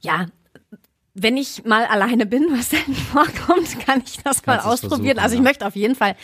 Ja, 0.00 0.26
wenn 1.18 1.38
ich 1.38 1.64
mal 1.64 1.86
alleine 1.86 2.26
bin, 2.26 2.46
was 2.50 2.68
denn 2.68 2.94
vorkommt, 3.12 3.80
kann 3.86 4.02
ich 4.04 4.18
das 4.22 4.44
mal 4.44 4.58
Kannst 4.58 4.84
ausprobieren. 4.84 5.18
also 5.18 5.32
ich 5.34 5.38
ja. 5.38 5.44
möchte 5.44 5.66
auf 5.66 5.74
jeden 5.74 5.94
Fall, 5.94 6.14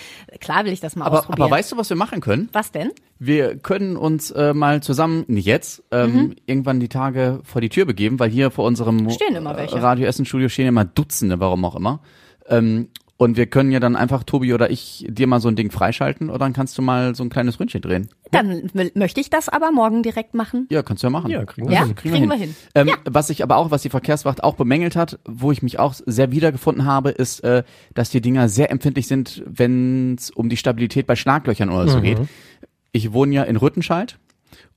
klar 0.40 0.66
will 0.66 0.72
ich 0.72 0.80
das 0.80 0.96
mal 0.96 1.06
aber, 1.06 1.20
ausprobieren. 1.20 1.46
aber 1.46 1.56
weißt 1.56 1.72
du, 1.72 1.76
was 1.78 1.88
wir 1.88 1.96
machen 1.96 2.20
können? 2.20 2.50
was 2.52 2.72
denn? 2.72 2.90
Wir 3.18 3.56
können 3.56 3.96
uns 3.96 4.30
äh, 4.32 4.52
mal 4.52 4.82
zusammen, 4.82 5.24
nicht 5.28 5.46
jetzt, 5.46 5.82
ähm, 5.92 6.12
Mhm. 6.12 6.36
irgendwann 6.44 6.78
die 6.80 6.88
Tage 6.90 7.40
vor 7.44 7.60
die 7.62 7.68
Tür 7.70 7.86
begeben, 7.86 8.18
weil 8.18 8.28
hier 8.30 8.50
vor 8.50 8.66
unserem 8.66 9.08
Stehen 9.10 9.34
immer 9.36 9.56
welche. 9.56 9.76
äh, 9.76 9.80
Radio 9.80 10.06
Essen 10.06 10.26
Studio 10.26 10.48
stehen 10.50 10.66
immer 10.66 10.84
Dutzende, 10.84 11.40
warum 11.40 11.64
auch 11.64 11.76
immer. 11.76 12.00
Ähm, 12.48 12.88
und 13.22 13.36
wir 13.36 13.46
können 13.46 13.70
ja 13.70 13.78
dann 13.78 13.94
einfach, 13.94 14.24
Tobi 14.24 14.52
oder 14.52 14.68
ich, 14.70 15.06
dir 15.08 15.28
mal 15.28 15.38
so 15.40 15.46
ein 15.46 15.54
Ding 15.54 15.70
freischalten 15.70 16.28
und 16.28 16.40
dann 16.40 16.52
kannst 16.52 16.76
du 16.76 16.82
mal 16.82 17.14
so 17.14 17.22
ein 17.22 17.30
kleines 17.30 17.60
Ründchen 17.60 17.80
drehen. 17.80 18.08
Dann 18.32 18.68
möchte 18.94 19.20
ich 19.20 19.30
das 19.30 19.48
aber 19.48 19.70
morgen 19.70 20.02
direkt 20.02 20.34
machen. 20.34 20.66
Ja, 20.70 20.82
kannst 20.82 21.04
du 21.04 21.06
ja 21.06 21.10
machen. 21.10 21.30
Ja, 21.30 21.44
kriegen 21.44 21.68
wir 21.68 21.74
Ja, 21.74 21.84
hin. 21.86 21.94
kriegen, 21.94 22.28
wir 22.28 22.36
hin. 22.36 22.56
Ähm, 22.74 22.90
Was 23.04 23.30
ich 23.30 23.44
aber 23.44 23.58
auch, 23.58 23.70
was 23.70 23.82
die 23.82 23.90
Verkehrswacht 23.90 24.42
auch 24.42 24.56
bemängelt 24.56 24.96
hat, 24.96 25.20
wo 25.24 25.52
ich 25.52 25.62
mich 25.62 25.78
auch 25.78 25.94
sehr 26.04 26.32
wiedergefunden 26.32 26.84
habe, 26.84 27.10
ist, 27.10 27.44
äh, 27.44 27.62
dass 27.94 28.10
die 28.10 28.20
Dinger 28.20 28.48
sehr 28.48 28.72
empfindlich 28.72 29.06
sind, 29.06 29.44
wenn 29.46 30.16
es 30.18 30.30
um 30.30 30.48
die 30.48 30.56
Stabilität 30.56 31.06
bei 31.06 31.14
Schlaglöchern 31.14 31.70
oder 31.70 31.86
so 31.86 32.00
geht. 32.00 32.18
Ich 32.90 33.12
wohne 33.12 33.34
ja 33.36 33.44
in 33.44 33.54
Rüttenscheid 33.54 34.18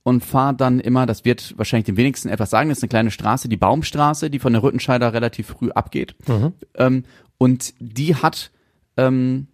und 0.04 0.24
fahre 0.24 0.54
dann 0.54 0.78
immer, 0.78 1.04
das 1.04 1.24
wird 1.24 1.54
wahrscheinlich 1.58 1.86
den 1.86 1.96
wenigsten 1.96 2.28
etwas 2.28 2.50
sagen, 2.50 2.68
das 2.68 2.78
ist 2.78 2.84
eine 2.84 2.90
kleine 2.90 3.10
Straße, 3.10 3.48
die 3.48 3.56
Baumstraße, 3.56 4.30
die 4.30 4.38
von 4.38 4.52
der 4.52 4.62
Rüttenscheider 4.62 5.12
relativ 5.12 5.48
früh 5.48 5.70
abgeht. 5.72 6.14
Ähm, 6.76 7.02
und 7.38 7.74
die 7.78 8.14
hat 8.14 8.50
ähm, 8.96 9.48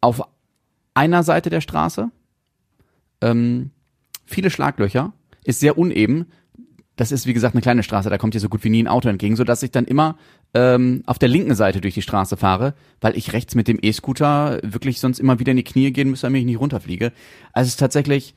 auf 0.00 0.22
einer 0.94 1.22
Seite 1.22 1.50
der 1.50 1.60
Straße 1.60 2.10
ähm, 3.20 3.70
viele 4.24 4.50
Schlaglöcher, 4.50 5.12
ist 5.44 5.60
sehr 5.60 5.78
uneben. 5.78 6.26
Das 6.96 7.12
ist, 7.12 7.26
wie 7.26 7.32
gesagt, 7.32 7.54
eine 7.54 7.62
kleine 7.62 7.82
Straße, 7.82 8.10
da 8.10 8.18
kommt 8.18 8.34
dir 8.34 8.40
so 8.40 8.48
gut 8.48 8.62
wie 8.62 8.68
nie 8.68 8.82
ein 8.82 8.88
Auto 8.88 9.08
entgegen, 9.08 9.36
sodass 9.36 9.62
ich 9.62 9.70
dann 9.70 9.86
immer 9.86 10.16
ähm, 10.52 11.02
auf 11.06 11.18
der 11.18 11.28
linken 11.28 11.54
Seite 11.54 11.80
durch 11.80 11.94
die 11.94 12.02
Straße 12.02 12.36
fahre, 12.36 12.74
weil 13.00 13.16
ich 13.16 13.32
rechts 13.32 13.54
mit 13.54 13.68
dem 13.68 13.78
E-Scooter 13.80 14.60
wirklich 14.62 15.00
sonst 15.00 15.18
immer 15.18 15.38
wieder 15.38 15.52
in 15.52 15.56
die 15.56 15.64
Knie 15.64 15.92
gehen 15.92 16.10
müsste, 16.10 16.26
damit 16.26 16.40
ich 16.40 16.46
nicht 16.46 16.60
runterfliege. 16.60 17.12
Also 17.52 17.68
es 17.68 17.74
ist 17.74 17.80
tatsächlich 17.80 18.34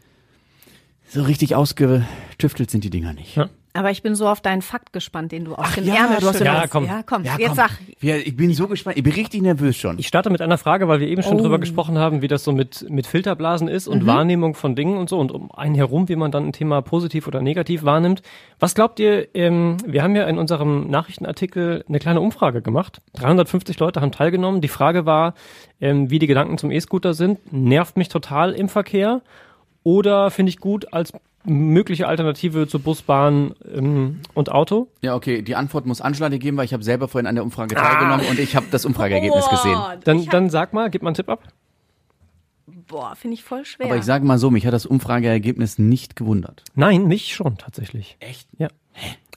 so 1.08 1.24
richtig 1.24 1.56
ausgetüftelt 1.56 2.72
sind 2.72 2.84
die 2.84 2.90
Dinger 2.90 3.14
nicht. 3.14 3.36
Ja. 3.36 3.50
Aber 3.76 3.90
ich 3.90 4.04
bin 4.04 4.14
so 4.14 4.28
auf 4.28 4.40
deinen 4.40 4.62
Fakt 4.62 4.94
gespannt, 4.94 5.32
den 5.32 5.46
du 5.46 5.56
aus 5.56 5.66
Ach 5.68 5.74
dem 5.76 5.86
ja, 5.86 5.96
Ärmel 5.96 6.18
du 6.20 6.28
hast 6.28 6.40
ja 6.40 6.46
schüttelst. 6.46 6.62
Ja, 6.62 6.68
komm. 6.68 6.86
Ja, 6.86 7.02
komm. 7.04 7.24
Jetzt 7.24 7.48
komm. 7.48 7.56
sag. 7.56 7.72
Ja, 8.02 8.18
ich 8.18 8.36
bin 8.36 8.54
so 8.54 8.68
gespannt, 8.68 8.98
ich 8.98 9.04
bin 9.04 9.14
richtig 9.14 9.42
nervös 9.42 9.76
schon. 9.76 9.98
Ich 9.98 10.06
starte 10.08 10.30
mit 10.30 10.42
einer 10.44 10.60
Frage, 10.60 10.88
weil 10.88 11.00
wir 11.00 11.08
eben 11.08 11.24
schon 11.24 11.38
Oh. 11.38 11.42
drüber 11.42 11.58
gesprochen 11.58 11.98
haben, 11.98 12.22
wie 12.22 12.28
das 12.28 12.44
so 12.44 12.52
mit, 12.52 12.86
mit 12.90 13.08
Filterblasen 13.08 13.68
ist 13.68 13.88
und 13.88 14.06
Wahrnehmung 14.06 14.54
von 14.54 14.76
Dingen 14.76 14.98
und 14.98 15.10
so 15.10 15.18
und 15.20 15.32
um 15.32 15.52
einen 15.52 15.74
herum, 15.74 16.08
wie 16.08 16.16
man 16.16 16.30
dann 16.32 16.46
ein 16.48 16.54
Thema 16.54 16.82
positiv 16.84 17.26
oder 17.28 17.42
negativ 17.42 17.84
wahrnimmt. 17.84 18.22
Was 18.60 18.76
glaubt 18.76 19.00
ihr, 19.00 19.34
ähm, 19.34 19.78
wir 19.88 20.04
haben 20.04 20.16
ja 20.16 20.26
in 20.28 20.38
unserem 20.38 20.88
Nachrichtenartikel 20.92 21.84
eine 21.90 21.98
kleine 21.98 22.22
Umfrage 22.22 22.62
gemacht. 22.62 23.02
350 23.16 23.80
Leute 23.80 24.02
haben 24.02 24.12
teilgenommen. 24.12 24.62
Die 24.62 24.68
Frage 24.68 25.08
war, 25.08 25.34
ähm, 25.82 26.12
wie 26.12 26.20
die 26.20 26.28
Gedanken 26.28 26.60
zum 26.60 26.70
E-Scooter 26.70 27.16
sind. 27.16 27.52
Nervt 27.52 27.98
mich 27.98 28.10
total 28.10 28.52
im 28.54 28.70
Verkehr 28.70 29.22
oder 29.82 30.30
finde 30.30 30.52
ich 30.52 30.60
gut 30.60 30.94
als 30.94 31.12
mögliche 31.46 32.08
Alternative 32.08 32.68
zu 32.68 32.80
Bus, 32.80 33.02
Bahn 33.02 33.54
ähm, 33.74 34.22
und 34.34 34.52
Auto? 34.52 34.88
Ja, 35.02 35.16
okay, 35.16 35.42
die 35.42 35.56
Antwort 35.56 35.86
muss 35.86 36.02
Angela 36.02 36.30
dir 36.30 36.40
geben, 36.40 36.58
weil 36.58 36.66
ich 36.66 36.74
habe 36.74 36.84
selber 36.84 37.08
vorhin 37.08 37.28
an 37.28 37.36
der 37.36 37.44
Umfrage 37.44 37.76
teilgenommen 37.76 38.26
und 38.28 38.40
ich 38.40 38.56
habe 38.56 38.68
das 38.72 38.86
Umfrageergebnis 38.86 39.50
gesehen. 39.50 39.78
Dann, 40.04 40.26
dann 40.26 40.50
sag 40.50 40.74
mal, 40.74 40.90
gib 40.90 41.02
mal 41.04 41.10
einen 41.10 41.16
Tipp 41.16 41.30
ab. 41.30 41.44
boah, 42.88 43.16
finde 43.16 43.36
ich 43.36 43.44
voll 43.44 43.66
schwer. 43.66 43.88
Aber 43.88 43.98
ich 43.98 44.04
sage 44.06 44.26
mal 44.26 44.38
so, 44.38 44.50
mich 44.52 44.66
hat 44.66 44.74
das 44.74 44.86
Umfrageergebnis 44.86 45.80
nicht 45.80 46.16
gewundert. 46.16 46.64
Nein, 46.76 47.08
mich 47.08 47.34
schon 47.36 47.58
tatsächlich. 47.58 48.18
Echt? 48.20 48.48
Ja. 48.58 48.68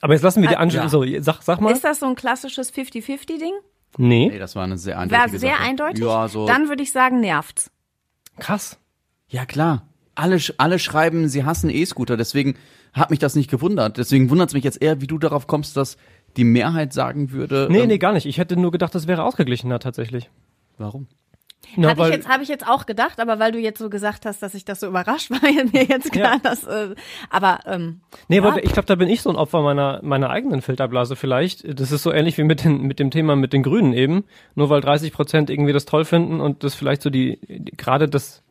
Aber 0.01 0.13
jetzt 0.13 0.21
lassen 0.23 0.41
wir 0.41 0.49
die 0.49 0.55
Ah, 0.57 0.59
Angela, 0.61 0.83
ja. 0.83 0.89
so, 0.89 1.03
sag, 1.19 1.41
sag 1.41 1.59
mal. 1.61 1.71
ist 1.71 1.83
das 1.83 1.99
so 1.99 2.05
ein 2.05 2.15
klassisches 2.15 2.73
50-50-Ding? 2.73 3.53
Nee, 3.97 4.29
Nee, 4.31 4.37
das 4.37 4.55
war 4.55 4.63
eine 4.63 4.77
sehr 4.77 4.99
eindeutige 4.99 5.31
War 5.33 5.39
sehr 5.39 5.51
Sache. 5.55 5.61
eindeutig? 5.63 6.03
Ja, 6.03 6.27
so. 6.27 6.45
Dann 6.45 6.69
würde 6.69 6.83
ich 6.83 6.91
sagen, 6.91 7.19
nervt's. 7.19 7.71
krass. 8.37 8.77
ja, 9.29 9.45
klar. 9.45 9.87
Alle, 10.17 10.39
alle 10.57 10.79
schreiben, 10.79 11.27
sie 11.29 11.43
hassen 11.45 11.69
E-Scooter, 11.69 12.17
deswegen 12.17 12.55
hat 12.93 13.09
mich 13.11 13.19
das 13.19 13.35
nicht 13.35 13.51
gewundert. 13.51 13.97
Deswegen 13.97 14.29
wundert 14.29 14.49
es 14.49 14.53
mich 14.55 14.63
jetzt 14.63 14.81
eher, 14.81 14.99
wie 15.01 15.07
du 15.07 15.17
darauf 15.19 15.45
kommst, 15.47 15.77
dass 15.77 15.97
die 16.37 16.43
Mehrheit 16.43 16.91
sagen 16.93 17.31
würde. 17.31 17.67
Nee, 17.69 17.81
ähm, 17.81 17.87
nee, 17.87 17.97
gar 17.97 18.13
nicht. 18.13 18.25
Ich 18.25 18.37
hätte 18.37 18.57
nur 18.57 18.71
gedacht, 18.71 18.95
das 18.95 19.07
wäre 19.07 19.23
ausgeglichener 19.23 19.79
tatsächlich. 19.79 20.29
Warum? 20.77 21.07
Na, 21.75 21.89
Habe 21.89 22.03
ich, 22.07 22.13
jetzt, 22.15 22.29
hab 22.29 22.41
ich 22.41 22.47
jetzt 22.47 22.65
auch 22.67 22.85
gedacht, 22.85 23.19
aber 23.19 23.39
weil 23.39 23.51
du 23.51 23.59
jetzt 23.59 23.79
so 23.79 23.89
gesagt 23.89 24.25
hast, 24.25 24.41
dass 24.41 24.53
ich 24.53 24.63
das 24.63 24.79
so 24.79 24.87
überrascht 24.87 25.29
war, 25.31 25.39
mir 25.41 25.83
jetzt 25.83 26.11
klar, 26.11 26.35
Ja. 26.35 26.39
dass, 26.41 26.63
äh, 26.63 26.95
aber 27.29 27.59
ähm, 27.65 27.99
Nee, 28.27 28.37
ja. 28.37 28.43
aber 28.43 28.63
ich 28.63 28.71
glaube, 28.71 28.85
da 28.85 28.95
bin 28.95 29.09
ich 29.09 29.21
so 29.21 29.29
ein 29.29 29.35
Opfer 29.35 29.61
meiner, 29.61 29.99
meiner 30.01 30.29
eigenen 30.29 30.61
Filterblase 30.61 31.15
vielleicht. 31.15 31.79
Das 31.79 31.91
ist 31.91 32.03
so 32.03 32.11
ähnlich 32.11 32.37
wie 32.37 32.43
mit, 32.43 32.63
den, 32.63 32.83
mit 32.83 32.99
dem 32.99 33.11
Thema 33.11 33.35
mit 33.35 33.53
den 33.53 33.63
Grünen 33.63 33.93
eben. 33.93 34.23
Nur 34.55 34.69
weil 34.69 34.81
30 34.81 35.11
Prozent 35.11 35.49
irgendwie 35.49 35.73
das 35.73 35.85
toll 35.85 36.05
finden 36.05 36.39
und 36.39 36.63
das 36.63 36.73
vielleicht 36.73 37.01
so 37.01 37.09
die, 37.09 37.39
die 37.47 37.75
gerade 37.75 38.07
das, 38.07 38.43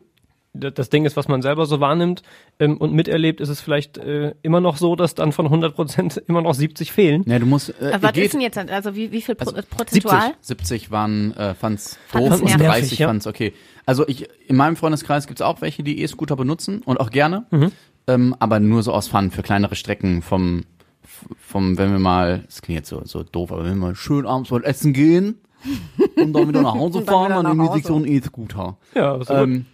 das 0.59 0.91
Ding 0.91 1.05
ist, 1.05 1.17
was 1.17 1.29
man 1.29 1.43
selber 1.43 1.67
so 1.67 1.81
wahrnimmt 1.81 2.23
ähm, 2.59 2.77
und 2.79 2.93
miterlebt, 2.93 3.41
ist 3.41 3.49
es 3.49 3.61
vielleicht 3.61 3.99
äh, 3.99 4.35
immer 4.43 4.61
noch 4.61 4.77
so, 4.77 4.97
dass 4.97 5.15
dann 5.15 5.33
von 5.33 5.47
100 5.47 5.75
Prozent 5.75 6.17
immer 6.29 6.43
noch 6.43 6.55
70 6.55 6.93
fehlen. 6.93 7.25
Ja, 7.27 7.39
du 7.39 7.47
musst. 7.47 7.71
Äh, 7.81 7.93
Aber 7.93 8.05
was 8.05 8.13
geht- 8.13 8.25
ist 8.27 8.35
denn 8.35 8.41
jetzt, 8.41 8.59
also 8.59 8.95
wie, 8.97 9.13
wie 9.13 9.23
viel 9.23 9.35
Pro 9.35 9.51
also 9.51 9.63
prozentual? 9.69 10.35
70, 10.41 10.47
70 10.69 10.91
waren 10.91 11.33
äh, 11.37 11.55
fand's 11.55 11.99
Fand's 12.09 12.31
doof 12.31 12.41
und 12.43 12.49
nervig, 12.59 12.67
30 12.67 12.99
ja. 12.99 13.09
fand's 13.09 13.27
okay. 13.27 13.53
Also 13.85 14.07
ich 14.09 14.29
in 14.49 14.57
meinem 14.57 14.77
Freundeskreis 14.77 15.27
gibt's 15.27 15.43
auch 15.43 15.61
welche, 15.61 15.83
die 15.85 16.01
E-Scooter 16.03 16.35
benutzen 16.37 16.83
und 16.85 16.99
auch 16.99 17.11
gerne, 17.11 17.47
Mhm. 17.51 17.71
ähm, 18.09 18.35
aber 18.41 18.59
nur 18.61 18.83
so 18.83 18.93
aus 18.93 19.07
Fun 19.09 19.31
für 19.31 19.43
kleinere 19.43 19.77
Strecken 19.77 20.23
vom 20.23 20.65
vom 21.41 21.79
wenn 21.79 21.93
wir 21.93 21.99
mal, 21.99 22.43
das 22.47 22.63
klingt 22.63 22.79
jetzt 22.81 22.89
so 22.89 23.01
so 23.05 23.23
doof, 23.23 23.53
aber 23.53 23.65
wenn 23.65 23.79
wir 23.79 23.87
mal 23.89 23.95
schön 23.95 24.27
abends 24.27 24.51
mal 24.51 24.63
essen 24.65 24.93
gehen 24.93 25.39
und 26.17 26.33
dann 26.33 26.49
wieder 26.49 26.63
nach 26.63 26.75
Hause 26.75 27.03
fahren, 27.07 27.31
dann 27.43 27.57
nehmen 27.57 27.69
die 27.73 27.79
sich 27.79 27.87
so 27.87 27.97
einen 27.97 28.07
E-Scooter. 28.07 28.77
Ja, 28.95 29.23
so 29.25 29.35
Ähm, 29.35 29.67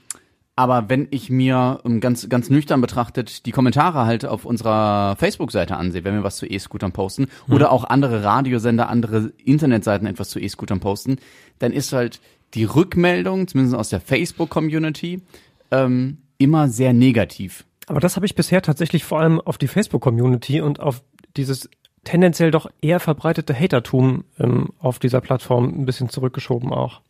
aber 0.55 0.91
wenn 0.91 1.09
ich 1.11 1.31
mir 1.31 1.81
ähm, 1.85 2.01
ganz, 2.01 2.29
ganz 2.29 2.51
nüchtern 2.51 2.81
betrachtet 2.81 3.47
die 3.47 3.53
Kommentare 3.53 4.05
halt 4.05 4.27
auf 4.27 4.45
unserer 4.45 5.17
Facebook-Seite 5.17 5.77
ansehe, 5.77 6.05
wenn 6.05 6.15
wir 6.15 6.25
was 6.25 6.37
zu 6.37 6.47
E-Scootern 6.47 6.93
posten 6.93 7.29
oder 7.49 7.73
auch 7.73 7.85
andere 7.85 8.23
Radiosender, 8.23 8.89
andere 8.89 9.33
Internetseiten 9.43 10.07
etwas 10.07 10.29
zu 10.29 10.39
E-Scootern 10.39 10.81
posten, 10.81 11.17
dann 11.59 11.73
ist 11.73 11.93
halt 11.93 12.21
die 12.55 12.65
Rückmeldung, 12.65 13.49
zumindest 13.49 13.77
aus 13.77 13.89
der 13.89 14.01
Facebook-Community, 14.01 15.23
ähm, 15.71 16.19
immer 16.37 16.69
sehr 16.69 16.93
negativ. 16.93 17.65
Aber 17.87 18.01
das 18.01 18.17
habe 18.17 18.27
ich 18.27 18.35
bisher 18.35 18.61
tatsächlich 18.63 19.05
vor 19.05 19.21
allem 19.21 19.41
auf 19.41 19.57
die 19.57 19.69
Facebook-Community 19.69 20.61
und 20.61 20.81
auf 20.81 21.03
dieses 21.37 21.71
tendenziell 22.05 22.51
doch 22.51 22.71
eher 22.83 23.01
verbreitete 23.01 23.55
Hatertum 23.55 24.25
ähm, 24.39 24.71
auf 24.79 24.99
dieser 24.99 25.21
Plattform 25.21 25.69
ein 25.69 25.87
bisschen 25.87 26.11
zurückgeschoben 26.11 26.73
auch. 26.73 27.01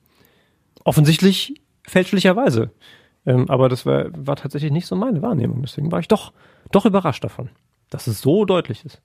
Offensichtlich 0.85 1.61
fälschlicherweise. 1.87 2.70
Ähm, 3.25 3.49
aber 3.49 3.69
das 3.69 3.87
war, 3.87 4.07
war 4.15 4.37
tatsächlich 4.37 4.73
nicht 4.73 4.87
so 4.87 4.97
meine 4.97 5.23
Wahrnehmung. 5.23 5.63
Deswegen 5.63 5.93
war 5.93 6.01
ich 6.01 6.09
doch, 6.09 6.33
doch 6.71 6.87
überrascht 6.87 7.23
davon, 7.25 7.51
dass 7.91 8.07
es 8.07 8.21
so 8.21 8.45
deutlich 8.45 8.85
ist. 8.85 9.01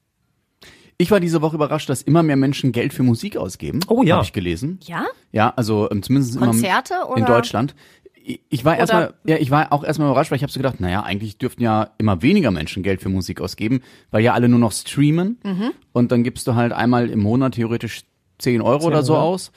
Ich 1.00 1.12
war 1.12 1.20
diese 1.20 1.42
Woche 1.44 1.56
überrascht, 1.56 1.90
dass 1.90 2.02
immer 2.02 2.24
mehr 2.24 2.38
Menschen 2.38 2.72
Geld 2.72 2.92
für 2.92 3.04
Musik 3.04 3.38
ausgeben. 3.38 3.82
Oh 3.88 4.02
ja. 4.02 4.16
Habe 4.16 4.26
ich 4.26 4.34
gelesen. 4.34 4.80
Ja? 4.84 5.06
Ja, 5.32 5.54
also 5.56 5.88
ähm, 5.92 6.02
zumindest 6.02 6.40
Konzerte 6.40 6.96
immer 6.96 7.10
oder? 7.10 7.18
in 7.20 7.26
Deutschland. 7.26 7.76
Ich- 8.50 8.66
war 8.66 8.76
erstmal, 8.78 9.14
ja, 9.26 9.38
ich 9.38 9.52
war 9.52 9.72
auch 9.72 9.84
erstmal 9.86 10.10
überrascht, 10.10 10.32
weil 10.32 10.36
ich 10.38 10.42
habe 10.44 10.52
so 10.52 10.60
gedacht, 10.60 10.82
naja, 10.82 11.04
eigentlich 11.04 11.38
dürften 11.38 11.62
ja 11.64 11.92
immer 11.98 12.22
weniger 12.24 12.52
Menschen 12.52 12.84
Geld 12.84 13.00
für 13.02 13.08
Musik 13.10 13.40
ausgeben, 13.40 13.82
weil 14.12 14.22
ja 14.24 14.34
alle 14.34 14.50
nur 14.50 14.60
noch 14.60 14.74
streamen 14.74 15.38
Mhm. 15.44 15.72
und 15.94 16.12
dann 16.12 16.24
gibst 16.24 16.46
du 16.48 16.56
halt 16.56 16.74
einmal 16.74 17.10
im 17.10 17.20
Monat 17.22 17.54
theoretisch 17.54 18.02
10 18.40 18.62
Euro 18.62 18.88
oder 18.88 19.02
so 19.04 19.14
ja. 19.14 19.22
aus 19.22 19.52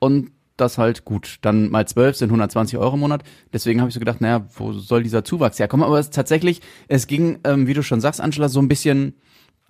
und 0.00 0.32
das 0.56 0.78
halt 0.78 1.04
gut. 1.04 1.36
Dann 1.42 1.70
mal 1.70 1.86
12 1.86 2.16
sind 2.16 2.28
120 2.28 2.78
Euro 2.78 2.94
im 2.94 3.00
Monat. 3.00 3.22
Deswegen 3.52 3.80
habe 3.80 3.88
ich 3.88 3.94
so 3.94 4.00
gedacht, 4.00 4.20
naja, 4.20 4.46
wo 4.54 4.72
soll 4.72 5.02
dieser 5.02 5.24
Zuwachs 5.24 5.58
herkommen? 5.58 5.84
Aber 5.84 5.98
es 5.98 6.10
tatsächlich, 6.10 6.60
es 6.88 7.06
ging, 7.06 7.38
ähm, 7.44 7.66
wie 7.66 7.74
du 7.74 7.82
schon 7.82 8.00
sagst, 8.00 8.20
Angela, 8.20 8.48
so 8.48 8.60
ein 8.60 8.68
bisschen 8.68 9.14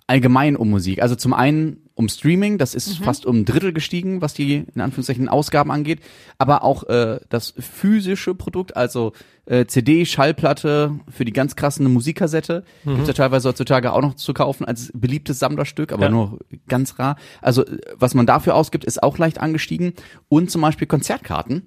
allgemein 0.07 0.55
um 0.55 0.69
Musik. 0.69 1.01
Also 1.01 1.15
zum 1.15 1.33
einen 1.33 1.81
um 1.93 2.09
Streaming, 2.09 2.57
das 2.59 2.75
ist 2.75 2.99
fast 2.99 3.25
um 3.25 3.39
ein 3.39 3.45
Drittel 3.45 3.73
gestiegen, 3.73 4.21
was 4.21 4.33
die 4.35 4.65
in 4.73 4.81
Anführungszeichen 4.81 5.27
Ausgaben 5.29 5.71
angeht, 5.71 5.99
aber 6.37 6.63
auch 6.63 6.83
äh, 6.83 7.19
das 7.29 7.55
physische 7.57 8.35
Produkt, 8.35 8.77
also 8.77 9.13
äh, 9.47 9.65
CD, 9.65 10.05
Schallplatte 10.05 10.91
für 11.09 11.25
die 11.25 11.33
ganz 11.33 11.55
krassen 11.55 11.91
Musikkassette, 11.91 12.63
gibt's 12.85 13.07
ja 13.07 13.13
teilweise 13.13 13.49
heutzutage 13.49 13.93
auch 13.93 14.01
noch 14.01 14.13
zu 14.13 14.33
kaufen 14.33 14.63
als 14.65 14.91
beliebtes 14.93 15.39
Sammlerstück, 15.39 15.91
aber 15.91 16.03
Ja. 16.05 16.09
nur 16.11 16.39
ganz 16.67 16.99
rar. 16.99 17.15
Also 17.41 17.65
was 17.95 18.13
man 18.13 18.27
dafür 18.27 18.53
ausgibt, 18.55 18.85
ist 18.85 19.01
auch 19.01 19.17
leicht 19.17 19.39
angestiegen 19.39 19.93
und 20.29 20.51
zum 20.51 20.61
Beispiel 20.61 20.87
Konzertkarten 20.87 21.63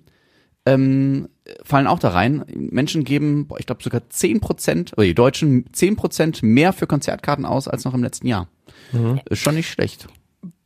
ähm, 0.74 1.28
fallen 1.64 1.86
auch 1.86 1.98
da 1.98 2.10
rein. 2.10 2.44
Menschen 2.54 3.04
geben, 3.04 3.46
boah, 3.48 3.58
ich 3.58 3.66
glaube 3.66 3.82
sogar 3.82 4.08
10 4.08 4.40
Prozent, 4.40 4.92
oder 4.96 5.06
die 5.06 5.14
Deutschen 5.14 5.64
10 5.72 5.96
Prozent 5.96 6.42
mehr 6.42 6.72
für 6.72 6.86
Konzertkarten 6.86 7.44
aus 7.44 7.68
als 7.68 7.84
noch 7.84 7.94
im 7.94 8.02
letzten 8.02 8.26
Jahr. 8.26 8.48
Ist 9.28 9.40
schon 9.40 9.54
nicht 9.54 9.68
schlecht. 9.70 10.06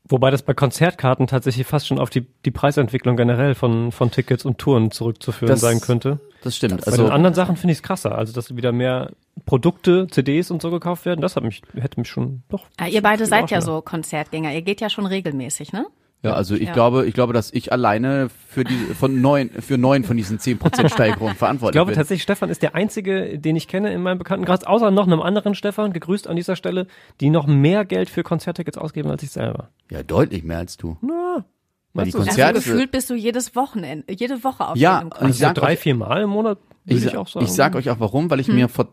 Wobei 0.07 0.31
das 0.31 0.43
bei 0.43 0.53
Konzertkarten 0.53 1.27
tatsächlich 1.27 1.67
fast 1.67 1.87
schon 1.87 1.99
auf 1.99 2.11
die, 2.11 2.27
die 2.45 2.51
Preisentwicklung 2.51 3.17
generell 3.17 3.55
von, 3.55 3.91
von 3.91 4.11
Tickets 4.11 4.45
und 4.45 4.59
Touren 4.59 4.91
zurückzuführen 4.91 5.49
Das- 5.49 5.61
sein 5.61 5.81
könnte. 5.81 6.21
Das 6.43 6.57
stimmt. 6.57 6.85
Bei 6.85 6.93
Also 6.93 7.05
den 7.05 7.11
anderen 7.13 7.35
Sachen 7.35 7.57
finde 7.57 7.73
ich 7.73 7.79
es 7.79 7.83
krasser. 7.83 8.17
Also, 8.19 8.35
dass 8.35 8.55
wieder 8.55 8.71
mehr 8.71 9.13
Produkte, 9.47 10.07
CDs 10.11 10.51
und 10.51 10.61
so 10.61 10.71
gekauft 10.71 11.07
werden, 11.07 11.23
das 11.23 11.37
hat 11.37 11.43
mich, 11.43 11.63
hätte 11.75 11.99
mich 11.99 12.09
schon 12.11 12.43
doch. 12.51 12.67
Ja, 12.79 12.87
ihr 12.87 13.01
beide 13.01 13.25
seid 13.25 13.51
ja 13.51 13.63
so 13.63 13.81
Konzertgänger. 13.81 14.53
Ihr 14.53 14.61
geht 14.61 14.83
ja 14.83 14.91
schon 14.91 15.07
regelmäßig, 15.07 15.73
ne? 15.73 15.87
Ja, 16.25 16.33
also 16.35 16.55
ich 16.57 16.67
Ja. 16.69 16.73
glaube, 16.73 17.07
ich 17.07 17.15
glaube, 17.15 17.33
dass 17.33 17.53
ich 17.53 17.73
alleine 17.73 18.29
für 18.49 18.65
die 18.65 18.75
von 18.99 19.21
neun 19.21 19.51
für 19.51 19.79
neun 19.79 20.05
von 20.05 20.17
diesen 20.17 20.39
10 20.39 20.59
Prozent 20.59 20.91
Steigerungen 20.93 21.33
Ich 21.33 21.39
verantwortlich 21.39 21.75
glaube 21.75 21.91
bin. 21.93 21.97
tatsächlich, 21.99 22.23
Stefan 22.23 22.51
ist 22.51 22.63
der 22.63 22.75
einzige, 22.75 23.39
den 23.39 23.55
ich 23.57 23.69
kenne 23.69 23.93
in 23.93 24.03
meinem 24.03 24.19
Bekanntenkreis, 24.19 24.65
außer 24.65 24.91
noch 24.91 25.07
einem 25.07 25.21
anderen 25.21 25.55
Stefan, 25.55 25.93
gegrüßt 25.93 26.27
an 26.27 26.37
dieser 26.37 26.57
Stelle, 26.57 26.87
die 27.21 27.31
noch 27.31 27.47
mehr 27.47 27.85
Geld 27.85 28.09
für 28.11 28.23
Konzerttickets 28.23 28.79
ausgeben 28.79 29.11
als 29.11 29.23
ich 29.23 29.31
selber. 29.31 29.69
Ja, 29.91 30.03
deutlich 30.03 30.43
mehr 30.45 30.59
als 30.59 30.77
du. 30.77 30.97
Na, 31.03 31.45
Weil 31.93 32.07
die? 32.07 32.13
Konzerte- 32.13 32.45
Also 32.57 32.71
gefühlt 32.73 32.91
bist 32.91 33.09
du 33.11 33.15
jedes 33.15 33.55
Wochenende, 33.55 34.05
jede 34.13 34.43
Woche 34.43 34.67
auf 34.67 34.77
Ja, 34.77 34.99
jedem 34.99 35.09
und 35.13 35.31
ich 35.31 35.45
Also 35.47 35.61
drei, 35.61 35.73
euch- 35.75 35.79
vier 35.79 35.95
Mal 35.95 36.23
im 36.23 36.31
Monat 36.31 36.59
würde 36.85 36.99
Ich, 37.01 37.07
ich, 37.07 37.17
auch 37.17 37.29
sagen. 37.29 37.45
ich 37.47 37.53
sag 37.53 37.75
euch 37.77 37.89
auch 37.91 38.01
warum, 38.01 38.31
weil 38.31 38.41
ich 38.41 38.49
mir 38.49 38.69
vor 38.69 38.89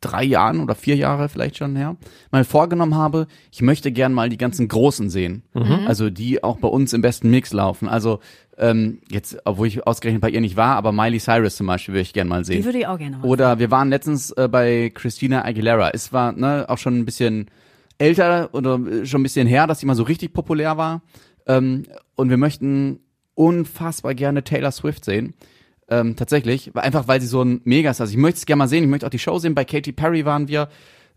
drei 0.00 0.24
Jahren 0.24 0.60
oder 0.60 0.74
vier 0.74 0.96
Jahre 0.96 1.28
vielleicht 1.28 1.56
schon 1.56 1.76
her 1.76 1.96
mal 2.30 2.44
vorgenommen 2.44 2.94
habe, 2.96 3.26
ich 3.52 3.62
möchte 3.62 3.92
gern 3.92 4.12
mal 4.12 4.28
die 4.28 4.36
ganzen 4.38 4.66
Großen 4.68 5.08
sehen. 5.10 5.42
Also 5.86 6.10
die 6.10 6.42
auch 6.42 6.58
bei 6.58 6.68
uns 6.68 6.92
im 6.92 7.00
besten 7.02 7.30
Mix 7.30 7.52
laufen. 7.52 7.88
Also 7.88 8.20
ähm, 8.58 9.00
jetzt, 9.10 9.38
obwohl 9.44 9.68
ich 9.68 9.86
ausgerechnet 9.86 10.20
bei 10.20 10.30
ihr 10.30 10.40
nicht 10.40 10.56
war, 10.56 10.76
aber 10.76 10.92
Miley 10.92 11.18
Cyrus 11.18 11.56
zum 11.56 11.66
Beispiel 11.66 11.94
würde 11.94 12.02
ich 12.02 12.12
gern 12.12 12.28
mal 12.28 12.42
Die 12.42 12.46
sehen. 12.46 12.64
würde 12.64 12.78
ich 12.78 12.86
auch 12.86 12.98
gerne 12.98 13.16
mal. 13.18 13.26
Oder 13.26 13.58
wir 13.58 13.70
waren 13.70 13.88
letztens 13.88 14.32
äh, 14.32 14.48
bei 14.50 14.90
Christina 14.94 15.44
Aguilera. 15.44 15.90
Es 15.90 16.12
war 16.12 16.32
ne, 16.32 16.66
auch 16.68 16.76
schon 16.78 16.98
ein 16.98 17.04
bisschen 17.06 17.46
älter 17.98 18.50
oder 18.52 18.74
äh, 18.80 19.06
schon 19.06 19.20
ein 19.20 19.22
bisschen 19.22 19.46
her, 19.46 19.66
dass 19.66 19.80
sie 19.80 19.86
mal 19.86 19.94
so 19.94 20.02
richtig 20.02 20.32
populär 20.34 20.76
war. 20.76 21.02
Ähm, 21.46 21.84
und 22.16 22.28
wir 22.28 22.36
möchten 22.36 23.00
unfassbar 23.34 24.14
gerne 24.14 24.44
Taylor 24.44 24.72
Swift 24.72 25.04
sehen. 25.04 25.34
Ähm, 25.90 26.16
tatsächlich. 26.16 26.70
Einfach 26.76 27.08
weil 27.08 27.20
sie 27.20 27.26
so 27.26 27.42
ein 27.42 27.60
Megas 27.64 28.00
ist. 28.00 28.10
Ich 28.10 28.16
möchte 28.16 28.38
es 28.38 28.46
gerne 28.46 28.58
mal 28.58 28.68
sehen, 28.68 28.84
ich 28.84 28.90
möchte 28.90 29.06
auch 29.06 29.10
die 29.10 29.18
Show 29.18 29.38
sehen. 29.38 29.54
Bei 29.54 29.64
Katy 29.64 29.92
Perry 29.92 30.24
waren 30.24 30.48
wir. 30.48 30.68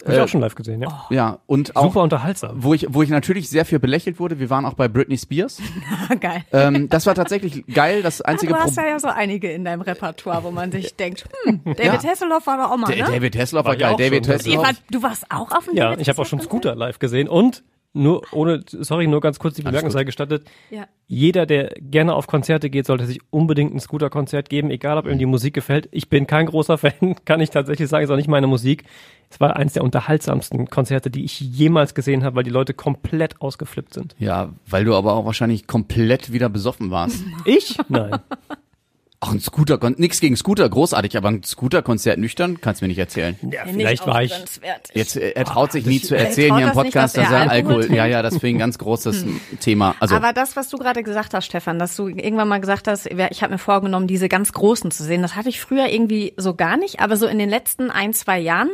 Habe 0.03 0.15
ich 0.15 0.19
auch 0.19 0.27
schon 0.27 0.41
live 0.41 0.55
gesehen, 0.55 0.81
ja. 0.81 1.05
Ja, 1.11 1.39
und 1.45 1.77
auch 1.77 1.83
Super 1.83 2.01
unterhaltsam. 2.01 2.61
wo 2.61 2.73
ich, 2.73 2.87
wo 2.89 3.03
ich 3.03 3.09
natürlich 3.09 3.47
sehr 3.49 3.63
viel 3.63 3.79
belächelt 3.79 4.19
wurde. 4.19 4.37
Wir 4.37 4.49
waren 4.49 4.65
auch 4.65 4.73
bei 4.73 4.89
Britney 4.89 5.17
Spears. 5.17 5.61
Geil. 6.19 6.43
ähm, 6.51 6.89
das 6.89 7.05
war 7.05 7.15
tatsächlich 7.15 7.65
geil. 7.67 8.01
Das 8.01 8.19
einzige 8.21 8.51
du 8.51 8.59
hast 8.59 8.75
Problem. 8.75 8.85
ja, 8.85 8.91
ja 8.93 8.99
so 8.99 9.07
einige 9.07 9.51
in 9.51 9.63
deinem 9.63 9.81
Repertoire, 9.81 10.43
wo 10.43 10.51
man 10.51 10.71
sich 10.73 10.95
denkt, 10.97 11.25
hm, 11.45 11.61
David 11.63 12.03
Hasselhoff 12.03 12.45
war 12.47 12.57
doch 12.57 12.71
auch 12.71 12.77
mal, 12.77 12.89
ne? 12.89 13.03
David 13.05 13.37
Hasselhoff 13.37 13.65
war 13.65 13.79
War 13.79 13.95
geil. 13.95 13.95
David 13.97 14.25
schon. 14.25 14.33
Ihr 14.33 14.39
Hasselhoff. 14.39 14.65
wart, 14.65 14.75
du 14.91 15.03
warst 15.03 15.25
auch 15.31 15.51
auf 15.51 15.65
dem 15.65 15.75
Ja, 15.77 15.83
David 15.91 16.01
ich 16.01 16.09
habe 16.09 16.21
auch 16.21 16.25
schon? 16.25 16.41
Scooter 16.41 16.75
live 16.75 16.99
gesehen 16.99 17.29
und 17.29 17.63
nur 17.93 18.23
ohne, 18.31 18.63
sorry, 18.67 19.07
nur 19.07 19.21
ganz 19.21 19.37
kurz 19.39 19.55
die 19.55 19.61
Bemerkung 19.61 19.91
sei 19.91 20.03
gestattet. 20.03 20.45
Ja. 20.71 20.87
Jeder, 21.07 21.45
der 21.45 21.75
gerne 21.79 22.15
auf 22.15 22.25
Konzerte 22.25 22.69
geht, 22.69 22.87
sollte 22.87 23.05
sich 23.05 23.19
unbedingt 23.29 23.73
ein 23.73 23.79
Scooter-Konzert 23.79 24.49
geben, 24.49 24.71
egal 24.71 24.97
ob 24.97 25.05
ihm 25.05 25.19
die 25.19 25.27
Musik 25.27 25.53
gefällt. 25.53 25.89
Ich 25.91 26.09
bin 26.09 26.25
kein 26.25 26.47
großer 26.47 26.77
Fan, 26.79 27.15
kann 27.25 27.39
ich 27.39 27.51
tatsächlich 27.51 27.87
sagen, 27.89 28.03
ist 28.03 28.09
auch 28.09 28.15
nicht 28.15 28.27
meine 28.27 28.47
Musik. 28.47 28.83
Es 29.29 29.39
war 29.39 29.55
eines 29.55 29.73
der 29.73 29.83
unterhaltsamsten 29.83 30.69
Konzerte, 30.69 31.09
die 31.09 31.23
ich 31.23 31.39
jemals 31.39 31.93
gesehen 31.93 32.23
habe, 32.23 32.35
weil 32.35 32.43
die 32.43 32.49
Leute 32.49 32.73
komplett 32.73 33.41
ausgeflippt 33.41 33.93
sind. 33.93 34.15
Ja, 34.19 34.53
weil 34.67 34.85
du 34.85 34.95
aber 34.95 35.13
auch 35.13 35.25
wahrscheinlich 35.25 35.67
komplett 35.67 36.31
wieder 36.31 36.49
besoffen 36.49 36.91
warst. 36.91 37.23
Ich? 37.45 37.77
Nein. 37.89 38.19
Auch 39.23 39.31
ein 39.31 39.39
Scooter, 39.39 39.79
nix 39.95 40.19
gegen 40.19 40.35
Scooter, 40.35 40.67
großartig, 40.69 41.15
aber 41.17 41.29
ein 41.29 41.43
Scooter-Konzert 41.43 42.19
nüchtern, 42.19 42.59
kannst 42.59 42.81
du 42.81 42.85
mir 42.85 42.89
nicht 42.89 42.99
erzählen. 42.99 43.37
Ja, 43.41 43.61
vielleicht 43.65 44.05
war 44.05 44.21
ich. 44.21 44.33
Jetzt, 44.93 45.15
äh, 45.15 45.31
er 45.31 45.45
traut 45.45 45.71
sich 45.71 45.85
nie 45.85 46.01
zu 46.01 46.15
er 46.15 46.27
erzählen 46.27 46.55
hier 46.57 46.67
im 46.67 46.73
Podcast, 46.73 47.15
dass 47.17 47.23
dass 47.23 47.31
er 47.31 47.49
Alkohol 47.49 47.83
Alkohol, 47.83 47.95
ja, 47.95 48.05
ja, 48.05 48.21
das 48.21 48.37
für 48.37 48.47
ihn 48.47 48.57
ein 48.57 48.59
ganz 48.59 48.77
großes 48.77 49.25
Thema. 49.59 49.95
Also, 49.99 50.15
Aber 50.15 50.33
das, 50.33 50.55
was 50.55 50.69
du 50.69 50.77
gerade 50.77 51.03
gesagt 51.03 51.33
hast, 51.33 51.45
Stefan, 51.45 51.79
dass 51.79 51.95
du 51.95 52.07
irgendwann 52.07 52.47
mal 52.47 52.59
gesagt 52.59 52.87
hast, 52.87 53.07
ich 53.07 53.41
habe 53.41 53.53
mir 53.53 53.57
vorgenommen, 53.57 54.07
diese 54.07 54.27
ganz 54.27 54.51
großen 54.51 54.91
zu 54.91 55.03
sehen, 55.03 55.21
das 55.21 55.35
hatte 55.35 55.49
ich 55.49 55.61
früher 55.61 55.87
irgendwie 55.87 56.33
so 56.37 56.53
gar 56.53 56.77
nicht, 56.77 56.99
aber 56.99 57.15
so 57.15 57.27
in 57.27 57.39
den 57.39 57.49
letzten 57.49 57.91
ein, 57.91 58.13
zwei 58.13 58.39
Jahren 58.39 58.69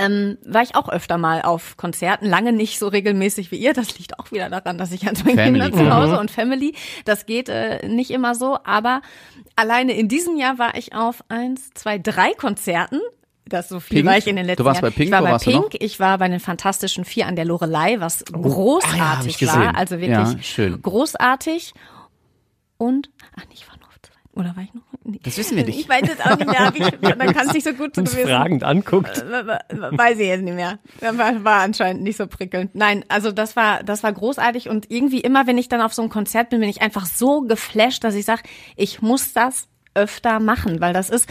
ähm, 0.00 0.38
war 0.44 0.62
ich 0.62 0.74
auch 0.74 0.88
öfter 0.88 1.18
mal 1.18 1.42
auf 1.42 1.76
Konzerten, 1.76 2.26
lange 2.26 2.52
nicht 2.52 2.78
so 2.78 2.88
regelmäßig 2.88 3.50
wie 3.50 3.56
ihr. 3.56 3.72
Das 3.74 3.98
liegt 3.98 4.18
auch 4.18 4.32
wieder 4.32 4.48
daran, 4.50 4.78
dass 4.78 4.92
ich 4.92 5.06
an 5.08 5.14
meinen 5.24 5.36
Family. 5.36 5.60
Kindern 5.70 5.72
zu 5.74 5.94
Hause 5.94 6.18
und 6.18 6.30
Family, 6.30 6.74
das 7.04 7.26
geht 7.26 7.48
äh, 7.48 7.86
nicht 7.88 8.10
immer 8.10 8.34
so, 8.34 8.58
aber 8.64 9.02
alleine 9.56 9.92
in 9.92 10.08
diesem 10.08 10.36
Jahr 10.36 10.58
war 10.58 10.76
ich 10.76 10.94
auf 10.94 11.22
eins, 11.28 11.70
zwei, 11.74 11.98
drei 11.98 12.32
Konzerten. 12.34 13.00
Das 13.46 13.68
so 13.68 13.80
viel 13.80 13.96
Pink? 13.98 14.08
war 14.08 14.16
ich 14.16 14.26
in 14.28 14.36
den 14.36 14.44
Du 14.46 14.50
letzten 14.52 14.64
warst 14.64 14.80
Jahren. 14.80 14.92
bei 14.92 14.96
Pink, 14.96 15.06
ich 15.08 15.12
war 15.12 15.22
bei 15.22 15.36
du? 15.38 15.50
Pink, 15.50 15.76
ich 15.82 15.98
war 15.98 16.18
bei 16.18 16.28
den 16.28 16.38
Fantastischen 16.40 17.04
Vier 17.04 17.26
an 17.26 17.34
der 17.34 17.44
Lorelei, 17.44 17.98
was 17.98 18.22
ah 18.22 18.26
ja, 18.30 18.36
hab 18.36 18.42
großartig 18.42 19.26
ich 19.32 19.38
gesehen. 19.38 19.60
war. 19.60 19.74
Also 19.76 19.98
wirklich 20.00 20.32
Ja, 20.36 20.42
schön. 20.42 20.80
großartig. 20.80 21.74
Und, 22.78 23.10
ach 23.36 23.42
nee, 23.48 23.54
ich 23.54 23.68
war 23.68 23.76
nur 23.78 23.88
auf 23.88 23.96
zwei. 24.02 24.14
Oder 24.40 24.54
war 24.56 24.62
ich 24.62 24.72
noch? 24.72 24.82
Das 25.22 25.38
wissen 25.38 25.56
wir 25.56 25.64
nicht. 25.64 25.80
Ich 25.80 25.88
weiß 25.88 26.02
jetzt 26.06 26.24
auch 26.24 26.36
nicht 26.36 26.46
mehr. 26.46 26.72
Ich, 26.74 27.16
man 27.16 27.32
kann 27.32 27.48
es 27.48 27.52
nicht 27.52 27.64
so 27.64 27.72
gut 27.72 27.96
uns 27.98 28.12
gewesen. 28.12 28.28
fragend 28.28 28.64
anguckt. 28.64 29.18
Äh, 29.18 29.58
Weiß 29.98 30.18
ich 30.18 30.26
jetzt 30.26 30.42
nicht 30.42 30.54
mehr. 30.54 30.78
War, 31.00 31.44
war 31.44 31.60
anscheinend 31.60 32.02
nicht 32.02 32.16
so 32.16 32.26
prickelnd. 32.26 32.74
Nein, 32.74 33.04
also 33.08 33.32
das 33.32 33.56
war, 33.56 33.82
das 33.82 34.02
war 34.02 34.12
großartig 34.12 34.68
und 34.68 34.90
irgendwie 34.90 35.20
immer, 35.20 35.46
wenn 35.46 35.58
ich 35.58 35.68
dann 35.68 35.80
auf 35.80 35.94
so 35.94 36.02
einem 36.02 36.10
Konzert 36.10 36.50
bin, 36.50 36.60
bin 36.60 36.68
ich 36.68 36.82
einfach 36.82 37.06
so 37.06 37.42
geflasht, 37.42 38.04
dass 38.04 38.14
ich 38.14 38.24
sage, 38.24 38.42
ich 38.76 39.02
muss 39.02 39.32
das 39.32 39.68
öfter 39.94 40.40
machen, 40.40 40.80
weil 40.80 40.92
das 40.92 41.10
ist, 41.10 41.28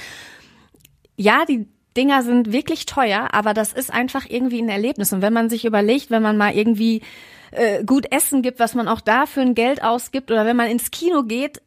ja, 1.16 1.46
die 1.46 1.68
Dinger 1.98 2.24
sind 2.24 2.52
wirklich 2.52 2.86
teuer, 2.86 3.30
aber 3.34 3.54
das 3.54 3.74
ist 3.74 3.92
einfach 3.94 4.26
irgendwie 4.30 4.62
ein 4.62 4.70
Erlebnis. 4.70 5.12
Und 5.12 5.22
wenn 5.22 5.34
man 5.34 5.50
sich 5.50 5.66
überlegt, 5.66 6.12
wenn 6.12 6.22
man 6.22 6.38
mal 6.38 6.56
irgendwie 6.56 7.02
äh, 7.52 7.84
gut 7.84 8.12
Essen 8.12 8.42
gibt, 8.42 8.60
was 8.60 8.76
man 8.76 8.88
auch 8.88 9.02
da 9.02 9.26
für 9.26 9.42
ein 9.42 9.56
Geld 9.56 9.84
ausgibt, 9.84 10.32
oder 10.32 10.46
wenn 10.46 10.56
man 10.56 10.70
ins 10.70 10.92
Kino 10.92 11.24
geht, 11.24 11.62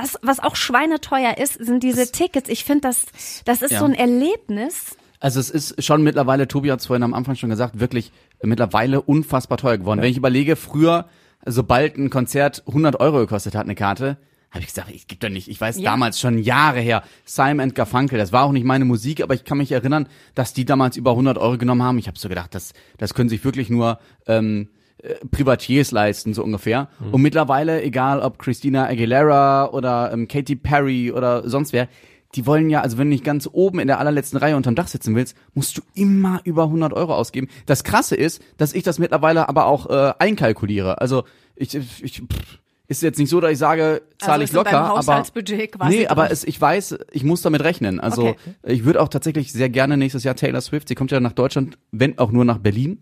das, 0.00 0.18
was 0.22 0.40
auch 0.40 0.56
schweineteuer 0.56 1.38
ist, 1.38 1.54
sind 1.54 1.82
diese 1.82 2.10
Tickets. 2.12 2.48
Ich 2.48 2.64
finde, 2.64 2.82
das, 2.82 3.06
das 3.44 3.62
ist 3.62 3.72
Ja. 3.72 3.80
so 3.80 3.84
ein 3.86 3.94
Erlebnis. 3.94 4.96
Also 5.20 5.40
es 5.40 5.50
ist 5.50 5.82
schon 5.84 6.02
mittlerweile, 6.02 6.46
Tobi 6.46 6.70
hat 6.70 6.80
es 6.80 6.86
vorhin 6.86 7.02
am 7.02 7.14
Anfang 7.14 7.34
schon 7.34 7.50
gesagt, 7.50 7.80
wirklich 7.80 8.12
mittlerweile 8.42 9.02
unfassbar 9.02 9.58
teuer 9.58 9.78
geworden. 9.78 10.00
Wenn 10.00 10.10
ich 10.10 10.16
überlege, 10.16 10.54
früher, 10.54 11.08
sobald 11.44 11.96
ein 11.96 12.10
Konzert 12.10 12.62
100 12.68 13.00
Euro 13.00 13.18
gekostet 13.18 13.54
hat, 13.56 13.64
eine 13.64 13.74
Karte, 13.74 14.16
habe 14.50 14.60
ich 14.60 14.68
gesagt, 14.68 14.90
ich 14.90 15.06
gebe 15.08 15.18
doch 15.20 15.28
nicht. 15.28 15.48
Ich 15.48 15.60
weiß 15.60 15.78
Ja. 15.78 15.90
damals 15.90 16.20
schon 16.20 16.38
Jahre 16.38 16.80
her, 16.80 17.02
Simon 17.24 17.74
Garfunkel, 17.74 18.16
das 18.18 18.32
war 18.32 18.44
auch 18.44 18.52
nicht 18.52 18.64
meine 18.64 18.84
Musik, 18.84 19.20
aber 19.20 19.34
ich 19.34 19.44
kann 19.44 19.58
mich 19.58 19.72
erinnern, 19.72 20.08
dass 20.34 20.54
die 20.54 20.64
damals 20.64 20.96
über 20.96 21.10
100 21.10 21.36
Euro 21.36 21.58
genommen 21.58 21.82
haben. 21.82 21.98
Ich 21.98 22.06
habe 22.06 22.18
so 22.18 22.28
gedacht, 22.28 22.54
das, 22.54 22.72
das 22.96 23.12
können 23.12 23.28
sich 23.28 23.44
wirklich 23.44 23.68
nur 23.70 23.98
ähm, 24.26 24.68
äh, 25.02 25.14
Privatiers 25.30 25.90
leisten, 25.90 26.34
so 26.34 26.42
ungefähr. 26.42 26.88
Und 27.12 27.22
mittlerweile, 27.22 27.82
egal 27.82 28.20
ob 28.20 28.38
Christina 28.38 28.86
Aguilera 28.86 29.70
oder 29.70 30.12
ähm, 30.12 30.28
Katy 30.28 30.56
Perry 30.56 31.12
oder 31.12 31.48
sonst 31.48 31.72
wer, 31.72 31.88
die 32.34 32.44
wollen 32.46 32.68
ja, 32.68 32.82
also 32.82 32.98
wenn 32.98 33.06
du 33.08 33.12
nicht 33.14 33.24
ganz 33.24 33.48
oben 33.50 33.78
in 33.78 33.86
der 33.86 33.98
allerletzten 33.98 34.38
Reihe 34.38 34.56
unterm 34.56 34.74
Dach 34.74 34.88
sitzen 34.88 35.16
willst, 35.16 35.34
musst 35.54 35.78
du 35.78 35.82
immer 35.94 36.40
über 36.44 36.64
100 36.64 36.92
Euro 36.92 37.14
ausgeben. 37.14 37.48
Das 37.64 37.84
Krasse 37.84 38.16
ist, 38.16 38.42
dass 38.58 38.74
ich 38.74 38.82
das 38.82 38.98
mittlerweile 38.98 39.48
aber 39.48 39.64
auch 39.66 39.88
äh, 39.88 40.12
einkalkuliere. 40.18 41.00
Also 41.00 41.24
ich, 41.56 41.74
ich 41.74 42.22
pff, 42.30 42.58
ist 42.86 43.02
jetzt 43.02 43.18
nicht 43.18 43.28
so, 43.28 43.40
dass 43.40 43.52
ich 43.52 43.58
sage, 43.58 44.02
zahle 44.18 44.42
Also 44.42 44.44
ich 44.44 44.52
locker, 44.52 44.78
aber 44.78 44.88
Haushaltsbudget 44.96 45.72
quasi 45.72 45.96
nee, 45.98 46.06
aber 46.06 46.30
es, 46.30 46.44
ich 46.44 46.60
weiß, 46.60 46.98
ich 47.12 47.22
muss 47.24 47.42
damit 47.42 47.62
rechnen. 47.62 48.00
Also 48.00 48.28
Okay. 48.28 48.36
ich 48.66 48.84
würde 48.84 49.00
auch 49.02 49.08
tatsächlich 49.08 49.52
sehr 49.52 49.68
gerne 49.68 49.96
nächstes 49.96 50.24
Jahr 50.24 50.36
Taylor 50.36 50.60
Swift. 50.60 50.88
Sie 50.88 50.94
kommt 50.94 51.10
ja 51.10 51.20
nach 51.20 51.32
Deutschland, 51.32 51.78
wenn 51.92 52.18
auch 52.18 52.30
nur 52.30 52.44
nach 52.44 52.58
Berlin. 52.58 53.00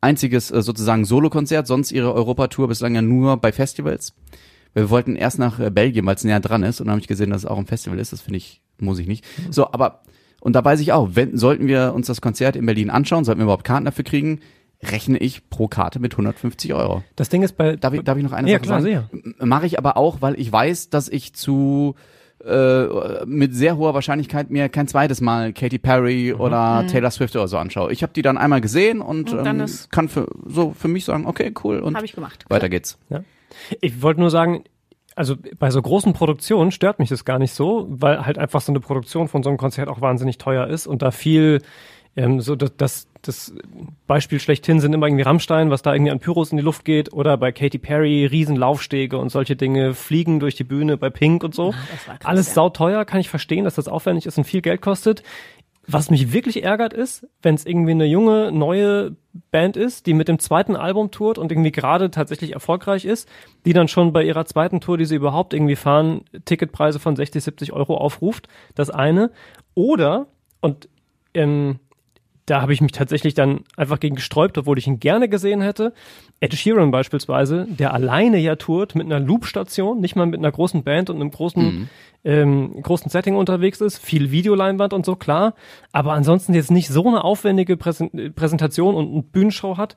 Einziges 0.00 0.50
äh, 0.50 0.62
sozusagen 0.62 1.04
Solokonzert, 1.04 1.66
sonst 1.66 1.92
ihre 1.92 2.12
Europatour 2.14 2.68
bislang 2.68 2.94
ja 2.94 3.02
nur 3.02 3.36
bei 3.38 3.52
Festivals. 3.52 4.14
Wir 4.74 4.90
wollten 4.90 5.16
erst 5.16 5.38
nach 5.38 5.58
äh, 5.58 5.70
Belgien, 5.70 6.04
weil 6.06 6.16
es 6.16 6.24
näher 6.24 6.40
dran 6.40 6.62
ist, 6.62 6.80
und 6.80 6.86
dann 6.86 6.92
habe 6.92 7.00
ich 7.00 7.08
gesehen, 7.08 7.30
dass 7.30 7.42
es 7.42 7.46
auch 7.46 7.58
ein 7.58 7.66
Festival 7.66 7.98
ist. 7.98 8.12
Das 8.12 8.20
finde 8.20 8.38
ich, 8.38 8.60
muss 8.78 8.98
ich 8.98 9.06
nicht. 9.06 9.24
So, 9.50 9.72
aber 9.72 10.02
und 10.40 10.52
da 10.52 10.64
weiß 10.64 10.80
ich 10.80 10.92
auch, 10.92 11.10
wenn 11.14 11.36
sollten 11.36 11.66
wir 11.66 11.92
uns 11.94 12.06
das 12.06 12.20
Konzert 12.20 12.56
in 12.56 12.66
Berlin 12.66 12.90
anschauen, 12.90 13.24
sollten 13.24 13.40
wir 13.40 13.44
überhaupt 13.44 13.64
Karten 13.64 13.84
dafür 13.86 14.04
kriegen, 14.04 14.40
rechne 14.82 15.18
ich 15.18 15.48
pro 15.48 15.66
Karte 15.66 15.98
mit 15.98 16.12
150 16.12 16.72
Euro. 16.74 17.02
Das 17.16 17.28
Ding 17.30 17.42
ist 17.42 17.56
bei, 17.56 17.76
Darf 17.76 17.94
ich, 17.94 18.02
darf 18.02 18.16
ich 18.18 18.22
noch 18.22 18.32
eine 18.32 18.48
Ja, 18.48 18.58
Sache 18.58 18.62
klar, 18.66 18.82
sagen? 18.82 19.34
Mache 19.40 19.66
ich 19.66 19.78
aber 19.78 19.96
auch, 19.96 20.20
weil 20.20 20.38
ich 20.38 20.52
weiß, 20.52 20.90
dass 20.90 21.08
ich 21.08 21.32
zu 21.34 21.96
äh, 22.44 23.24
mit 23.26 23.54
sehr 23.54 23.76
hoher 23.76 23.94
Wahrscheinlichkeit 23.94 24.50
mir 24.50 24.68
kein 24.68 24.88
zweites 24.88 25.20
Mal 25.20 25.52
Katy 25.52 25.78
Perry 25.78 26.32
oder 26.32 26.86
Taylor 26.86 27.10
Swift 27.10 27.34
oder 27.34 27.48
so 27.48 27.58
anschaue. 27.58 27.92
Ich 27.92 28.02
habe 28.02 28.12
die 28.12 28.22
dann 28.22 28.38
einmal 28.38 28.60
gesehen 28.60 29.00
und, 29.00 29.32
Und 29.32 29.44
dann 29.44 29.60
ähm, 29.60 29.66
kann 29.90 30.08
für 30.08 30.28
so 30.44 30.72
für 30.78 30.88
mich 30.88 31.04
sagen, 31.04 31.26
okay, 31.26 31.52
cool 31.64 31.80
und 31.80 31.96
Habe 31.96 32.04
ich 32.04 32.12
gemacht. 32.12 32.44
weiter 32.48 32.68
geht's. 32.68 32.98
Ja. 33.08 33.24
Ich 33.80 34.02
wollte 34.02 34.20
nur 34.20 34.30
sagen, 34.30 34.64
also 35.14 35.34
bei 35.58 35.70
so 35.70 35.80
großen 35.80 36.12
Produktionen 36.12 36.70
stört 36.70 36.98
mich 36.98 37.08
das 37.08 37.24
gar 37.24 37.38
nicht 37.38 37.54
so, 37.54 37.86
weil 37.88 38.26
halt 38.26 38.36
einfach 38.38 38.60
so 38.60 38.70
eine 38.70 38.80
Produktion 38.80 39.28
von 39.28 39.42
so 39.42 39.48
einem 39.48 39.56
Konzert 39.56 39.88
auch 39.88 40.02
wahnsinnig 40.02 40.36
teuer 40.36 40.66
ist 40.66 40.86
und 40.86 41.00
da 41.00 41.10
viel 41.10 41.62
ähm, 42.16 42.40
so 42.40 42.56
das, 42.56 42.76
das, 42.76 43.08
das 43.22 43.54
Beispiel 44.06 44.40
schlechthin 44.40 44.80
sind 44.80 44.94
immer 44.94 45.06
irgendwie 45.06 45.22
Rammstein, 45.22 45.70
was 45.70 45.82
da 45.82 45.94
irgendwie 45.94 46.10
an 46.10 46.18
Pyros 46.18 46.50
in 46.50 46.56
die 46.56 46.62
Luft 46.62 46.84
geht 46.84 47.12
oder 47.12 47.36
bei 47.36 47.52
Katy 47.52 47.78
Perry 47.78 48.24
Riesenlaufstege 48.24 49.18
und 49.18 49.28
solche 49.28 49.54
Dinge 49.54 49.92
fliegen 49.94 50.40
durch 50.40 50.54
die 50.54 50.64
Bühne 50.64 50.96
bei 50.96 51.10
Pink 51.10 51.44
und 51.44 51.54
so. 51.54 51.66
war 51.66 51.72
krass, 51.72 52.24
Alles 52.24 52.48
ja. 52.48 52.54
sauteuer, 52.54 53.04
kann 53.04 53.20
ich 53.20 53.28
verstehen, 53.28 53.64
dass 53.64 53.74
das 53.74 53.86
aufwendig 53.86 54.24
ist 54.26 54.38
und 54.38 54.44
viel 54.44 54.62
Geld 54.62 54.80
kostet. 54.80 55.22
Was 55.88 56.10
mich 56.10 56.32
wirklich 56.32 56.64
ärgert 56.64 56.92
ist, 56.92 57.28
wenn 57.42 57.54
es 57.54 57.64
irgendwie 57.64 57.92
eine 57.92 58.06
junge, 58.06 58.50
neue 58.50 59.14
Band 59.52 59.76
ist, 59.76 60.06
die 60.06 60.14
mit 60.14 60.26
dem 60.26 60.40
zweiten 60.40 60.74
Album 60.74 61.12
tourt 61.12 61.38
und 61.38 61.52
irgendwie 61.52 61.70
gerade 61.70 62.10
tatsächlich 62.10 62.54
erfolgreich 62.54 63.04
ist, 63.04 63.28
die 63.64 63.72
dann 63.72 63.86
schon 63.86 64.12
bei 64.12 64.24
ihrer 64.24 64.46
zweiten 64.46 64.80
Tour, 64.80 64.98
die 64.98 65.04
sie 65.04 65.14
überhaupt 65.14 65.54
irgendwie 65.54 65.76
fahren, 65.76 66.22
Ticketpreise 66.44 66.98
von 66.98 67.14
60, 67.14 67.44
70 67.44 67.72
Euro 67.72 67.96
aufruft. 67.98 68.48
Das 68.74 68.90
eine. 68.90 69.30
Oder, 69.74 70.26
und 70.60 70.88
ähm, 71.34 71.78
da 72.46 72.62
habe 72.62 72.72
ich 72.72 72.80
mich 72.80 72.92
tatsächlich 72.92 73.34
dann 73.34 73.60
einfach 73.76 73.98
gegen 73.98 74.14
gesträubt, 74.14 74.56
obwohl 74.56 74.78
ich 74.78 74.86
ihn 74.86 75.00
gerne 75.00 75.28
gesehen 75.28 75.60
hätte. 75.60 75.92
Ed 76.38 76.54
Sheeran 76.54 76.92
beispielsweise, 76.92 77.66
der 77.68 77.92
alleine 77.92 78.38
ja 78.38 78.54
tourt 78.54 78.94
mit 78.94 79.06
einer 79.06 79.18
Loop-Station, 79.18 80.00
nicht 80.00 80.14
mal 80.14 80.26
mit 80.26 80.38
einer 80.38 80.52
großen 80.52 80.84
Band 80.84 81.10
und 81.10 81.16
einem 81.16 81.32
großen, 81.32 81.90
ähm, 82.24 82.82
großen 82.82 83.10
Setting 83.10 83.34
unterwegs 83.34 83.80
ist, 83.80 83.98
viel 83.98 84.30
Videoleinwand 84.30 84.92
und 84.92 85.04
so, 85.04 85.16
klar, 85.16 85.54
aber 85.90 86.12
ansonsten 86.12 86.54
jetzt 86.54 86.70
nicht 86.70 86.88
so 86.88 87.08
eine 87.08 87.24
aufwendige 87.24 87.76
Präsen 87.76 88.32
Präsentation 88.34 88.94
und 88.94 89.12
eine 89.12 89.22
Bühnenshow 89.22 89.76
hat. 89.76 89.96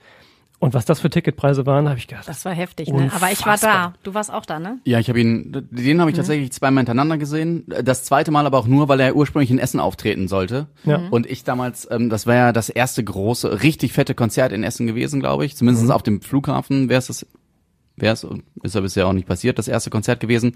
Und 0.62 0.74
was 0.74 0.84
das 0.84 1.00
für 1.00 1.10
Ticketpreise 1.10 1.66
waren, 1.66 1.88
habe 1.88 1.98
ich 2.00 2.08
gedacht, 2.08 2.28
Das 2.28 2.44
war 2.44 2.52
heftig, 2.54 2.90
ne? 2.90 3.10
Aber 3.16 3.32
ich 3.32 3.40
war 3.46 3.54
Unfassbar. 3.54 3.94
da. 3.94 3.94
Du 4.04 4.14
warst 4.14 4.32
auch 4.32 4.46
da, 4.46 4.60
ne? 4.60 4.80
Ja, 4.84 5.00
ich 5.00 5.08
habe 5.08 5.20
ihn, 5.22 5.54
den 5.72 5.96
Mhm. 5.98 6.02
habe 6.02 6.12
ich 6.12 6.18
tatsächlich 6.18 6.52
zweimal 6.52 6.82
hintereinander 6.82 7.18
gesehen. 7.18 7.64
Das 7.68 8.04
zweite 8.04 8.30
Mal 8.32 8.46
aber 8.46 8.58
auch 8.58 8.68
nur, 8.68 8.90
weil 8.90 9.00
er 9.00 9.16
ursprünglich 9.16 9.52
in 9.52 9.58
Essen 9.60 9.80
auftreten 9.80 10.28
sollte. 10.28 10.68
Ja. 10.84 10.98
Mhm. 10.98 11.10
Und 11.14 11.28
ich 11.28 11.46
damals, 11.46 11.88
ähm, 11.90 12.10
das 12.10 12.28
war 12.28 12.36
ja 12.36 12.52
das 12.52 12.68
erste 12.68 13.02
große, 13.02 13.64
richtig 13.64 13.94
fette 13.94 14.16
Konzert 14.16 14.52
in 14.52 14.64
Essen 14.64 14.86
gewesen, 14.86 15.22
glaube 15.22 15.46
ich. 15.46 15.56
Zumindest 15.56 15.86
Mhm. 15.86 15.92
auf 15.92 16.04
dem 16.04 16.22
Flughafen 16.22 16.90
wäre 16.90 17.00
es 17.00 17.08
das, 17.08 17.26
wäre 17.96 18.14
es, 18.14 18.28
ist 18.62 18.76
ja 18.76 18.82
bisher 18.82 19.08
auch 19.08 19.14
nicht 19.14 19.28
passiert, 19.28 19.60
das 19.60 19.70
erste 19.70 19.90
Konzert 19.90 20.20
gewesen. 20.20 20.54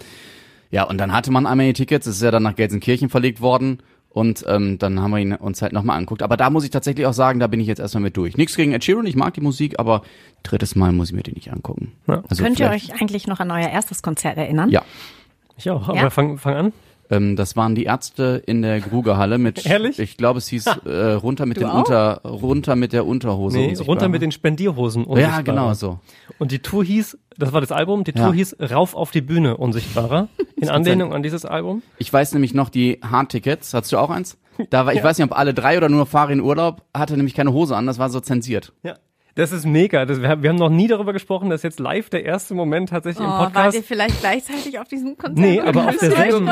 Ja, 0.69 0.83
und 0.83 0.97
dann 0.97 1.13
hatte 1.13 1.31
man 1.31 1.45
einmal 1.45 1.67
die 1.67 1.73
Tickets, 1.73 2.07
es 2.07 2.17
ist 2.17 2.23
ja 2.23 2.31
dann 2.31 2.43
nach 2.43 2.55
Gelsenkirchen 2.55 3.07
verlegt 3.09 3.39
worden. 3.39 3.77
Und 4.13 4.45
ähm, 4.47 4.77
dann 4.77 4.99
haben 5.01 5.09
wir 5.11 5.17
ihn 5.17 5.33
uns 5.33 5.61
halt 5.63 5.73
nochmal 5.73 5.97
angeguckt. 5.97 6.21
Aber 6.21 6.37
da 6.37 6.51
muss 6.51 6.63
ich 6.63 6.69
tatsächlich 6.69 7.07
auch 7.07 7.13
sagen, 7.13 7.39
da 7.39 7.47
bin 7.47 7.59
ich 7.59 7.65
jetzt 7.67 7.79
erstmal 7.79 8.03
mit 8.03 8.15
durch. 8.15 8.37
Nichts 8.37 8.55
gegen 8.55 8.71
Ed 8.71 8.83
Sheeran, 8.83 9.07
ich 9.07 9.15
mag 9.15 9.33
die 9.33 9.41
Musik, 9.41 9.79
aber 9.79 10.03
drittes 10.43 10.75
Mal 10.75 10.91
muss 10.91 11.09
ich 11.09 11.15
mir 11.15 11.23
die 11.23 11.31
nicht 11.33 11.51
angucken. 11.51 11.93
Ja. 12.07 12.23
Also 12.29 12.43
Könnt 12.43 12.59
ihr 12.59 12.69
euch 12.69 12.93
eigentlich 13.01 13.25
noch 13.25 13.39
an 13.39 13.49
euer 13.49 13.69
erstes 13.69 14.03
Konzert 14.03 14.37
erinnern? 14.37 14.69
Ja. 14.69 14.83
Ich 15.57 15.69
auch, 15.69 15.87
Ja? 15.93 16.01
aber 16.01 16.11
fang, 16.11 16.37
fang 16.37 16.53
an. 16.55 16.73
Ähm, 17.15 17.35
das 17.35 17.55
waren 17.55 17.75
die 17.75 17.83
Ärzte 17.83 18.41
in 18.45 18.61
der 18.61 18.79
Grugerhalle 18.81 19.37
mit, 19.37 19.65
Ehrlich? 19.65 19.99
ich 19.99 20.17
glaube, 20.17 20.39
es 20.39 20.47
hieß 20.47 20.65
äh, 20.85 21.11
runter 21.13 21.45
mit 21.45 21.57
Du 21.57 21.61
den 21.61 21.69
auch? 21.69 21.79
Unter, 21.79 22.21
runter 22.23 22.75
mit 22.75 22.93
der 22.93 23.05
Unterhose. 23.05 23.57
Nee, 23.57 23.75
runter 23.77 24.09
mit 24.09 24.21
den 24.21 24.31
Spendierhosen. 24.31 25.03
Ja, 25.03 25.09
Unsichtbarer. 25.09 25.43
genau 25.43 25.73
so. 25.73 25.99
Und 26.39 26.51
die 26.51 26.59
Tour 26.59 26.83
hieß, 26.83 27.17
das 27.37 27.53
war 27.53 27.61
das 27.61 27.71
Album, 27.71 28.03
die 28.03 28.13
Tour 28.13 28.27
Ja. 28.27 28.33
hieß 28.33 28.57
Rauf 28.71 28.95
auf 28.95 29.11
die 29.11 29.21
Bühne, 29.21 29.57
Unsichtbarer. 29.57 30.27
In 30.55 30.69
Anlehnung 30.69 31.13
an 31.13 31.23
dieses 31.23 31.45
Album. 31.45 31.81
Ich 31.97 32.11
weiß 32.11 32.33
nämlich 32.33 32.53
noch 32.53 32.69
die 32.69 32.99
Hardtickets. 33.03 33.73
Hattest 33.73 33.91
du 33.91 33.97
auch 33.97 34.09
eins? 34.09 34.37
Da 34.69 34.85
war, 34.85 34.93
ich 34.93 35.03
weiß 35.03 35.17
nicht, 35.17 35.29
ob 35.29 35.37
alle 35.37 35.53
drei 35.53 35.77
oder 35.77 35.89
nur 35.89 36.05
Farin 36.05 36.39
Urlaub 36.39 36.83
hatte 36.95 37.17
nämlich 37.17 37.33
keine 37.33 37.51
Hose 37.53 37.75
an. 37.75 37.85
Das 37.85 37.99
war 37.99 38.09
so 38.09 38.19
zensiert. 38.21 38.71
Ja. 38.83 38.95
Das 39.35 39.51
ist 39.51 39.65
mega. 39.65 40.05
Das, 40.05 40.21
wir, 40.21 40.29
haben, 40.29 40.43
wir 40.43 40.49
haben 40.51 40.57
noch 40.57 40.69
nie 40.69 40.87
darüber 40.87 41.11
gesprochen, 41.11 41.49
dass 41.49 41.63
jetzt 41.63 41.79
live 41.79 42.09
der 42.09 42.23
erste 42.23 42.53
Moment 42.53 42.89
tatsächlich 42.89 43.21
Oh, 43.25 43.31
im 43.31 43.31
wart 43.31 43.53
Podcast. 43.53 43.75
ihr 43.77 43.83
vielleicht 43.83 44.19
gleichzeitig 44.19 44.77
auf 44.79 44.87
diesem 44.87 45.17
Konzert? 45.17 45.39
Nee, 45.39 45.59
aber 45.59 45.87
auf 45.87 45.97
derselben-. 45.97 46.47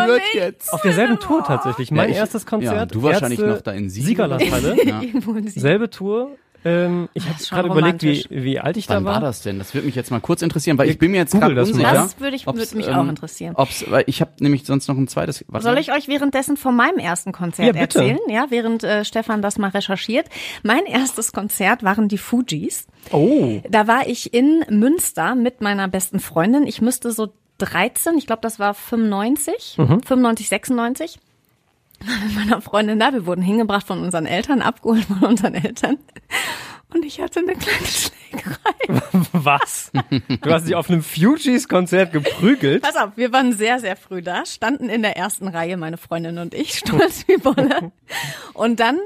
Auf 0.71 0.82
derselben 0.82 1.19
Tour 1.19 1.43
tatsächlich. 1.43 1.91
Mein 1.91 2.09
ich- 2.09 2.17
erstes 2.17 2.45
Konzert. 2.45 2.75
ja, 2.75 2.86
du 2.88 3.03
wahrscheinlich 3.03 3.39
Ärzte, 3.39 3.53
noch 3.53 3.61
da 3.61 3.71
in 3.73 3.89
Siegerlandhalle. 3.89 4.77
Ja. 4.84 5.01
Selbe 5.45 5.89
Tour. 5.91 6.36
Ähm, 6.64 7.09
ich 7.14 7.26
habe 7.28 7.38
gerade 7.43 7.68
überlegt, 7.70 8.03
wie, 8.03 8.26
wie 8.30 8.59
alt 8.59 8.78
ich 8.78 8.88
Wann 8.89 9.03
da 9.03 9.09
war. 9.09 9.14
war 9.16 9.22
das 9.22 9.41
denn? 9.41 9.57
Das 9.59 9.74
würde 9.74 9.86
mich 9.88 9.95
jetzt 9.95 10.12
mal 10.12 10.20
kurz 10.22 10.41
interessieren, 10.41 10.78
weil 10.78 10.89
ich 10.89 10.99
bin 10.99 11.12
mir 11.12 11.18
jetzt 11.18 11.32
gerade 11.34 11.55
das 11.55 11.70
unsicher. 11.70 11.91
Das 11.93 12.20
würde 12.20 12.36
ich- 12.36 12.47
ob's, 12.47 12.59
würde 12.59 12.78
mich 12.78 12.88
auch 12.89 13.07
interessieren. 13.07 13.55
Ob's, 13.57 13.84
weil 13.89 14.03
ich 14.07 14.22
habe 14.22 14.32
nämlich 14.39 14.66
sonst 14.66 14.88
noch 14.88 14.97
ein 14.97 15.07
zweites. 15.07 15.43
Warte 15.47 15.64
Soll 15.64 15.78
ich 15.80 15.91
euch 15.91 16.07
währenddessen 16.07 16.57
von 16.57 16.76
meinem 16.76 16.97
ersten 16.99 17.32
Konzert 17.32 17.68
Ja, 17.76 17.82
bitte. 17.82 17.99
erzählen? 17.99 18.20
Ja, 18.30 18.45
während 18.49 18.84
äh, 18.84 19.03
Stefan 19.05 19.41
das 19.41 19.57
mal 19.57 19.70
recherchiert. 19.70 20.28
Mein 20.64 20.86
erstes 20.86 21.32
Konzert 21.32 21.84
waren 21.84 22.07
die 22.07 22.18
Fujis. 22.20 22.86
Oh, 23.12 23.59
Da 23.70 23.88
war 23.88 24.07
ich 24.07 24.34
in 24.34 24.64
Münster 24.70 25.36
mit 25.36 25.62
meiner 25.62 25.88
besten 25.88 26.20
Freundin. 26.20 26.68
Ich 26.68 26.82
müsste 26.82 27.12
so 27.12 27.34
13, 27.57 28.18
ich 28.18 28.28
glaube, 28.28 28.41
das 28.41 28.59
war 28.59 28.74
95, 28.74 29.76
95, 29.78 30.49
96. 30.49 31.20
Mit 32.26 32.36
meiner 32.36 32.62
Freundin 32.62 32.99
da, 32.99 33.14
wir 33.14 33.26
wurden 33.26 33.41
hingebracht 33.41 33.86
von 33.86 34.02
unseren 34.02 34.26
Eltern, 34.26 34.62
abgeholt 34.62 35.06
von 35.06 35.24
unseren 35.24 35.54
Eltern. 35.54 35.97
Und 36.93 37.06
ich 37.06 37.22
hatte 37.22 37.39
eine 37.39 37.54
kleine 37.54 37.86
Schlägerei. 37.86 39.26
was? 39.32 39.91
Du 40.41 40.52
hast 40.52 40.68
dich 40.68 40.76
auf 40.76 40.89
einem 40.89 41.04
Fugees-Konzert 41.04 42.12
geprügelt? 42.12 42.82
Pass 42.82 42.97
auf, 42.97 43.12
wir 43.16 43.32
waren 43.32 43.54
sehr, 43.54 43.80
sehr 43.80 43.95
früh 43.95 44.22
da, 44.22 44.45
standen 44.45 44.89
in 44.89 45.02
der 45.02 45.16
ersten 45.16 45.47
Reihe, 45.47 45.78
meine 45.78 45.97
Freundin 45.97 46.38
und 46.38 46.54
ich, 46.54 46.74
stolz 46.80 47.28
wie 47.28 47.38
Bolle. 47.38 47.91
Und 48.54 48.80
dann 48.80 48.99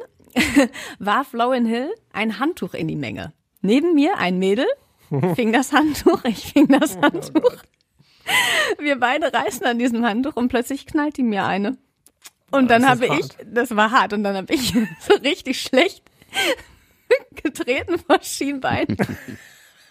warf 1.00 1.34
Lauren 1.34 1.66
Hill 1.66 1.90
ein 2.12 2.40
Handtuch 2.40 2.74
in 2.74 2.88
die 2.88 2.96
Menge. 2.96 3.34
Neben 3.62 3.94
mir 3.94 4.18
ein 4.18 4.40
Mädel, 4.40 4.68
fing 5.36 5.54
das 5.54 5.72
Handtuch, 5.72 6.24
ich 6.26 6.54
fing 6.54 6.68
das 6.68 6.98
Handtuch. 6.98 7.58
Wir 8.80 9.00
beide 9.00 9.32
reißen 9.32 9.66
an 9.66 9.80
diesem 9.80 10.04
Handtuch 10.04 10.36
und 10.36 10.50
plötzlich 10.50 10.88
knallt 10.88 11.18
die 11.18 11.24
mir 11.24 11.46
eine. 11.46 11.78
Und 12.52 12.70
dann 12.70 12.84
Das 12.84 12.92
habe 12.92 13.08
ich, 13.08 13.28
das 13.46 13.76
war 13.76 13.92
hart, 13.92 14.14
und 14.14 14.24
dann 14.24 14.36
habe 14.36 14.54
ich 14.54 14.74
so 15.08 15.16
richtig 15.16 15.62
schlecht 15.62 16.04
getreten 17.44 18.00
vor 18.00 18.22
Schienbein. 18.22 18.88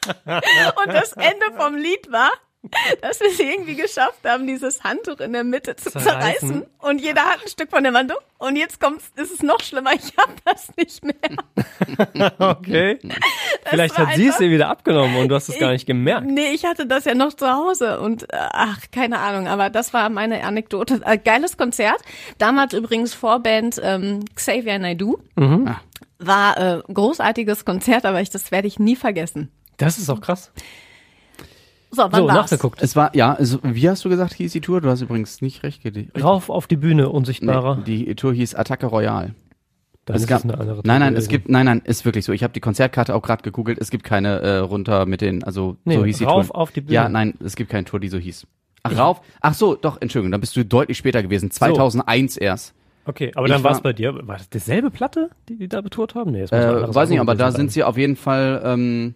Und 0.06 0.88
das 0.88 1.12
Ende 1.12 1.46
vom 1.56 1.76
Lied 1.76 2.12
war, 2.12 2.30
dass 3.02 3.20
wir 3.20 3.28
es 3.28 3.38
irgendwie 3.38 3.76
geschafft 3.76 4.20
haben, 4.24 4.46
dieses 4.46 4.82
Handtuch 4.82 5.20
in 5.20 5.32
der 5.32 5.44
Mitte 5.44 5.76
zu 5.76 5.90
Zerreißen. 5.90 6.12
zerreißen. 6.48 6.66
Und 6.78 7.00
jeder 7.00 7.22
hat 7.24 7.42
ein 7.42 7.48
Stück 7.48 7.70
von 7.70 7.84
dem 7.84 7.96
Handtuch. 7.96 8.20
Und 8.38 8.56
jetzt 8.56 8.80
kommt's, 8.80 9.10
ist 9.16 9.32
es 9.32 9.42
noch 9.42 9.60
schlimmer. 9.60 9.92
Ich 9.94 10.12
habe 10.16 10.32
das 10.44 10.70
nicht 10.76 11.04
mehr. 11.04 11.14
Okay. 12.38 12.98
Vielleicht 13.64 13.98
war 13.98 14.08
hat 14.08 14.16
sie 14.16 14.26
es 14.26 14.38
dir 14.38 14.50
wieder 14.50 14.68
abgenommen 14.68 15.16
und 15.16 15.28
du 15.28 15.34
hast 15.34 15.48
es 15.48 15.58
gar 15.58 15.70
nicht 15.70 15.86
gemerkt. 15.86 16.26
Nee, 16.26 16.50
ich 16.52 16.64
hatte 16.64 16.86
das 16.86 17.04
ja 17.04 17.14
noch 17.14 17.32
zu 17.32 17.46
Hause. 17.46 18.00
Und 18.00 18.24
äh, 18.24 18.36
ach, 18.36 18.80
keine 18.90 19.18
Ahnung. 19.20 19.46
Aber 19.48 19.70
das 19.70 19.92
war 19.92 20.08
meine 20.08 20.44
Anekdote. 20.44 21.00
Äh, 21.04 21.18
geiles 21.18 21.56
Konzert. 21.56 22.00
Damals 22.38 22.72
übrigens 22.72 23.14
Vorband 23.14 23.80
ähm, 23.82 24.24
Xavier 24.34 24.78
Naidoo. 24.78 25.18
Mhm. 25.36 25.74
War 26.18 26.58
äh, 26.58 26.82
großartiges 26.92 27.64
Konzert, 27.64 28.04
aber 28.04 28.20
ich, 28.20 28.30
das 28.30 28.50
werde 28.50 28.66
ich 28.68 28.78
nie 28.78 28.96
vergessen. 28.96 29.50
Das 29.76 29.98
ist 29.98 30.10
auch 30.10 30.20
krass. 30.20 30.52
So, 31.94 32.02
wann 32.10 32.12
So, 32.22 32.26
war's? 32.28 32.50
nachgeguckt. 32.50 32.82
Es 32.82 32.96
war, 32.96 33.14
ja, 33.14 33.34
also, 33.34 33.58
wie 33.62 33.88
hast 33.88 34.04
du 34.04 34.08
gesagt, 34.08 34.34
hieß 34.34 34.52
die 34.52 34.60
Tour? 34.60 34.80
Du 34.80 34.88
hast 34.88 35.00
übrigens 35.02 35.40
nicht 35.42 35.62
recht 35.62 35.82
gelegt. 35.82 36.22
Rauf 36.22 36.50
auf 36.50 36.66
die 36.66 36.76
Bühne, 36.76 37.08
Unsichtbarer. 37.08 37.76
Nee, 37.86 38.04
die 38.06 38.14
Tour 38.14 38.32
hieß 38.34 38.54
Attacke 38.54 38.86
Royale. 38.86 39.34
das 40.04 40.16
es 40.16 40.22
ist 40.22 40.28
gab, 40.28 40.44
eine 40.44 40.58
andere 40.58 40.82
nein, 40.84 41.00
nein, 41.00 41.12
Tour 41.14 41.18
es 41.18 41.28
gewesen. 41.28 41.28
gibt, 41.42 41.48
nein, 41.50 41.66
nein, 41.66 41.82
ist 41.84 42.04
wirklich 42.04 42.24
so. 42.24 42.32
Ich 42.32 42.42
habe 42.42 42.52
die 42.52 42.60
Konzertkarte 42.60 43.14
auch 43.14 43.22
gerade 43.22 43.42
gegoogelt. 43.42 43.78
Es 43.80 43.90
gibt 43.90 44.04
keine 44.04 44.40
äh, 44.40 44.56
runter 44.58 45.06
mit 45.06 45.20
den, 45.20 45.44
also 45.44 45.76
Nee, 45.84 45.96
so 45.96 46.04
hieß 46.04 46.18
die 46.18 46.24
rauf 46.24 46.48
Tour. 46.48 46.56
auf 46.56 46.72
die 46.72 46.80
Bühne. 46.82 46.94
Ja, 46.94 47.08
nein, 47.08 47.34
es 47.44 47.56
gibt 47.56 47.70
keine 47.70 47.84
Tour, 47.84 48.00
die 48.00 48.08
so 48.08 48.18
hieß. 48.18 48.46
Ach, 48.82 48.98
rauf. 48.98 49.20
Ach 49.40 49.54
so, 49.54 49.74
doch, 49.76 49.98
Entschuldigung, 50.00 50.32
dann 50.32 50.40
bist 50.42 50.54
du 50.56 50.64
deutlich 50.64 50.98
später 50.98 51.22
gewesen. 51.22 51.50
2001 51.50 52.36
erst. 52.36 52.74
Okay, 53.06 53.32
aber 53.34 53.46
Ich 53.46 53.52
dann 53.52 53.62
war 53.64 53.72
es 53.72 53.80
bei 53.82 53.92
dir. 53.92 54.14
War 54.26 54.36
das 54.38 54.48
dieselbe 54.48 54.90
Platte, 54.90 55.28
die 55.48 55.56
die 55.56 55.68
da 55.68 55.80
betourt 55.82 56.14
haben? 56.14 56.32
Nee, 56.32 56.42
das 56.46 56.52
Äh, 56.52 56.94
weiß 56.94 57.08
nicht, 57.10 57.20
aber 57.20 57.34
da 57.34 57.46
gewesen 57.48 57.56
sind 57.58 57.72
sie 57.72 57.84
auf 57.84 57.96
jeden 57.98 58.16
Fall. 58.16 58.62
Ähm, 58.64 59.14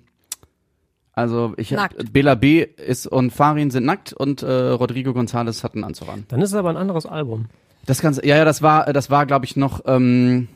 also 1.19 1.55
ich 1.57 1.73
hab, 1.75 1.95
Nackt. 1.95 2.13
Bela 2.13 2.35
B 2.35 2.63
ist 2.63 3.07
und 3.07 3.31
Farin 3.33 3.71
sind 3.71 3.85
nackt 3.85 4.13
und 4.13 4.43
äh, 4.43 4.51
Rodrigo 4.71 5.11
González 5.11 5.63
hat 5.63 5.75
einen 5.75 5.85
Anzug 5.85 6.09
an. 6.09 6.25
Dann 6.29 6.41
ist 6.41 6.51
es 6.51 6.55
aber 6.57 6.71
ein 6.71 6.77
anderes 6.77 7.07
Album. 7.07 7.47
Das 7.87 8.01
kannst, 8.01 8.25
ja, 8.25 8.37
ja, 8.37 8.45
das 8.45 8.63
war, 8.63 8.93
das 8.93 9.11
war, 9.11 9.27
glaube 9.27 9.45
ich, 9.45 9.57
noch 9.57 9.83
ähm, 9.87 10.49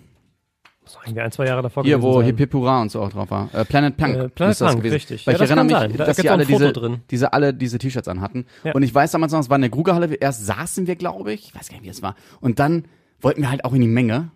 war 1.03 1.09
irgendwie 1.09 1.23
ein, 1.23 1.33
zwei 1.33 1.47
Jahre 1.47 1.63
davor 1.63 1.85
hier, 1.85 2.03
wo 2.03 2.15
sein. 2.19 2.27
Hip 2.27 2.39
Hip 2.39 2.55
Hurra 2.55 2.81
und 2.83 2.91
so 2.91 3.01
auch 3.01 3.11
drauf 3.11 3.31
war. 3.31 3.49
Äh, 3.53 3.65
Planet 3.65 3.97
Punk. 3.97 4.15
Äh, 4.15 4.29
Planet 4.29 4.59
Punk, 4.59 4.77
gewesen. 4.79 4.93
richtig. 4.93 5.27
Weil 5.27 5.33
Ja, 5.33 5.37
ich 5.37 5.41
das 5.41 5.51
erinnere 5.51 5.79
kann 5.79 5.83
mich, 5.89 5.91
sein. 5.93 5.99
Da 5.99 6.05
dass 6.07 6.17
die 6.17 6.31
alle 6.31 6.47
diese, 6.47 6.73
drin. 6.73 7.01
diese 7.11 7.33
alle 7.33 7.55
diese 7.55 7.79
T-Shirts 7.79 8.09
anhatten. 8.09 8.47
Ja. 8.65 8.73
Und 8.73 8.83
ich 8.83 8.95
weiß 8.95 9.11
damals 9.13 9.33
noch, 9.33 9.41
es 9.41 9.51
war 9.51 9.57
in 9.57 9.63
der 9.63 9.71
Grugerhalle. 9.71 10.15
Erst 10.15 10.47
saßen 10.47 10.87
wir, 10.87 10.97
glaube 10.97 11.33
ich, 11.33 11.47
ich 11.49 11.55
weiß 11.55 11.69
gar 11.69 11.77
nicht, 11.77 11.85
wie 11.85 11.89
es 11.91 12.03
war. 12.03 12.15
Und 12.41 12.59
dann 12.59 12.85
wollten 13.21 13.43
wir 13.43 13.51
halt 13.51 13.65
auch 13.65 13.73
in 13.73 13.81
die 13.81 13.89
Menge. 13.89 14.31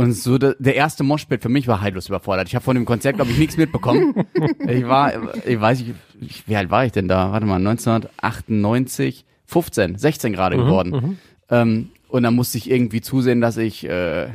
Und 0.00 0.12
so 0.14 0.38
der, 0.38 0.56
der 0.58 0.74
erste 0.76 1.02
Moshpit 1.04 1.42
für 1.42 1.48
mich 1.48 1.66
war 1.68 1.80
heillos 1.80 2.08
überfordert. 2.08 2.48
Ich 2.48 2.54
habe 2.54 2.64
von 2.64 2.74
dem 2.74 2.84
Konzert, 2.84 3.16
glaube 3.16 3.30
ich, 3.30 3.38
nichts 3.38 3.56
mitbekommen. 3.56 4.14
ich 4.68 4.86
war, 4.86 5.12
ich 5.46 5.60
weiß 5.60 5.80
nicht, 5.80 5.94
ich- 6.20 6.48
wie 6.48 6.56
alt 6.56 6.70
war 6.70 6.84
ich 6.86 6.92
denn 6.92 7.08
da? 7.08 7.32
Warte 7.32 7.46
mal, 7.46 7.56
1998, 7.56 9.24
15, 9.46 9.98
16 9.98 10.32
gerade 10.32 10.56
Mhm, 10.56 10.60
geworden. 10.60 11.18
Ähm, 11.50 11.90
und 12.08 12.22
dann 12.22 12.34
musste 12.34 12.58
ich 12.58 12.70
irgendwie 12.70 13.00
zusehen, 13.00 13.40
dass 13.40 13.56
ich 13.56 13.88
äh, 13.88 14.28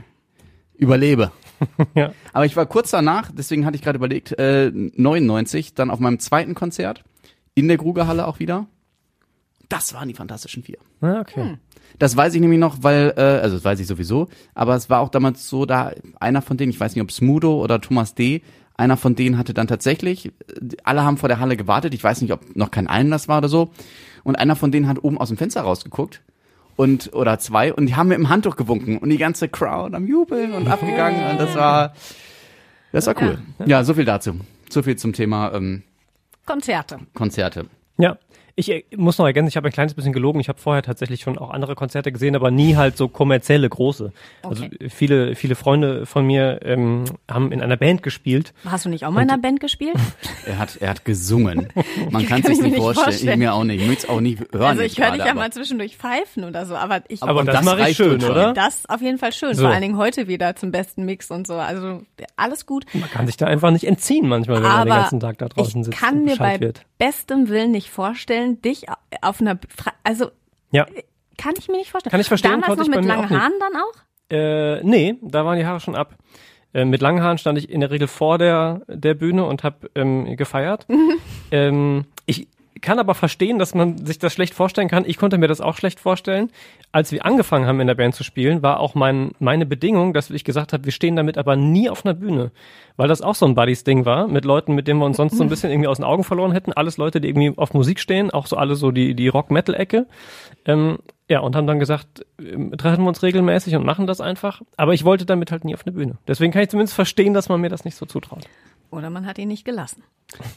überlebe. 0.75 1.31
Ja. 1.95 2.11
Aber 2.33 2.45
ich 2.45 2.57
war 2.57 2.65
kurz 2.65 2.91
danach, 2.91 3.31
deswegen 3.31 3.65
hatte 3.65 3.77
ich 3.77 3.81
gerade 3.81 3.95
überlegt, 3.95 4.37
äh, 4.37 4.69
99, 4.73 5.73
dann 5.73 5.89
auf 5.89 5.99
meinem 6.01 6.19
zweiten 6.19 6.53
Konzert 6.53 7.05
in 7.53 7.69
der 7.69 7.77
Grugerhalle 7.77 8.27
auch 8.27 8.39
wieder. 8.39 8.67
Das 9.69 9.93
waren 9.93 10.09
die 10.09 10.13
Fantastischen 10.13 10.63
Vier. 10.63 10.77
Ah, 10.99 11.21
okay. 11.21 11.57
Das 11.99 12.15
weiß 12.15 12.33
ich 12.33 12.41
nämlich 12.41 12.59
noch, 12.59 12.77
weil, 12.81 13.13
äh, 13.17 13.21
also 13.21 13.55
das 13.55 13.65
weiß 13.65 13.79
ich 13.79 13.87
sowieso, 13.87 14.27
aber 14.53 14.75
es 14.75 14.89
war 14.89 14.99
auch 14.99 15.09
damals 15.09 15.47
so, 15.47 15.65
da 15.65 15.91
einer 16.19 16.41
von 16.41 16.57
denen, 16.57 16.71
ich 16.71 16.79
weiß 16.79 16.95
nicht, 16.95 17.01
ob 17.01 17.11
Smudo 17.11 17.61
oder 17.61 17.81
Thomas 17.81 18.15
D., 18.15 18.41
einer 18.77 18.97
von 18.97 19.15
denen 19.15 19.37
hatte 19.37 19.53
dann 19.53 19.67
tatsächlich, 19.67 20.27
äh, 20.27 20.31
alle 20.83 21.03
haben 21.03 21.17
vor 21.17 21.29
der 21.29 21.39
Halle 21.39 21.57
gewartet, 21.57 21.93
ich 21.93 22.03
weiß 22.03 22.21
nicht, 22.21 22.33
ob 22.33 22.55
noch 22.55 22.71
kein 22.71 22.87
Einlass 22.87 23.27
war 23.27 23.37
oder 23.37 23.49
so, 23.49 23.71
und 24.23 24.35
einer 24.35 24.55
von 24.55 24.71
denen 24.71 24.87
hat 24.87 25.03
oben 25.03 25.17
aus 25.17 25.29
dem 25.29 25.37
Fenster 25.37 25.61
rausgeguckt 25.61 26.21
und 26.75 27.13
oder 27.13 27.39
zwei 27.39 27.73
und 27.73 27.85
die 27.85 27.95
haben 27.95 28.09
mit 28.09 28.17
dem 28.17 28.29
Handtuch 28.29 28.55
gewunken 28.55 28.97
und 28.97 29.09
die 29.09 29.17
ganze 29.17 29.47
Crowd 29.47 29.95
am 29.95 30.07
Jubeln 30.07 30.53
und 30.53 30.67
abgegangen 30.67 31.31
und 31.31 31.39
das 31.39 31.55
war, 31.55 31.93
das 32.91 33.07
war 33.07 33.15
cool. 33.21 33.39
Ja, 33.65 33.83
so 33.83 33.93
viel 33.93 34.05
dazu. 34.05 34.33
So 34.69 34.83
viel 34.83 34.97
zum 34.97 35.13
Thema 35.13 35.53
ähm, 35.53 35.83
Konzerte. 36.45 36.99
Konzerte. 37.13 37.67
Ja. 37.97 38.17
Ich 38.57 38.71
äh, 38.71 38.83
muss 38.95 39.17
noch 39.17 39.25
ergänzen, 39.25 39.49
ich 39.49 39.57
habe 39.57 39.67
ein 39.67 39.73
kleines 39.73 39.93
bisschen 39.95 40.13
gelogen. 40.13 40.39
Ich 40.39 40.47
habe 40.47 40.59
vorher 40.59 40.81
tatsächlich 40.81 41.19
schon 41.21 41.37
auch 41.37 41.49
andere 41.49 41.75
Konzerte 41.75 42.11
gesehen, 42.13 42.35
aber 42.37 42.51
nie 42.51 42.77
halt 42.77 42.95
so 42.95 43.09
kommerzielle 43.09 43.67
große. 43.67 44.13
Also 44.43 44.63
Okay. 44.63 44.77
äh, 44.85 44.89
viele, 44.89 45.35
viele 45.35 45.55
Freunde 45.55 46.05
von 46.05 46.25
mir 46.25 46.59
ähm, 46.63 47.03
haben 47.29 47.51
in 47.51 47.61
einer 47.61 47.75
Band 47.75 48.01
gespielt. 48.01 48.53
Hast 48.65 48.85
du 48.85 48.89
nicht 48.89 49.05
auch 49.05 49.11
mal 49.11 49.23
in 49.23 49.29
einer 49.29 49.41
Band 49.41 49.59
gespielt? 49.59 49.95
Er 50.47 50.59
hat, 50.59 50.77
er 50.79 50.89
hat 50.91 51.05
gesungen. 51.05 51.69
Man 52.11 52.23
kann 52.27 52.43
Kann 52.43 52.43
sich 52.43 52.57
ich 52.57 52.61
nicht 52.61 52.71
nicht 52.73 52.77
vorstellen. 52.77 53.05
vorstellen. 53.05 53.31
Ich 53.33 53.37
mir 53.39 53.53
auch 53.55 53.63
nicht. 53.63 53.81
Ich 53.81 53.87
möchte 53.87 54.03
es 54.05 54.09
auch 54.09 54.21
nie 54.21 54.37
hören. 54.51 54.61
also 54.63 54.83
ich 54.83 54.99
höre 54.99 55.09
dich 55.11 55.21
ja 55.25 55.31
aber- 55.31 55.39
mal 55.39 55.51
zwischendurch 55.51 55.97
pfeifen 55.97 56.43
oder 56.43 56.67
so, 56.67 56.75
aber 56.75 57.01
ich 57.07 57.23
Aber 57.23 57.39
Und 57.39 57.47
das, 57.47 57.55
das 57.55 57.65
mache 57.65 57.89
ich 57.89 57.97
schön, 57.97 58.23
oder? 58.23 58.53
das 58.53 58.87
auf 58.87 59.01
jeden 59.01 59.17
Fall 59.17 59.31
schön. 59.33 59.55
So. 59.55 59.63
Vor 59.63 59.71
allen 59.71 59.81
Dingen 59.81 59.97
heute 59.97 60.27
wieder 60.27 60.55
zum 60.55 60.71
besten 60.71 61.03
Mix 61.05 61.31
und 61.31 61.47
so. 61.47 61.55
Also 61.55 62.03
alles 62.37 62.67
gut. 62.67 62.85
Man 62.93 63.09
kann 63.09 63.25
sich 63.25 63.37
da 63.37 63.47
einfach 63.47 63.71
nicht 63.71 63.85
entziehen 63.87 64.27
manchmal, 64.29 64.57
wenn 64.57 64.63
man 64.69 64.85
den 64.85 64.91
Aber 64.91 65.01
ganzen 65.01 65.19
Tag 65.19 65.39
da 65.39 65.47
draußen 65.47 65.81
ich 65.81 65.85
sitzt 65.87 65.97
kann 65.99 66.19
und 66.19 66.25
mir 66.25 66.35
bei 66.37 66.59
wird. 66.59 66.85
bestem 66.99 67.49
Willen 67.49 67.71
nicht 67.71 67.89
vorstellen, 67.89 68.44
dich 68.61 68.85
auf 69.21 69.41
einer, 69.41 69.59
Fra- 69.75 69.93
also 70.03 70.31
Ja. 70.71 70.85
kann 71.37 71.53
ich 71.57 71.67
mir 71.67 71.77
nicht 71.77 71.91
vorstellen. 71.91 72.11
Kann 72.11 72.21
ich 72.21 72.27
verstehen, 72.27 72.61
Damals 72.61 72.79
noch 72.79 72.87
mit 72.87 73.05
langen 73.05 73.21
nicht. 73.29 73.39
Haaren 73.39 73.53
dann 73.59 73.75
auch? 73.75 73.93
Äh, 74.29 74.83
nee, 74.83 75.15
da 75.21 75.45
waren 75.45 75.57
die 75.57 75.65
Haare 75.65 75.79
schon 75.79 75.95
ab. 75.95 76.15
Äh, 76.73 76.85
mit 76.85 77.01
langen 77.01 77.21
Haaren 77.23 77.37
stand 77.37 77.57
ich 77.57 77.69
in 77.69 77.79
der 77.81 77.91
Regel 77.91 78.07
vor 78.07 78.37
der, 78.37 78.81
der 78.87 79.13
Bühne 79.13 79.45
und 79.45 79.63
habe 79.63 79.89
ähm, 79.95 80.35
gefeiert. 80.37 80.87
ähm, 81.51 82.05
ich 82.25 82.47
kann 82.85 82.99
aber 82.99 83.15
verstehen, 83.15 83.57
dass 83.57 83.73
man 83.73 84.05
sich 84.05 84.19
das 84.19 84.31
schlecht 84.31 84.53
vorstellen 84.53 84.87
kann. 84.87 85.03
Ich 85.05 85.17
konnte 85.17 85.39
mir 85.39 85.47
das 85.47 85.59
auch 85.59 85.75
schlecht 85.75 85.99
vorstellen. 85.99 86.51
Als 86.91 87.11
wir 87.11 87.25
angefangen 87.25 87.65
haben, 87.65 87.79
in 87.79 87.87
der 87.87 87.95
Band 87.95 88.13
zu 88.13 88.23
spielen, 88.23 88.61
war 88.61 88.79
auch 88.79 88.93
mein, 88.93 89.31
meine 89.39 89.65
Bedingung, 89.65 90.13
dass 90.13 90.29
ich 90.29 90.43
gesagt 90.43 90.71
habe, 90.71 90.85
wir 90.85 90.91
stehen 90.91 91.15
damit 91.15 91.37
aber 91.37 91.55
nie 91.55 91.89
auf 91.89 92.05
einer 92.05 92.13
Bühne. 92.13 92.51
Weil 92.95 93.07
das 93.07 93.23
auch 93.23 93.35
so 93.35 93.45
ein 93.47 93.55
Buddies-Ding 93.55 94.05
war, 94.05 94.27
mit 94.27 94.45
Leuten, 94.45 94.75
mit 94.75 94.87
denen 94.87 94.99
wir 94.99 95.05
uns 95.05 95.17
sonst 95.17 95.35
so 95.35 95.43
ein 95.43 95.49
bisschen 95.49 95.71
irgendwie 95.71 95.87
aus 95.87 95.97
den 95.97 96.05
Augen 96.05 96.23
verloren 96.23 96.51
hätten. 96.51 96.73
Alles 96.73 96.97
Leute, 96.97 97.19
die 97.19 97.27
irgendwie 97.27 97.57
auf 97.57 97.73
Musik 97.73 97.99
stehen, 97.99 98.29
auch 98.29 98.45
so 98.45 98.55
alle 98.55 98.75
so 98.75 98.91
die, 98.91 99.15
die 99.15 99.27
Rock-Metal-Ecke. 99.27 100.05
Ähm, 100.65 100.99
ja, 101.27 101.39
und 101.39 101.55
haben 101.55 101.65
dann 101.65 101.79
gesagt, 101.79 102.23
ähm, 102.39 102.71
treffen 102.77 103.03
wir 103.03 103.07
uns 103.07 103.23
regelmäßig 103.23 103.75
und 103.75 103.83
machen 103.85 104.05
das 104.05 104.21
einfach. 104.21 104.61
Aber 104.77 104.93
ich 104.93 105.03
wollte 105.03 105.25
damit 105.25 105.51
halt 105.51 105.65
nie 105.65 105.73
auf 105.73 105.85
eine 105.85 105.93
Bühne. 105.93 106.17
Deswegen 106.27 106.53
kann 106.53 106.61
ich 106.61 106.69
zumindest 106.69 106.93
verstehen, 106.93 107.33
dass 107.33 107.49
man 107.49 107.59
mir 107.59 107.69
das 107.69 107.83
nicht 107.83 107.97
so 107.97 108.05
zutraut. 108.05 108.47
Oder 108.95 109.09
man 109.09 109.25
hat 109.25 109.37
ihn 109.37 109.47
nicht 109.49 109.65
gelassen. 109.65 110.03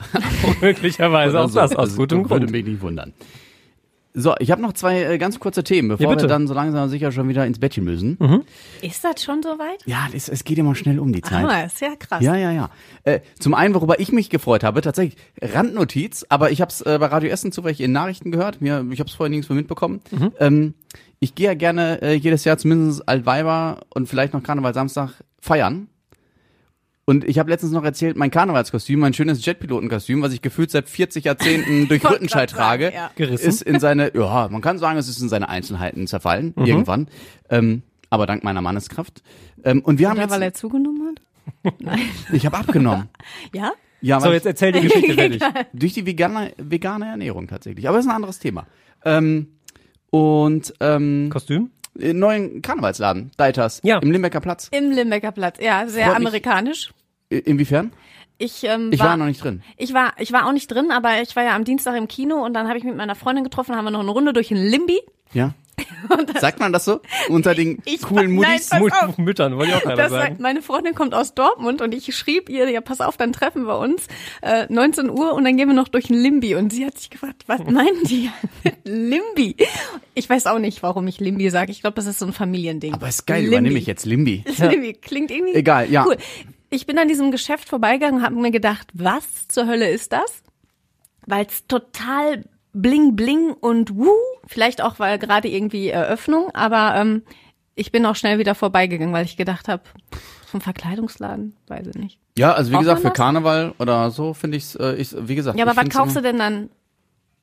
Möglicherweise 0.60 1.40
auch 1.40 1.48
so. 1.48 1.60
das, 1.60 1.72
aus 1.72 1.78
Also, 1.78 1.96
gutem 1.96 2.18
Würde 2.30 2.46
Grund. 2.46 2.50
mich 2.52 2.64
nicht 2.64 2.80
wundern. 2.80 3.12
So, 4.14 4.34
ich 4.40 4.50
habe 4.50 4.60
noch 4.62 4.72
zwei 4.72 5.02
äh, 5.02 5.18
ganz 5.18 5.38
kurze 5.38 5.62
Themen, 5.62 5.88
bevor 5.90 6.10
Ja, 6.12 6.18
wir 6.20 6.26
dann 6.26 6.48
so 6.48 6.54
langsam 6.54 6.88
sicher 6.88 7.12
schon 7.12 7.28
wieder 7.28 7.46
ins 7.46 7.60
Bettchen 7.60 7.84
müssen. 7.84 8.18
Ist 8.82 9.04
das 9.04 9.22
schon 9.22 9.42
soweit? 9.42 9.84
Ja, 9.86 10.08
es, 10.12 10.28
es 10.28 10.42
geht 10.42 10.58
immer 10.58 10.74
schnell 10.74 10.98
um 10.98 11.12
die 11.12 11.20
Zeit. 11.20 11.44
Ah, 11.44 11.60
ist 11.62 11.80
ja 11.80 11.94
krass. 11.94 12.20
Ja, 12.22 12.34
ja, 12.34 12.50
ja. 12.50 12.70
Äh, 13.04 13.20
zum 13.38 13.54
einen, 13.54 13.74
worüber 13.74 14.00
ich 14.00 14.10
mich 14.10 14.28
gefreut 14.30 14.64
habe, 14.64 14.80
tatsächlich 14.80 15.16
Randnotiz, 15.40 16.24
aber 16.30 16.50
ich 16.50 16.60
habe 16.60 16.70
es 16.70 16.80
äh, 16.80 16.96
bei 16.98 17.06
Radio 17.06 17.30
Essen 17.30 17.52
zufällig 17.52 17.80
in 17.80 17.92
Nachrichten 17.92 18.32
gehört. 18.32 18.60
Mir, 18.60 18.84
ich 18.90 18.98
habe 18.98 19.08
es 19.08 19.14
vorher 19.14 19.30
nirgends 19.30 19.50
mehr 19.50 19.56
mitbekommen. 19.56 20.00
Ähm, 20.40 20.74
ich 21.20 21.34
gehe 21.36 21.46
ja 21.46 21.54
gerne 21.54 22.00
äh, 22.02 22.14
jedes 22.14 22.44
Jahr 22.44 22.58
zumindest 22.58 23.08
Altweiber 23.08 23.80
und 23.94 24.08
vielleicht 24.08 24.32
noch 24.32 24.42
Karneval 24.42 24.74
Samstag 24.74 25.12
feiern. 25.38 25.86
Und 27.08 27.24
ich 27.26 27.38
habe 27.38 27.48
letztens 27.48 27.72
noch 27.72 27.84
erzählt, 27.84 28.18
mein 28.18 28.30
Karnevalskostüm, 28.30 29.00
mein 29.00 29.14
schönes 29.14 29.42
Jetpilotenkostüm, 29.42 30.20
was 30.20 30.34
ich 30.34 30.42
gefühlt 30.42 30.70
seit 30.70 30.90
40 30.90 31.24
Jahrzehnten 31.24 31.88
durch 31.88 32.04
Rüttenscheid 32.04 32.50
trage, 32.50 32.92
ja. 32.92 33.10
Ist 33.16 33.62
in 33.62 33.80
seine, 33.80 34.14
ja, 34.14 34.48
man 34.50 34.60
kann 34.60 34.76
sagen, 34.78 34.98
es 34.98 35.08
ist 35.08 35.22
in 35.22 35.30
seine 35.30 35.48
Einzelheiten 35.48 36.06
zerfallen, 36.06 36.52
irgendwann. 36.54 37.08
Ähm, 37.48 37.80
aber 38.10 38.26
dank 38.26 38.44
meiner 38.44 38.60
Manneskraft. 38.60 39.22
Ähm, 39.64 39.80
und 39.80 39.98
wir 39.98 40.10
haben 40.10 40.18
Oder 40.18 40.28
weil 40.28 40.42
er 40.42 40.48
jetzt, 40.48 40.58
zugenommen 40.60 41.16
hat? 41.64 41.74
ich 42.34 42.44
habe 42.44 42.58
abgenommen. 42.58 43.08
Ja? 43.54 43.72
Ja, 44.02 44.20
So, 44.20 44.26
weil 44.26 44.34
jetzt 44.34 44.44
erzähl 44.44 44.72
die 44.72 44.82
Geschichte 44.82 45.14
fertig. 45.14 45.42
durch 45.72 45.94
die 45.94 46.04
vegane, 46.04 46.52
vegane 46.58 47.06
Ernährung 47.06 47.48
tatsächlich. 47.48 47.88
Aber 47.88 47.96
das 47.96 48.04
ist 48.04 48.10
ein 48.10 48.16
anderes 48.16 48.38
Thema. 48.38 48.66
Ähm, 49.06 49.46
und 50.10 50.74
ähm, 50.80 51.30
Kostüm? 51.32 51.70
Im 51.98 52.18
neuen 52.18 52.62
Karnevalsladen, 52.62 53.30
Deitas, 53.36 53.80
Ja. 53.82 53.98
im 53.98 54.10
Limbecker 54.10 54.40
Platz. 54.40 54.68
Im 54.70 54.90
Limbecker 54.90 55.32
Platz. 55.32 55.58
Ja, 55.60 55.86
sehr 55.88 56.06
Freut 56.06 56.18
mich. 56.18 56.26
amerikanisch. 56.28 56.90
I- 57.32 57.38
Inwiefern? 57.38 57.92
Ich, 58.38 58.62
ähm, 58.64 58.90
Ich 58.92 59.00
war, 59.00 59.16
noch 59.16 59.26
nicht 59.26 59.42
drin. 59.42 59.62
Ich 59.76 59.92
war, 59.94 60.12
ich 60.18 60.32
war 60.32 60.46
auch 60.46 60.52
nicht 60.52 60.68
drin, 60.68 60.90
aber 60.92 61.20
ich 61.20 61.34
war 61.34 61.42
ja 61.42 61.56
am 61.56 61.64
Dienstag 61.64 61.96
im 61.96 62.06
Kino 62.06 62.36
und 62.44 62.54
dann 62.54 62.68
habe 62.68 62.78
ich 62.78 62.84
mit 62.84 62.96
meiner 62.96 63.16
Freundin 63.16 63.42
getroffen, 63.44 63.74
haben 63.74 63.84
wir 63.84 63.90
noch 63.90 64.00
eine 64.00 64.10
Runde 64.10 64.32
durch 64.32 64.48
den 64.48 64.58
Limbi. 64.58 65.00
Ja. 65.32 65.54
Sagt 66.40 66.60
man 66.60 66.72
das 66.72 66.84
so? 66.84 67.00
Unter 67.28 67.54
den 67.54 67.82
Ich- 67.84 68.02
coolen 68.02 68.26
nein, 68.26 68.34
Muddis? 68.34 68.68
pass 68.68 68.80
Mut, 68.80 68.92
auf. 68.92 69.18
Müttern, 69.18 69.56
wollte 69.56 69.70
ich 69.70 69.76
auch 69.76 69.82
gerade 69.82 69.96
Das 69.96 70.10
sagen. 70.10 70.22
sagt, 70.32 70.40
meine 70.40 70.62
Freundin 70.62 70.94
kommt 70.94 71.14
aus 71.14 71.34
Dortmund 71.34 71.80
und 71.82 71.94
ich 71.94 72.14
schrieb 72.16 72.48
ihr, 72.48 72.68
ja, 72.70 72.80
pass 72.80 73.00
auf, 73.00 73.16
dann 73.16 73.32
treffen 73.32 73.64
wir 73.66 73.78
uns 73.78 74.06
äh, 74.42 74.66
19 74.68 75.10
Uhr 75.10 75.32
und 75.34 75.44
dann 75.44 75.56
gehen 75.56 75.68
wir 75.68 75.74
noch 75.74 75.88
durch 75.88 76.06
den 76.08 76.16
Limbi. 76.16 76.54
Und 76.54 76.72
sie 76.72 76.84
hat 76.86 76.98
sich 76.98 77.10
gefragt, 77.10 77.44
was 77.46 77.60
meinen 77.64 78.02
die 78.04 78.30
mit 78.64 78.76
Limbi? 78.84 79.56
Ich 80.14 80.28
weiß 80.28 80.46
auch 80.46 80.58
nicht, 80.58 80.82
warum 80.82 81.06
ich 81.06 81.20
Limbi 81.20 81.50
sage. 81.50 81.70
Ich 81.72 81.80
glaube, 81.80 81.94
das 81.96 82.06
ist 82.06 82.18
so 82.18 82.26
ein 82.26 82.32
Familiending. 82.32 82.94
Aber 82.94 83.08
ist 83.08 83.26
geil, 83.26 83.42
Limbi. 83.42 83.54
übernehme 83.56 83.78
ich 83.78 83.86
jetzt 83.86 84.04
Limbi. 84.06 84.44
Limbi 84.58 84.94
klingt 84.94 85.30
irgendwie 85.30 85.54
Egal, 85.54 85.90
ja. 85.90 86.04
cool. 86.06 86.16
Ich 86.70 86.86
bin 86.86 86.98
an 86.98 87.08
diesem 87.08 87.30
Geschäft 87.30 87.68
vorbeigegangen 87.68 88.20
und 88.20 88.22
habe 88.26 88.34
mir 88.34 88.50
gedacht, 88.50 88.88
was 88.92 89.48
zur 89.48 89.66
Hölle 89.66 89.88
ist 89.88 90.12
das? 90.12 90.42
Weil 91.26 91.46
es 91.46 91.66
total 91.66 92.44
bling 92.82 93.16
bling 93.16 93.52
und 93.52 93.96
wuh, 93.96 94.10
vielleicht 94.46 94.82
auch 94.82 94.98
weil 94.98 95.18
gerade 95.18 95.48
irgendwie 95.48 95.88
Eröffnung, 95.88 96.50
aber 96.54 96.94
ähm, 96.96 97.22
ich 97.74 97.92
bin 97.92 98.04
auch 98.06 98.16
schnell 98.16 98.38
wieder 98.38 98.54
vorbeigegangen, 98.54 99.14
weil 99.14 99.24
ich 99.24 99.36
gedacht 99.36 99.68
habe, 99.68 99.82
ein 100.52 100.60
Verkleidungsladen, 100.60 101.56
weiß 101.68 101.88
ich 101.88 101.94
nicht. 101.94 102.18
Ja, 102.36 102.52
also 102.52 102.70
wie 102.70 102.74
Braucht 102.74 102.84
gesagt, 102.84 103.00
für 103.02 103.08
das? 103.08 103.16
Karneval 103.16 103.74
oder 103.78 104.10
so 104.10 104.34
finde 104.34 104.56
ich's, 104.56 104.74
äh, 104.76 104.94
ich, 104.94 105.14
wie 105.18 105.34
gesagt. 105.34 105.58
Ja, 105.58 105.66
aber 105.66 105.76
was 105.76 105.88
kaufst 105.90 106.16
du 106.16 106.22
denn 106.22 106.38
dann, 106.38 106.70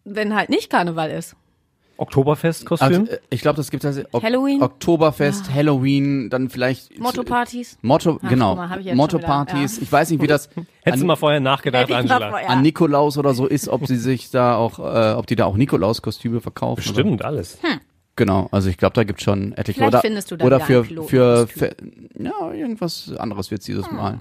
wenn 0.03 0.36
halt 0.36 0.49
nicht 0.49 0.69
Karneval 0.69 1.11
ist? 1.11 1.36
Oktoberfest-Kostüm? 1.97 2.87
Also, 3.01 3.11
äh, 3.11 3.19
ich 3.29 3.41
glaube, 3.41 3.57
das 3.57 3.71
gibt 3.71 3.83
es 3.83 4.03
ok 4.11 4.23
Halloween? 4.23 4.61
Oktoberfest, 4.61 5.53
Halloween, 5.53 6.29
dann 6.29 6.49
vielleicht 6.49 6.99
Motto-Partys? 6.99 7.77
Motto, 7.81 8.19
Ach, 8.23 8.29
genau. 8.29 8.55
Motto-Partys. 8.93 9.77
ja. 9.77 9.83
Ich 9.83 9.91
weiß 9.91 10.09
nicht, 10.11 10.21
wie 10.21 10.27
das 10.27 10.49
Hättest 10.83 11.03
du 11.03 11.07
mal 11.07 11.15
vorher 11.15 11.39
nachgedacht, 11.39 11.91
Angela. 11.91 12.29
vorher- 12.29 12.49
an 12.49 12.61
Nikolaus 12.61 13.17
oder 13.17 13.33
so 13.33 13.47
ist, 13.47 13.67
ob 13.69 13.87
sie 13.87 13.97
sich 13.97 14.29
da 14.31 14.55
auch, 14.55 14.79
äh, 14.79 15.13
ob 15.13 15.27
die 15.27 15.35
da 15.35 15.45
auch 15.45 15.57
Nikolaus-Kostüme 15.57 16.41
verkaufen. 16.41 16.81
Oder? 16.81 16.93
Stimmt, 17.01 17.23
alles. 17.25 17.57
Genau, 18.15 18.47
also 18.51 18.69
ich 18.69 18.77
glaube, 18.77 18.93
da 18.93 19.03
gibt 19.03 19.21
schon 19.21 19.51
etliche. 19.53 19.79
Vielleicht 19.79 19.93
oder, 19.93 20.01
findest 20.01 20.31
du 20.31 20.37
da 20.37 20.45
oder 20.45 20.59
für, 20.61 20.81
ein 20.83 21.03
für, 21.07 21.47
für, 21.47 21.75
ja, 22.17 22.51
irgendwas 22.53 23.11
anderes 23.17 23.51
wird's 23.51 23.65
dieses 23.65 23.89
Hm. 23.89 23.97
Mal. 23.97 24.19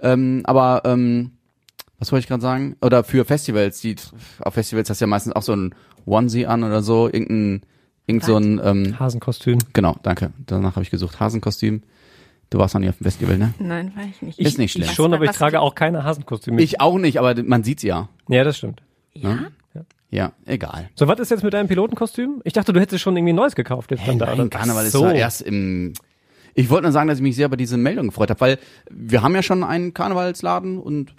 Ähm, 0.00 0.42
aber, 0.44 0.82
ähm, 0.84 1.32
was 1.98 2.10
wollte 2.12 2.22
ich 2.24 2.28
gerade 2.28 2.42
sagen? 2.42 2.76
Oder 2.82 3.04
für 3.04 3.24
Festivals, 3.24 3.80
die, 3.80 3.94
auf 4.40 4.54
Festivals 4.54 4.90
hast 4.90 5.00
du 5.00 5.04
ja 5.04 5.06
meistens 5.08 5.34
auch 5.34 5.42
so 5.42 5.54
ein 5.54 5.74
Onesie 6.06 6.46
an 6.46 6.64
oder 6.64 6.82
so, 6.82 7.06
irgendein, 7.06 7.62
irgend 8.06 8.24
so 8.24 8.36
ein, 8.36 8.60
ähm, 8.62 8.98
Hasenkostüm. 8.98 9.58
genau, 9.72 9.96
danke, 10.02 10.32
danach 10.46 10.76
habe 10.76 10.82
ich 10.82 10.90
gesucht, 10.90 11.20
Hasenkostüm. 11.20 11.82
Du 12.50 12.58
warst 12.58 12.74
noch 12.74 12.80
nie 12.82 12.88
auf 12.90 12.98
dem 12.98 13.04
Festival, 13.04 13.38
ne? 13.38 13.54
Nein, 13.58 13.92
weiß 13.96 14.06
ich 14.10 14.22
nicht. 14.22 14.38
Ist 14.38 14.58
nicht 14.58 14.72
schlimm. 14.72 14.84
Ich 14.84 14.92
schon, 14.92 15.14
aber 15.14 15.24
ich 15.24 15.30
trage 15.30 15.60
auch 15.60 15.74
keine 15.74 16.04
Hasenkostüme. 16.04 16.60
Ich 16.60 16.82
auch 16.82 16.98
nicht, 16.98 17.18
aber 17.18 17.42
man 17.42 17.64
sieht's 17.64 17.82
ja. 17.82 18.10
ja, 18.28 18.44
das 18.44 18.58
stimmt. 18.58 18.82
ja? 19.14 19.46
Ja, 20.12 20.32
egal. 20.44 20.90
So, 20.94 21.08
was 21.08 21.18
ist 21.20 21.30
jetzt 21.30 21.42
mit 21.42 21.54
deinem 21.54 21.68
Pilotenkostüm? 21.68 22.42
Ich 22.44 22.52
dachte, 22.52 22.74
du 22.74 22.80
hättest 22.80 23.02
schon 23.02 23.16
irgendwie 23.16 23.32
ein 23.32 23.36
neues 23.36 23.54
gekauft 23.56 23.90
jetzt 23.90 24.06
dann 24.06 24.18
da. 24.18 24.36
Nein? 24.36 24.50
Karneval 24.50 24.82
Ach 24.82 24.86
ist 24.86 24.92
so. 24.92 25.06
ja 25.06 25.12
erst 25.12 25.40
im. 25.40 25.94
Ich 26.54 26.68
wollte 26.68 26.82
nur 26.82 26.92
sagen, 26.92 27.08
dass 27.08 27.16
ich 27.16 27.22
mich 27.22 27.34
sehr 27.34 27.46
über 27.46 27.56
diese 27.56 27.78
Meldung 27.78 28.08
gefreut 28.08 28.28
habe, 28.28 28.40
weil 28.42 28.58
wir 28.90 29.22
haben 29.22 29.34
ja 29.34 29.42
schon 29.42 29.64
einen 29.64 29.94
Karnevalsladen 29.94 30.78
und 30.78 31.14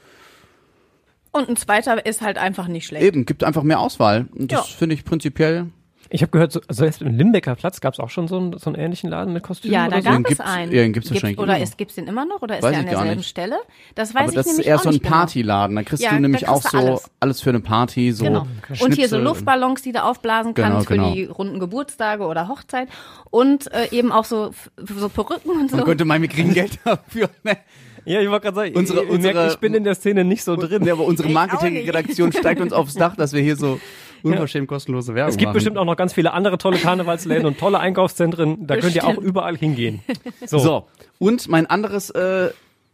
Und 1.33 1.49
ein 1.49 1.55
zweiter 1.57 2.05
ist 2.05 2.21
halt 2.21 2.37
einfach 2.37 2.67
nicht 2.69 2.85
schlecht. 2.87 3.03
eben 3.03 3.25
gibt 3.25 3.43
einfach 3.43 3.63
mehr 3.63 3.79
Auswahl. 3.79 4.27
Und 4.33 4.51
das 4.51 4.69
Ja. 4.69 4.75
finde 4.77 4.95
ich 4.95 5.03
prinzipiell. 5.03 5.65
Ich 6.09 6.21
habe 6.21 6.29
gehört, 6.31 6.51
so, 6.51 6.61
also 6.67 6.85
jetzt 6.85 7.01
im 7.01 7.17
Limbecker 7.17 7.55
Platz 7.55 7.81
gab 7.81 7.93
es 7.95 7.99
auch 7.99 8.11
schon 8.11 8.27
so 8.27 8.37
einen, 8.37 8.55
so 8.59 8.69
einen 8.69 8.75
ähnlichen 8.79 9.09
Laden 9.09 9.33
mit 9.33 9.41
Kostümen 9.41 9.73
Ja, 9.73 9.87
oder 9.87 9.95
da 9.95 10.01
so? 10.03 10.09
gab 10.09 10.13
Den 10.17 10.21
es 10.25 10.27
gibt's- 10.29 10.43
einen. 10.45 10.71
ja, 10.71 10.81
den 10.83 10.93
gibt's 10.93 11.09
wahrscheinlich 11.11 11.39
Oder 11.39 11.59
ist, 11.59 11.75
gibt's 11.75 11.95
den 11.95 12.05
immer 12.05 12.23
noch? 12.25 12.43
Oder 12.43 12.57
ist 12.59 12.63
Weiß 12.63 12.69
der 12.71 12.81
ich 12.81 12.85
an 12.85 12.85
gar 12.85 12.93
derselben 13.01 13.17
nicht. 13.21 13.29
Stelle? 13.29 13.55
Das 13.95 14.13
weiß 14.13 14.21
Aber 14.21 14.29
ich 14.29 14.35
das 14.35 14.45
ist 14.45 14.51
nämlich 14.51 14.67
eher 14.67 14.75
auch 14.75 14.81
so 14.83 14.89
ein 14.89 14.93
nicht 14.93 15.03
genau. 15.03 15.15
Partyladen. 15.15 15.75
Da 15.75 15.81
kriegst 15.81 16.03
Ja, 16.03 16.11
du 16.11 16.19
nämlich 16.19 16.47
auch 16.47 16.59
kriegst 16.61 16.73
du 16.75 16.77
so 16.77 16.85
alles. 16.87 17.11
alles. 17.19 17.41
für 17.41 17.49
eine 17.49 17.61
Party, 17.61 18.11
so 18.11 18.25
Genau. 18.25 18.45
Und 18.79 18.93
hier 18.93 19.09
so 19.09 19.17
Luftballons, 19.17 19.81
die 19.81 19.91
du 19.91 20.03
aufblasen 20.03 20.53
Genau, 20.53 20.67
kannst 20.69 20.87
genau. 20.87 21.09
für 21.09 21.15
die 21.15 21.25
runden 21.25 21.59
Geburtstage 21.59 22.25
oder 22.25 22.47
Hochzeit. 22.47 22.89
Und 23.31 23.73
äh, 23.73 23.87
eben 23.89 24.11
auch 24.11 24.25
so, 24.25 24.51
so 24.77 25.09
Perücken 25.09 25.49
und 25.49 25.71
so. 25.71 25.77
Man 25.77 25.85
könnte 25.85 26.05
meinen, 26.05 26.21
wir 26.21 26.29
kriegen 26.29 26.53
Geld 26.53 26.77
dafür. 26.85 27.29
Ne? 27.43 27.57
Ja, 28.05 28.21
ich 28.21 28.29
wollte 28.29 28.43
gerade 28.43 28.55
sagen, 28.55 28.75
Unsere- 28.75 28.99
ihr, 28.99 29.03
ihr 29.05 29.09
merkt, 29.19 29.25
unsere- 29.37 29.47
ich 29.53 29.57
bin 29.59 29.73
in 29.73 29.83
der 29.83 29.95
Szene 29.95 30.23
nicht 30.23 30.43
so 30.43 30.55
drin. 30.55 30.83
Ja, 30.85 30.93
aber 30.93 31.05
unsere 31.05 31.27
Ich 31.29 31.33
Marketingredaktion 31.33 32.31
steigt 32.33 32.61
uns 32.61 32.73
aufs 32.73 32.95
Dach, 32.95 33.15
dass 33.15 33.33
wir 33.33 33.41
hier 33.41 33.55
so 33.55 33.79
unverschämt 34.23 34.67
kostenlose 34.67 35.15
Werbung 35.15 35.29
Es 35.31 35.37
gibt 35.37 35.47
machen. 35.47 35.53
bestimmt 35.55 35.77
auch 35.77 35.85
noch 35.85 35.97
ganz 35.97 36.13
viele 36.13 36.31
andere 36.33 36.57
tolle 36.57 36.77
Karnevalsläden 36.77 37.45
und 37.45 37.57
tolle 37.59 37.79
Einkaufszentren. 37.79 38.65
Da 38.67 38.77
könnt 38.77 38.95
ihr 38.95 39.03
auch 39.03 39.09
Bestimmt. 39.09 39.27
überall 39.27 39.57
hingehen. 39.57 40.01
So. 40.45 40.59
So, 40.59 40.85
und 41.19 41.47
mein 41.49 41.65
anderes 41.65 42.09
äh, 42.11 42.49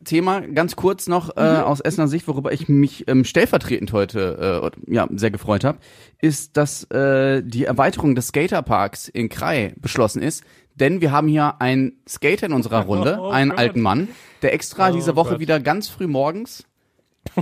Thema, 0.05 0.41
ganz 0.41 0.75
kurz 0.75 1.07
noch 1.07 1.35
äh, 1.37 1.41
Mhm. 1.57 1.63
aus 1.65 1.81
Essener 1.81 2.07
Sicht, 2.07 2.27
worüber 2.27 2.51
ich 2.53 2.69
mich 2.69 3.03
ähm, 3.07 3.25
stellvertretend 3.25 3.91
heute 3.93 4.71
äh, 4.87 4.93
ja, 4.93 5.07
sehr 5.13 5.29
gefreut 5.29 5.63
habe, 5.65 5.77
ist, 6.21 6.55
dass 6.57 6.85
äh, 6.91 7.43
die 7.43 7.65
Erweiterung 7.65 8.15
des 8.15 8.27
Skaterparks 8.27 9.07
in 9.09 9.27
Krai 9.29 9.73
beschlossen 9.81 10.21
ist. 10.21 10.43
Denn 10.79 11.01
wir 11.01 11.11
haben 11.11 11.27
hier 11.27 11.61
einen 11.61 11.93
Skater 12.07 12.45
in 12.47 12.53
unserer 12.53 12.81
Runde, 12.85 13.17
Oh 13.21 13.29
einen 13.29 13.51
Gott. 13.51 13.59
alten 13.59 13.81
Mann, 13.81 14.07
der 14.41 14.53
extra 14.53 14.89
Oh 14.89 14.93
diese 14.93 15.15
Woche 15.15 15.31
Gott. 15.31 15.39
wieder 15.39 15.59
ganz 15.59 15.89
früh 15.89 16.07
morgens 16.07 16.63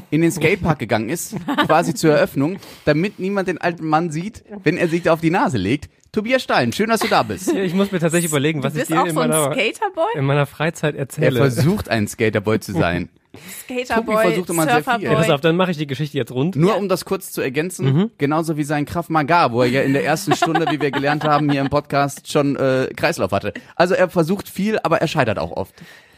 in 0.09 0.21
den 0.21 0.31
Skatepark 0.31 0.79
gegangen 0.79 1.09
ist, 1.09 1.35
quasi 1.65 1.93
zur 1.93 2.11
Eröffnung, 2.13 2.57
damit 2.85 3.19
niemand 3.19 3.47
den 3.47 3.59
alten 3.59 3.85
Mann 3.87 4.11
sieht, 4.11 4.43
wenn 4.63 4.75
er 4.77 4.87
sich 4.89 5.03
da 5.03 5.13
auf 5.13 5.21
die 5.21 5.29
Nase 5.29 5.57
legt. 5.57 5.89
Tobias 6.11 6.41
Stein, 6.41 6.73
schön, 6.73 6.89
dass 6.89 7.01
du 7.01 7.07
da 7.07 7.21
bist. 7.23 7.53
Ich 7.53 7.73
muss 7.73 7.91
mir 7.91 7.99
tatsächlich 7.99 8.31
überlegen, 8.31 8.63
was 8.63 8.73
du 8.73 8.81
ich 8.81 8.87
dir 8.87 8.93
in 9.05 9.13
so 9.13 9.19
ein 9.21 9.29
meiner, 9.29 9.55
in 10.15 10.25
meiner 10.25 10.45
Freizeit 10.45 10.95
Er 10.95 11.01
erzähle. 11.01 11.39
versucht, 11.39 11.89
ein 11.89 12.07
Skaterboy 12.07 12.59
zu 12.59 12.71
sein. 12.73 13.09
Skaterboy, 13.63 14.21
versucht 14.23 14.49
immer 14.49 14.63
sehr 14.63 14.75
viel. 14.83 14.85
ja, 14.85 14.91
pass 14.91 15.01
Surferboy. 15.01 15.31
auf, 15.33 15.41
dann 15.41 15.55
mache 15.55 15.71
ich 15.71 15.77
die 15.77 15.87
Geschichte 15.87 16.17
jetzt 16.17 16.31
rund. 16.31 16.55
Nur 16.55 16.77
um 16.77 16.89
das 16.89 17.05
kurz 17.05 17.31
zu 17.31 17.41
ergänzen, 17.41 17.85
Mhm. 17.93 18.11
genauso 18.17 18.57
wie 18.57 18.63
sein 18.63 18.85
Kraft 18.85 19.09
Maga, 19.09 19.51
wo 19.51 19.61
er 19.61 19.69
ja 19.69 19.81
in 19.81 19.93
der 19.93 20.03
ersten 20.05 20.35
Stunde, 20.35 20.65
wie 20.71 20.79
wir 20.81 20.91
gelernt 20.91 21.23
haben, 21.23 21.49
hier 21.51 21.61
im 21.61 21.69
Podcast 21.69 22.31
schon 22.31 22.55
äh, 22.55 22.89
Kreislauf 22.95 23.31
hatte. 23.31 23.53
Also 23.75 23.93
er 23.95 24.09
versucht 24.09 24.49
viel, 24.49 24.79
aber 24.83 24.99
er 25.01 25.07
scheitert 25.07 25.39
auch 25.39 25.51
oft. 25.51 25.73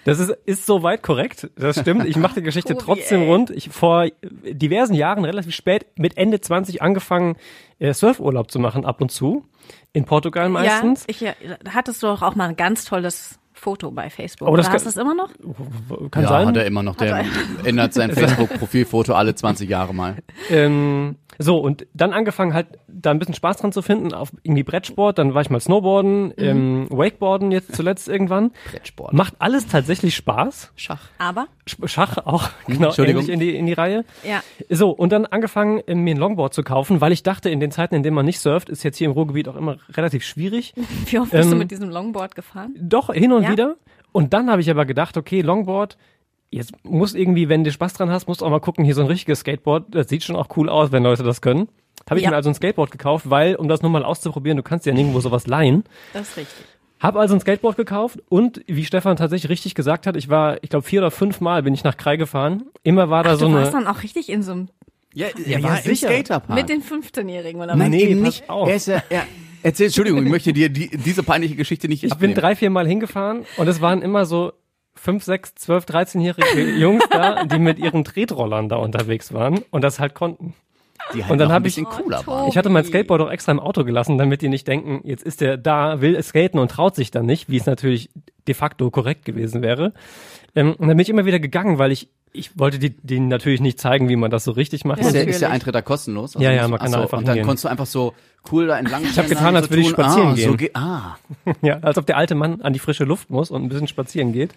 Das 0.06 0.20
ist, 0.20 0.30
ist 0.46 0.66
soweit 0.66 1.04
korrekt. 1.04 1.50
Das 1.58 1.80
stimmt. 1.80 2.06
Ich 2.06 2.16
mache 2.16 2.36
die 2.36 2.42
Geschichte 2.42 2.74
Tobi, 2.74 2.84
trotzdem 2.86 3.22
ey. 3.22 3.28
rund. 3.28 3.50
Ich 3.52 3.70
vor 3.70 4.08
diversen 4.24 4.94
Jahren, 4.94 5.26
relativ 5.26 5.54
spät, 5.54 5.86
mit 5.98 6.18
Ende 6.18 6.40
20 6.40 6.82
angefangen, 6.82 7.36
äh, 7.80 7.94
Surfurlaub 7.94 8.50
zu 8.50 8.60
machen, 8.60 8.86
ab 8.86 9.02
und 9.02 9.12
zu. 9.12 9.46
In 9.92 10.06
Portugal 10.06 10.50
meistens. 10.50 11.02
Ja, 11.02 11.06
ich, 11.10 11.22
äh, 11.24 11.34
da 11.64 11.72
hattest 11.74 12.02
du 12.02 12.08
doch 12.08 12.22
auch 12.22 12.36
mal 12.36 12.50
ein 12.50 12.56
ganz 12.56 12.86
tolles 12.86 13.39
Foto 13.60 13.92
bei 13.92 14.10
Facebook. 14.10 14.48
Oh, 14.50 14.56
das 14.56 14.66
Oder 14.68 14.78
kann- 14.78 14.86
hast 14.86 14.86
du 14.86 14.90
es 14.90 14.98
immer 14.98 15.14
noch? 15.14 15.30
Kann 16.12 16.24
ja, 16.24 16.30
sein. 16.30 16.48
hat 16.48 16.58
er 16.58 16.66
immer 16.66 16.82
noch. 16.84 16.96
Der 16.96 17.26
ändert 17.66 17.94
sein 17.94 18.12
Facebook-Profilfoto 18.14 19.14
alle 19.14 19.36
20 19.36 19.70
Jahre 19.70 19.94
mal. 19.94 20.16
Ähm, 20.50 21.16
So, 21.42 21.58
und 21.58 21.88
dann 21.94 22.12
angefangen 22.12 22.54
halt 22.54 22.68
da 22.90 23.12
ein 23.12 23.18
bisschen 23.20 23.34
Spaß 23.34 23.58
dran 23.58 23.72
zu 23.72 23.82
finden, 23.82 24.14
auf 24.14 24.32
irgendwie 24.44 24.64
Brettsport, 24.64 25.18
dann 25.18 25.34
war 25.34 25.42
ich 25.42 25.50
mal 25.50 25.62
Snowboarden, 25.62 26.34
ähm, 26.38 26.88
Wakeboarden 26.90 27.52
jetzt 27.52 27.74
zuletzt 27.76 28.10
irgendwann. 28.10 28.52
Brettsport. 28.70 29.14
Macht 29.14 29.36
alles 29.40 29.66
tatsächlich 29.68 30.16
Spaß. 30.18 30.74
Schach. 30.76 31.00
Aber, 31.18 31.48
Sch- 31.66 31.88
Schach 31.88 32.18
auch, 32.26 32.50
genau, 32.68 32.88
Entschuldigung. 32.88 33.22
ähnlich 33.24 33.34
in 33.34 33.40
die, 33.40 33.56
in 33.56 33.66
die 33.68 33.74
Reihe. 33.74 34.04
ja. 34.24 34.44
So, 34.70 34.90
und 34.92 35.14
dann 35.14 35.26
angefangen, 35.26 35.80
äh, 35.88 35.96
mir 35.96 36.14
ein 36.14 36.18
Longboard 36.18 36.54
zu 36.54 36.62
kaufen, 36.64 37.00
weil 37.00 37.14
ich 37.14 37.24
dachte, 37.24 37.50
in 37.50 37.62
den 37.62 37.72
Zeiten, 37.72 37.96
in 37.96 38.04
denen 38.04 38.16
man 38.16 38.26
nicht 38.26 38.40
surft, 38.42 38.68
ist 38.70 38.84
jetzt 38.84 38.98
hier 38.98 39.06
im 39.08 39.14
Ruhrgebiet 39.14 39.48
auch 39.48 39.56
immer 39.56 39.78
relativ 39.94 40.26
schwierig. 40.26 40.74
Wie 41.06 41.20
oft 41.20 41.32
bist 41.32 41.48
du 41.50 41.54
Ähm, 41.54 41.60
mit 41.60 41.72
diesem 41.72 41.90
Longboard 41.90 42.36
gefahren? 42.36 42.76
Doch, 42.78 43.14
hin 43.14 43.32
und 43.32 43.44
Ja? 43.44 43.52
wieder. 43.52 43.76
Und 44.12 44.34
dann 44.34 44.50
habe 44.52 44.60
ich 44.60 44.70
aber 44.70 44.86
gedacht, 44.86 45.16
okay, 45.16 45.40
Longboard, 45.42 45.98
jetzt 46.52 46.74
muss 46.84 47.14
irgendwie, 47.16 47.50
wenn 47.50 47.64
du 47.64 47.72
Spaß 47.72 47.94
dran 47.94 48.10
hast, 48.10 48.28
musst 48.28 48.42
du 48.42 48.46
auch 48.46 48.50
mal 48.50 48.60
gucken, 48.60 48.84
hier 48.86 48.96
so 48.96 49.02
ein 49.02 49.08
richtiges 49.08 49.40
Skateboard, 49.42 49.86
das 49.94 50.10
sieht 50.10 50.24
schon 50.24 50.36
auch 50.36 50.48
cool 50.58 50.70
aus, 50.70 50.92
wenn 50.92 51.04
Leute 51.04 51.24
das 51.24 51.42
können. 51.42 51.68
Habe 52.10 52.20
ich 52.20 52.24
Ja. 52.26 52.32
mir 52.32 52.36
also 52.38 52.50
ein 52.50 52.56
Skateboard 52.56 52.92
gekauft, 52.92 53.30
weil, 53.30 53.56
um 53.56 53.68
das 53.68 53.82
nur 53.82 53.92
mal 53.92 54.04
auszuprobieren, 54.04 54.58
du 54.58 54.64
kannst 54.64 54.86
ja 54.86 54.94
nirgendwo 54.94 55.20
sowas 55.20 55.46
leihen. 55.48 55.84
Das 56.14 56.30
ist 56.30 56.38
richtig. 56.38 56.66
Hab 57.00 57.16
also 57.16 57.34
ein 57.36 57.40
Skateboard 57.40 57.78
gekauft 57.78 58.20
und, 58.30 58.62
wie 58.68 58.84
Stefan 58.84 59.16
tatsächlich 59.16 59.50
richtig 59.50 59.74
gesagt 59.76 60.06
hat, 60.08 60.16
ich 60.18 60.28
war, 60.30 60.58
ich 60.64 60.70
glaube, 60.70 60.86
vier 60.86 61.00
oder 61.02 61.12
fünf 61.12 61.40
Mal 61.40 61.64
bin 61.64 61.74
ich 61.74 61.84
nach 61.84 61.96
Krei 61.98 62.18
gefahren. 62.18 62.64
Immer 62.84 63.10
war 63.10 63.24
da 63.24 63.32
Ach, 63.32 63.36
so 63.36 63.46
du 63.46 63.52
eine... 63.52 63.62
warst 63.62 63.74
dann 63.74 63.88
auch 63.88 64.04
richtig 64.04 64.28
in 64.30 64.42
so 64.44 64.52
einem, 64.54 64.68
Ja, 65.14 65.28
ja, 65.46 65.58
er 65.60 65.64
war 65.64 65.78
im 65.78 65.84
sicher. 65.84 66.08
Skaterpark. 66.10 66.58
mit 66.60 66.68
den 66.68 66.82
15-Jährigen 66.82 67.62
oder 67.62 67.76
Nein, 67.76 67.92
Nee, 67.92 68.16
nicht. 68.16 68.50
auf. 68.50 68.68
Er 68.68 68.76
ist 68.76 68.88
ja, 68.88 69.02
er, 69.10 69.24
erzähl, 69.64 69.86
Entschuldigung, 69.86 70.24
ich 70.26 70.30
möchte 70.32 70.52
dir 70.52 70.68
die, 70.70 70.90
diese 70.90 71.24
peinliche 71.24 71.56
Geschichte 71.56 71.88
nicht 71.88 72.04
Ich 72.04 72.12
abnehmen. 72.12 72.34
bin 72.34 72.42
drei, 72.42 72.56
vier 72.56 72.70
Mal 72.70 72.86
hingefahren 72.88 73.46
und 73.58 73.68
es 73.70 73.80
waren 73.80 74.02
immer 74.02 74.26
so 74.26 74.52
fünf, 75.00 75.24
sechs, 75.24 75.56
zwölf, 75.56 75.86
13-jährige 75.86 76.62
Jungs 76.78 77.04
da, 77.10 77.46
die 77.46 77.60
mit 77.60 77.80
ihren 77.80 78.04
Tretrollern 78.04 78.70
da 78.70 78.76
unterwegs 78.78 79.34
waren 79.34 79.60
und 79.72 79.84
das 79.84 80.00
halt 80.00 80.14
konnten. 80.16 80.54
die 81.14 81.24
halt 81.24 81.32
und 81.32 81.38
dann 81.38 81.48
noch 81.48 81.54
ein 81.56 81.62
hab 81.62 81.66
ich- 81.68 81.76
bisschen 81.76 81.86
cooler 81.86 82.22
Oh, 82.26 82.32
waren. 82.32 82.48
Ich 82.50 82.58
hatte 82.58 82.70
mein 82.70 82.84
Skateboard 82.86 83.22
auch 83.22 83.32
extra 83.32 83.52
im 83.52 83.60
Auto 83.60 83.84
gelassen, 83.84 84.18
damit 84.18 84.42
die 84.42 84.50
nicht 84.50 84.68
denken, 84.68 85.02
jetzt 85.04 85.24
ist 85.24 85.42
der 85.42 85.58
da, 85.58 86.02
will 86.02 86.22
skaten 86.22 86.60
und 86.60 86.70
traut 86.72 86.96
sich 86.96 87.12
dann 87.12 87.26
nicht, 87.26 87.50
wie 87.50 87.58
es 87.58 87.66
natürlich 87.66 88.10
de 88.48 88.54
facto 88.56 88.90
korrekt 88.92 89.26
gewesen 89.26 89.62
wäre. 89.62 89.94
Ähm, 90.56 90.72
und 90.74 90.88
dann 90.88 90.98
bin 90.98 91.00
ich 91.00 91.10
immer 91.10 91.26
wieder 91.26 91.40
gegangen, 91.40 91.78
weil 91.78 91.92
ich, 91.92 92.10
ich 92.32 92.58
wollte 92.60 92.78
die, 92.80 92.92
denen 92.92 93.28
natürlich 93.28 93.60
nicht 93.60 93.80
zeigen, 93.80 94.08
wie 94.10 94.16
man 94.16 94.30
das 94.30 94.44
so 94.44 94.52
richtig 94.52 94.86
macht. 94.86 95.00
Ist 95.00 95.14
der, 95.14 95.28
ist 95.28 95.42
der 95.42 95.50
Eintritt 95.52 95.74
da 95.74 95.82
kostenlos? 95.82 96.36
Ja, 96.38 96.52
ja, 96.52 96.68
man 96.68 96.80
kann 96.80 96.88
achso, 96.88 96.98
da 96.98 97.02
einfach 97.04 97.18
Und 97.18 97.28
dann 97.28 97.34
hingehen. 97.36 97.46
konntest 97.48 97.66
du 97.66 97.70
einfach 97.70 97.86
so 97.88 98.14
cool 98.52 98.68
da 98.68 98.78
entlang 98.80 99.04
Ich 99.04 99.18
hab 99.18 99.28
getan, 99.28 99.56
als 99.56 99.70
würde 99.70 99.82
ich 99.82 99.90
spazieren 99.90 100.30
ah, 100.30 100.34
gehen. 100.36 100.52
So 100.52 100.56
ge 100.58 100.70
ah, 100.74 101.18
Ja, 101.62 101.80
als 101.82 101.98
ob 101.98 102.06
der 102.06 102.18
alte 102.18 102.36
Mann 102.36 102.62
an 102.62 102.72
die 102.74 102.80
frische 102.80 103.04
Luft 103.04 103.30
muss 103.30 103.50
und 103.52 103.64
ein 103.64 103.70
bisschen 103.70 103.88
spazieren 103.88 104.32
geht. 104.32 104.52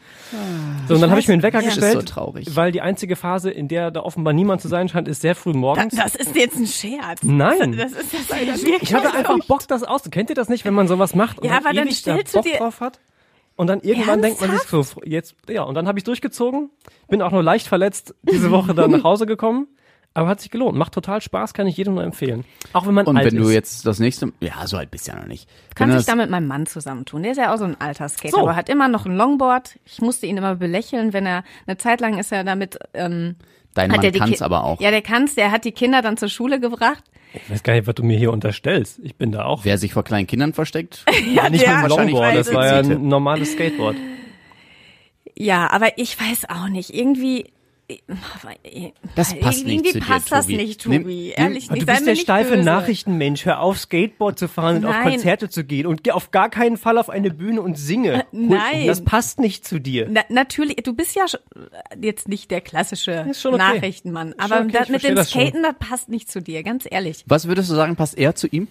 So, 0.86 0.94
und 0.94 1.00
dann 1.00 1.10
habe 1.10 1.18
ich 1.20 1.26
mir 1.28 1.34
einen 1.34 1.42
Wecker 1.42 1.58
das 1.58 1.68
ist 1.68 1.74
gestellt, 1.76 1.94
so 2.08 2.14
traurig. 2.14 2.54
weil 2.54 2.72
die 2.72 2.80
einzige 2.82 3.16
Phase, 3.16 3.50
in 3.50 3.68
der 3.68 3.90
da 3.90 4.00
offenbar 4.00 4.34
niemand 4.34 4.60
zu 4.60 4.68
sein 4.68 4.88
scheint, 4.88 5.08
ist 5.08 5.22
sehr 5.22 5.34
früh 5.34 5.52
Da, 5.52 5.58
morgens. 5.58 5.94
das 5.96 6.14
ist 6.14 6.36
jetzt 6.36 6.56
ein 6.56 6.66
Scherz. 6.66 7.22
Nein. 7.22 7.76
Das 7.76 7.92
ist 7.92 8.12
das 8.12 8.28
wirklich. 8.62 8.82
Ich 8.82 8.94
hatte 8.94 9.12
einfach 9.14 9.38
Bock, 9.48 9.66
das 9.66 9.82
aus. 9.82 10.02
Kennt 10.10 10.28
ihr 10.30 10.36
das 10.36 10.48
nicht, 10.48 10.64
wenn 10.64 10.74
man 10.74 10.88
sowas 10.88 11.14
macht 11.14 11.38
und 11.40 11.48
Ja, 11.48 11.56
aber 11.56 11.72
dann 11.72 11.86
ewig 11.86 12.02
da 12.02 12.16
Bock 12.16 12.42
dir- 12.44 12.58
drauf 12.58 12.80
hat? 12.80 13.00
Und 13.56 13.66
dann 13.66 13.80
irgendwann 13.80 14.22
denkt 14.22 14.40
man 14.40 14.50
sich 14.50 14.62
so, 14.62 14.84
jetzt, 15.04 15.34
ja, 15.48 15.62
und 15.62 15.74
dann 15.74 15.86
habe 15.86 15.98
ich 15.98 16.04
durchgezogen, 16.04 16.70
bin 17.08 17.20
auch 17.22 17.30
nur 17.30 17.42
leicht 17.42 17.66
verletzt 17.66 18.14
diese 18.22 18.50
Woche 18.50 18.74
dann 18.74 18.90
nach 18.90 19.04
Hause 19.04 19.26
gekommen, 19.26 19.66
aber 20.14 20.28
hat 20.28 20.40
sich 20.40 20.50
gelohnt. 20.50 20.76
Macht 20.76 20.92
total 20.94 21.20
Spaß, 21.20 21.52
kann 21.54 21.66
ich 21.66 21.76
jedem 21.76 21.94
nur 21.94 22.02
empfehlen. 22.02 22.44
Auch 22.72 22.86
wenn 22.86 22.94
man 22.94 23.06
und 23.06 23.16
alt 23.16 23.26
wenn 23.30 23.36
du 23.36 23.48
ist. 23.48 23.54
jetzt 23.54 23.86
das 23.86 23.98
nächste, 23.98 24.32
ja, 24.40 24.66
so 24.66 24.76
alt 24.78 24.90
bist 24.90 25.06
du 25.06 25.12
ja 25.12 25.18
noch 25.18 25.26
nicht. 25.26 25.48
Kann 25.74 25.92
sich 25.92 26.06
da 26.06 26.14
mit 26.14 26.30
meinem 26.30 26.48
Mann 26.48 26.66
zusammentun. 26.66 27.22
Der 27.22 27.32
ist 27.32 27.38
ja 27.38 27.52
auch 27.54 27.58
so 27.58 27.64
ein 27.64 27.76
alter 27.80 28.08
Skater, 28.08 28.36
So. 28.36 28.40
aber 28.42 28.56
hat 28.56 28.68
immer 28.68 28.88
noch 28.88 29.06
ein 29.06 29.16
Longboard. 29.16 29.78
Ich 29.84 30.00
musste 30.00 30.26
ihn 30.26 30.36
immer 30.38 30.56
belächeln, 30.56 31.12
wenn 31.12 31.26
er 31.26 31.44
eine 31.66 31.76
Zeit 31.78 32.00
lang 32.00 32.18
ist 32.18 32.32
er 32.32 32.44
damit. 32.44 32.78
Ähm, 32.94 33.36
Dein 33.74 33.90
hat 33.90 33.98
Mann 34.02 34.04
er 34.04 34.12
Ki- 34.12 34.42
aber 34.42 34.64
auch. 34.64 34.80
Ja, 34.80 34.90
der 34.90 35.00
kann's. 35.02 35.34
Der 35.34 35.50
hat 35.50 35.64
die 35.64 35.72
Kinder 35.72 36.02
dann 36.02 36.16
zur 36.18 36.28
Schule 36.28 36.60
gebracht. 36.60 37.02
Ich 37.34 37.50
weiß 37.50 37.62
gar 37.62 37.74
nicht, 37.74 37.86
was 37.86 37.94
du 37.94 38.02
mir 38.02 38.18
hier 38.18 38.32
unterstellst. 38.32 39.00
Ich 39.02 39.16
bin 39.16 39.32
da 39.32 39.44
auch. 39.44 39.64
Wer 39.64 39.78
sich 39.78 39.92
vor 39.92 40.04
kleinen 40.04 40.26
Kindern 40.26 40.52
versteckt? 40.52 41.04
Ja, 41.34 41.48
nicht 41.48 41.66
mit 41.66 41.76
dem 41.76 41.86
Longboard, 41.86 42.36
das 42.36 42.52
war 42.52 42.66
ja 42.66 42.78
ein 42.78 43.08
normales 43.08 43.52
Skateboard. 43.52 43.96
Ja, 45.34 45.70
aber 45.70 45.96
ich 45.98 46.20
weiß 46.20 46.50
auch 46.50 46.68
nicht. 46.68 46.94
Irgendwie. 46.94 47.46
Das 49.14 49.34
passt 49.38 49.64
nicht 49.64 49.74
irgendwie 49.74 49.92
zu 49.92 50.00
dir, 50.00 50.04
passt 50.06 50.32
das 50.32 50.46
Tobi. 50.46 50.56
nicht, 50.56 50.80
Tobi. 50.82 50.98
nimm- 50.98 51.32
Ehrlich 51.36 51.70
nicht. 51.70 51.86
Sei 51.86 52.00
mir 52.00 52.10
nicht 52.12 52.26
böse. 52.26 52.56
Nachrichtenmensch. 52.58 53.44
Hör 53.44 53.60
auf, 53.60 53.78
Skateboard 53.78 54.38
zu 54.38 54.48
fahren 54.48 54.76
und 54.78 54.84
auf 54.86 54.92
Nein. 54.94 55.10
Konzerte 55.12 55.48
zu 55.48 55.64
gehen 55.64 55.86
und 55.86 56.04
geh 56.04 56.12
auf 56.12 56.30
gar 56.30 56.50
keinen 56.50 56.76
Fall 56.76 56.98
auf 56.98 57.10
eine 57.10 57.30
Bühne 57.30 57.62
und 57.62 57.76
singe. 57.78 58.24
nein. 58.32 58.86
Das 58.86 59.02
passt 59.04 59.38
nicht 59.40 59.66
zu 59.66 59.78
dir. 59.78 60.08
Na, 60.10 60.22
natürlich, 60.28 60.76
du 60.76 60.94
bist 60.94 61.14
ja 61.16 61.24
jetzt 62.00 62.28
nicht 62.28 62.50
der 62.50 62.60
klassische 62.60 63.26
okay. 63.44 63.56
Nachrichtenmann, 63.56 64.34
aber 64.38 64.60
okay, 64.60 64.72
das 64.72 64.88
mit 64.88 65.02
dem 65.04 65.14
das. 65.16 65.30
Skaten, 65.30 65.62
das 65.62 65.74
passt 65.78 66.08
nicht 66.08 66.30
zu 66.30 66.40
dir, 66.40 66.62
ganz 66.62 66.86
ehrlich. 66.90 67.24
Was 67.26 67.46
würdest 67.48 67.70
du 67.70 67.74
sagen, 67.74 67.96
passt 67.96 68.16
eher 68.18 68.34
zu 68.34 68.46
ihm? 68.48 68.68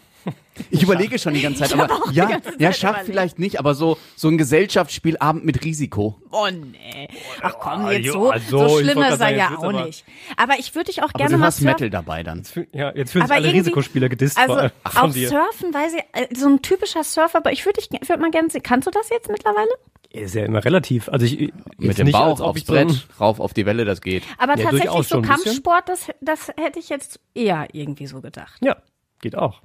Ich 0.70 0.84
überlege 0.84 1.18
schon 1.18 1.34
die 1.34 1.42
ganze 1.42 1.62
Zeit, 1.64 1.74
aber 1.74 1.90
ja, 2.12 2.26
ganze 2.26 2.50
ja, 2.60 2.70
Zeit 2.70 2.78
Schach 2.78 2.90
überlegt. 2.90 3.06
vielleicht 3.10 3.40
nicht, 3.40 3.58
aber 3.60 3.74
so 3.74 3.98
so 4.16 4.28
ein 4.28 4.38
Gesellschaftsspielabend 4.38 5.44
mit 5.46 5.64
Risiko. 5.66 6.22
Oh 6.32 6.48
nee. 6.52 7.08
Ach 7.42 7.56
komm, 7.60 7.86
Ah, 7.86 7.92
jetzt 7.92 8.12
so, 8.12 8.30
also, 8.30 8.68
so 8.68 8.80
schlimm 8.80 9.02
ist 9.02 9.20
er 9.20 9.36
ja 9.36 9.58
auch 9.58 9.72
nicht. 9.86 10.06
Aber 10.38 10.60
ich 10.60 10.76
würde 10.76 10.86
dich 10.92 11.00
auch 11.02 11.10
Aber 11.10 11.18
gerne 11.18 11.34
du 11.34 11.38
mal 11.40 11.48
hast 11.48 11.58
surfen. 11.58 11.72
Metal 11.74 11.90
dabei 11.90 12.24
dann. 12.24 12.44
Ja, 12.74 12.94
jetzt 12.96 13.12
fühlen 13.12 13.24
sich 13.26 13.32
Aber 13.32 13.34
alle 13.36 13.48
irgendwie- 13.48 13.60
Risikospieler 13.60 14.10
gedisst 14.10 14.38
Also 14.38 14.70
auch 14.84 14.92
von 14.92 15.14
dir. 15.14 15.30
Surfen, 15.30 15.74
weiß 15.74 15.94
ich, 15.94 16.04
äh, 16.22 16.28
so 16.36 16.48
ein 16.48 16.62
typischer 16.62 17.04
Surfer, 17.04 17.40
aber 17.40 17.52
ich 17.52 17.66
würde 17.66 17.80
dich, 17.82 17.90
ich 18.00 18.10
würde 18.10 18.22
mal 18.22 18.32
gerne 18.32 18.50
sehen. 18.50 18.62
Kannst 18.64 18.88
du 18.88 18.92
das 18.92 19.10
jetzt 19.10 19.30
mittlerweile? 19.30 19.70
Ist 20.12 20.36
ja 20.36 20.44
immer 20.46 20.64
relativ. 20.64 21.08
Also 21.10 21.26
ich 21.26 21.52
Mit 21.78 21.98
dem 21.98 22.06
nicht, 22.08 22.14
Bauch 22.14 22.40
aufs 22.42 22.60
ich 22.60 22.66
so 22.68 22.74
Brett, 22.74 23.08
rauf 23.20 23.40
auf 23.40 23.54
die 23.54 23.66
Welle, 23.66 23.86
das 23.86 24.02
geht. 24.02 24.24
Aber 24.38 24.58
Ja, 24.58 24.70
tatsächlich 24.70 25.08
so. 25.08 25.22
Kampfsport, 25.22 25.88
das, 25.88 26.08
das 26.20 26.50
hätte 26.60 26.80
ich 26.80 26.90
jetzt 26.90 27.20
eher 27.34 27.68
irgendwie 27.72 28.06
so 28.08 28.20
gedacht. 28.22 28.60
Ja, 28.62 28.76
geht 29.22 29.38
auch. 29.38 29.62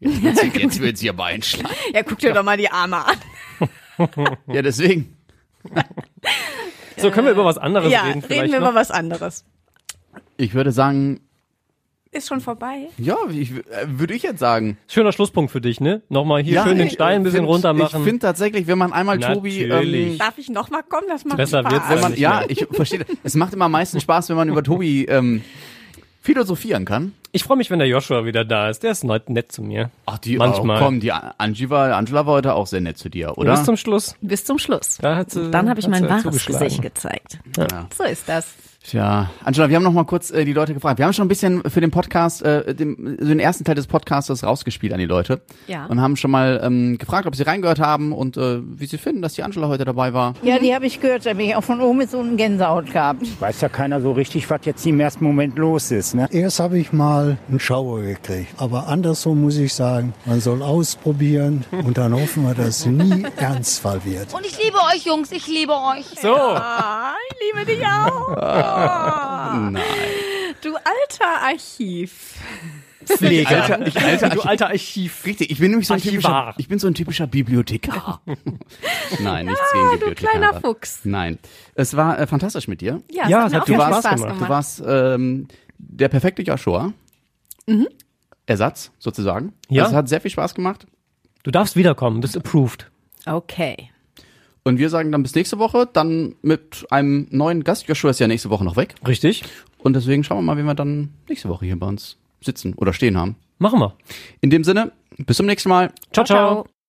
Jetzt, 0.22 0.42
jetzt 0.54 0.80
wird 0.80 0.96
sie 0.96 1.10
aber 1.10 1.26
einschlagen. 1.26 1.74
Ja, 1.92 2.02
guck 2.02 2.18
dir 2.18 2.32
doch 2.32 2.42
mal 2.42 2.56
die 2.56 2.70
Arme 2.70 3.04
an. 3.06 3.16
Ja, 4.46 4.62
deswegen. 4.62 5.14
So, 6.96 7.10
können 7.10 7.26
wir 7.26 7.32
über 7.32 7.44
was 7.46 7.56
anderes 7.58 7.90
ja, 7.90 8.02
reden 8.02 8.20
vielleicht 8.22 8.42
reden 8.42 8.52
wir 8.52 8.60
noch? 8.60 8.70
über 8.70 8.78
was 8.78 8.90
anderes. 8.90 9.44
Ich 10.36 10.52
würde 10.54 10.70
sagen, 10.72 11.20
Ist 12.10 12.28
schon 12.28 12.40
vorbei. 12.40 12.88
ja, 12.98 13.16
ich, 13.30 13.52
äh, 13.52 13.62
würde 13.86 14.12
ich 14.14 14.22
jetzt 14.22 14.38
sagen. 14.38 14.76
Schöner 14.86 15.12
Schlusspunkt 15.12 15.50
für 15.50 15.60
dich, 15.62 15.80
ne? 15.80 16.02
Nochmal 16.10 16.42
hier 16.42 16.54
ja, 16.56 16.64
schön 16.64 16.76
den 16.76 16.88
ich, 16.88 16.92
Stein 16.94 17.16
ein 17.20 17.22
bisschen 17.22 17.40
find, 17.40 17.48
runter 17.48 17.72
machen. 17.72 18.00
Ich 18.00 18.04
finde 18.04 18.18
tatsächlich, 18.20 18.66
wenn 18.66 18.76
man 18.78 18.92
einmal 18.92 19.18
Tobi, 19.18 19.66
Natürlich. 19.66 20.12
ähm, 20.12 20.18
Darf 20.18 20.36
ich 20.36 20.50
noch 20.50 20.68
mal 20.70 20.82
kommen? 20.82 21.06
Das 21.08 21.24
macht 21.24 21.38
Besser 21.38 21.60
Spaß. 21.60 21.72
wird's 21.72 21.88
wenn 21.88 22.00
man, 22.00 22.10
nicht 22.12 22.20
ja, 22.20 22.40
mehr. 22.40 22.50
ich 22.50 22.66
verstehe, 22.70 23.06
es 23.22 23.34
macht 23.34 23.54
immer 23.54 23.66
am 23.66 23.72
meisten 23.72 23.98
Spaß, 24.00 24.28
wenn 24.28 24.36
man 24.36 24.48
über 24.50 24.62
Tobi 24.62 25.04
ähm, 25.06 25.42
philosophieren 26.20 26.84
kann. 26.84 27.12
Ich 27.32 27.44
freue 27.44 27.56
mich, 27.56 27.70
wenn 27.70 27.78
der 27.78 27.88
Joshua 27.88 28.24
wieder 28.24 28.44
da 28.44 28.70
ist. 28.70 28.82
Der 28.82 28.90
ist 28.90 29.04
nett, 29.04 29.30
nett 29.30 29.52
zu 29.52 29.62
mir. 29.62 29.90
Ach, 30.06 30.18
die, 30.18 30.36
Manchmal. 30.36 30.80
Oh, 30.80 30.84
komm, 30.84 31.00
die 31.00 31.12
Angie 31.12 31.70
war, 31.70 31.94
Angela 31.96 32.26
war 32.26 32.34
heute 32.34 32.54
auch 32.54 32.66
sehr 32.66 32.80
nett 32.80 32.98
zu 32.98 33.08
dir, 33.08 33.38
oder? 33.38 33.52
Bis 33.52 33.64
zum 33.64 33.76
Schluss. 33.76 34.16
Bis 34.20 34.44
zum 34.44 34.58
Schluss. 34.58 34.98
Da 35.00 35.16
hat 35.16 35.30
sie, 35.30 35.50
Dann 35.50 35.68
habe 35.70 35.78
ich 35.78 35.86
hat 35.86 35.92
mein 35.92 36.02
sie 36.02 36.08
wahres. 36.08 36.44
Gesicht 36.44 36.82
gezeigt. 36.82 37.38
Ja. 37.56 37.86
So 37.96 38.04
ist 38.04 38.28
das. 38.28 38.54
Tja, 38.82 39.30
Angela, 39.44 39.68
wir 39.68 39.76
haben 39.76 39.82
noch 39.82 39.92
mal 39.92 40.04
kurz 40.06 40.30
äh, 40.30 40.46
die 40.46 40.54
Leute 40.54 40.72
gefragt. 40.72 40.98
Wir 40.98 41.04
haben 41.04 41.12
schon 41.12 41.26
ein 41.26 41.28
bisschen 41.28 41.62
für 41.68 41.82
den 41.82 41.90
Podcast, 41.90 42.40
äh, 42.42 42.74
dem, 42.74 43.18
so 43.20 43.28
den 43.28 43.38
ersten 43.38 43.62
Teil 43.62 43.74
des 43.74 43.86
Podcastes 43.86 44.42
rausgespielt 44.42 44.94
an 44.94 44.98
die 44.98 45.04
Leute. 45.04 45.42
Ja. 45.66 45.84
Und 45.84 46.00
haben 46.00 46.16
schon 46.16 46.30
mal 46.30 46.58
ähm, 46.64 46.96
gefragt, 46.96 47.26
ob 47.26 47.36
sie 47.36 47.42
reingehört 47.42 47.78
haben 47.78 48.12
und 48.12 48.38
äh, 48.38 48.60
wie 48.62 48.86
sie 48.86 48.96
finden, 48.96 49.20
dass 49.20 49.34
die 49.34 49.42
Angela 49.42 49.68
heute 49.68 49.84
dabei 49.84 50.14
war. 50.14 50.32
Ja, 50.42 50.58
die 50.58 50.74
habe 50.74 50.86
ich 50.86 50.98
gehört. 50.98 51.26
Da 51.26 51.34
bin 51.34 51.46
ich 51.50 51.56
auch 51.56 51.62
von 51.62 51.78
oben 51.82 51.98
bis 51.98 52.14
unten 52.14 52.38
Gänsehaut 52.38 52.90
gehabt. 52.90 53.22
Weiß 53.38 53.60
ja 53.60 53.68
keiner 53.68 54.00
so 54.00 54.12
richtig, 54.12 54.48
was 54.48 54.60
jetzt 54.64 54.84
im 54.86 54.98
ersten 54.98 55.24
Moment 55.24 55.58
los 55.58 55.90
ist. 55.90 56.14
Ne? 56.14 56.26
Erst 56.32 56.58
habe 56.58 56.78
ich 56.78 56.90
mal 56.90 57.36
einen 57.50 57.60
Schauer 57.60 58.00
gekriegt. 58.00 58.54
Aber 58.56 58.88
andersrum 58.88 59.42
muss 59.42 59.58
ich 59.58 59.74
sagen, 59.74 60.14
man 60.24 60.40
soll 60.40 60.62
ausprobieren 60.62 61.66
und 61.84 61.98
dann 61.98 62.14
hoffen 62.14 62.44
wir, 62.46 62.54
dass 62.54 62.80
es 62.80 62.86
nie 62.86 63.26
Ernstfall 63.36 64.00
wird. 64.06 64.32
Und 64.32 64.46
ich 64.46 64.56
liebe 64.64 64.78
euch, 64.94 65.04
Jungs, 65.04 65.30
ich 65.32 65.46
liebe 65.46 65.72
euch. 65.74 66.06
So, 66.22 66.34
Ah, 66.34 67.12
ich 67.30 67.54
liebe 67.54 67.66
dich 67.66 67.86
auch. 67.86 68.69
Nein. 69.70 69.82
Du 70.62 70.74
alter 70.76 71.42
Archiv. 71.42 72.34
Pflege. 73.04 73.48
Alter, 73.48 73.86
ich, 73.86 73.96
alter, 74.00 74.28
du 74.28 74.40
alter 74.42 74.66
Archiv. 74.68 75.24
Richtig, 75.26 75.50
ich 75.50 75.58
bin 75.58 75.70
nämlich 75.70 75.88
so 75.88 75.94
ein 75.94 76.00
typischer, 76.00 76.54
ich 76.58 76.68
bin 76.68 76.78
so 76.78 76.86
ein 76.86 76.94
typischer 76.94 77.26
Bibliothekar. 77.26 78.20
Nein, 79.20 79.46
nichts 79.46 79.60
Ah, 79.60 79.74
gegen 79.74 79.84
du 79.86 79.90
Bibliothekare. 80.10 80.14
kleiner 80.38 80.60
Fuchs. 80.60 81.00
Nein. 81.04 81.38
Es 81.74 81.96
war 81.96 82.18
äh, 82.18 82.26
fantastisch 82.26 82.68
mit 82.68 82.80
dir. 82.82 83.02
Ja, 83.10 83.26
Ja, 83.28 83.46
es 83.46 83.54
hat 83.54 83.66
viel 83.66 83.74
Spaß 83.74 83.98
Spaß 84.04 84.20
gemacht. 84.20 84.40
Du 84.40 84.48
warst 84.48 84.82
ähm, 84.86 85.48
der 85.78 86.08
perfekte 86.08 86.42
Joshua. 86.42 86.92
Ersatz, 88.46 88.90
sozusagen. 88.98 89.54
Ja. 89.68 89.86
Es 89.86 89.92
hat 89.92 90.08
sehr 90.08 90.20
viel 90.20 90.30
Spaß 90.30 90.54
gemacht. 90.54 90.86
Du 91.42 91.50
darfst 91.50 91.76
wiederkommen, 91.76 92.20
bist 92.20 92.36
approved. 92.36 92.90
Okay. 93.26 93.90
Und 94.62 94.78
wir 94.78 94.90
sagen 94.90 95.10
dann 95.12 95.22
bis 95.22 95.34
nächste 95.34 95.58
Woche, 95.58 95.88
dann 95.90 96.34
mit 96.42 96.86
einem 96.90 97.26
neuen 97.30 97.64
Gast. 97.64 97.88
Joshua 97.88 98.10
ist 98.10 98.20
ja 98.20 98.28
nächste 98.28 98.50
Woche 98.50 98.64
noch 98.64 98.76
weg. 98.76 98.94
Richtig? 99.06 99.44
Und 99.78 99.94
deswegen 99.94 100.24
schauen 100.24 100.38
wir 100.38 100.42
mal, 100.54 100.58
wie 100.58 100.66
wir 100.66 100.74
dann 100.74 101.10
nächste 101.28 101.48
Woche 101.48 101.64
hier 101.64 101.78
bei 101.78 101.86
uns 101.86 102.18
sitzen 102.40 102.74
oder 102.74 102.92
stehen 102.92 103.16
haben. 103.16 103.36
Machen 103.58 103.80
wir. 103.80 103.94
In 104.40 104.50
dem 104.50 104.64
Sinne, 104.64 104.92
bis 105.18 105.36
zum 105.36 105.46
nächsten 105.46 105.68
Mal. 105.68 105.92
ciao. 106.12 106.24
ciao. 106.24 106.79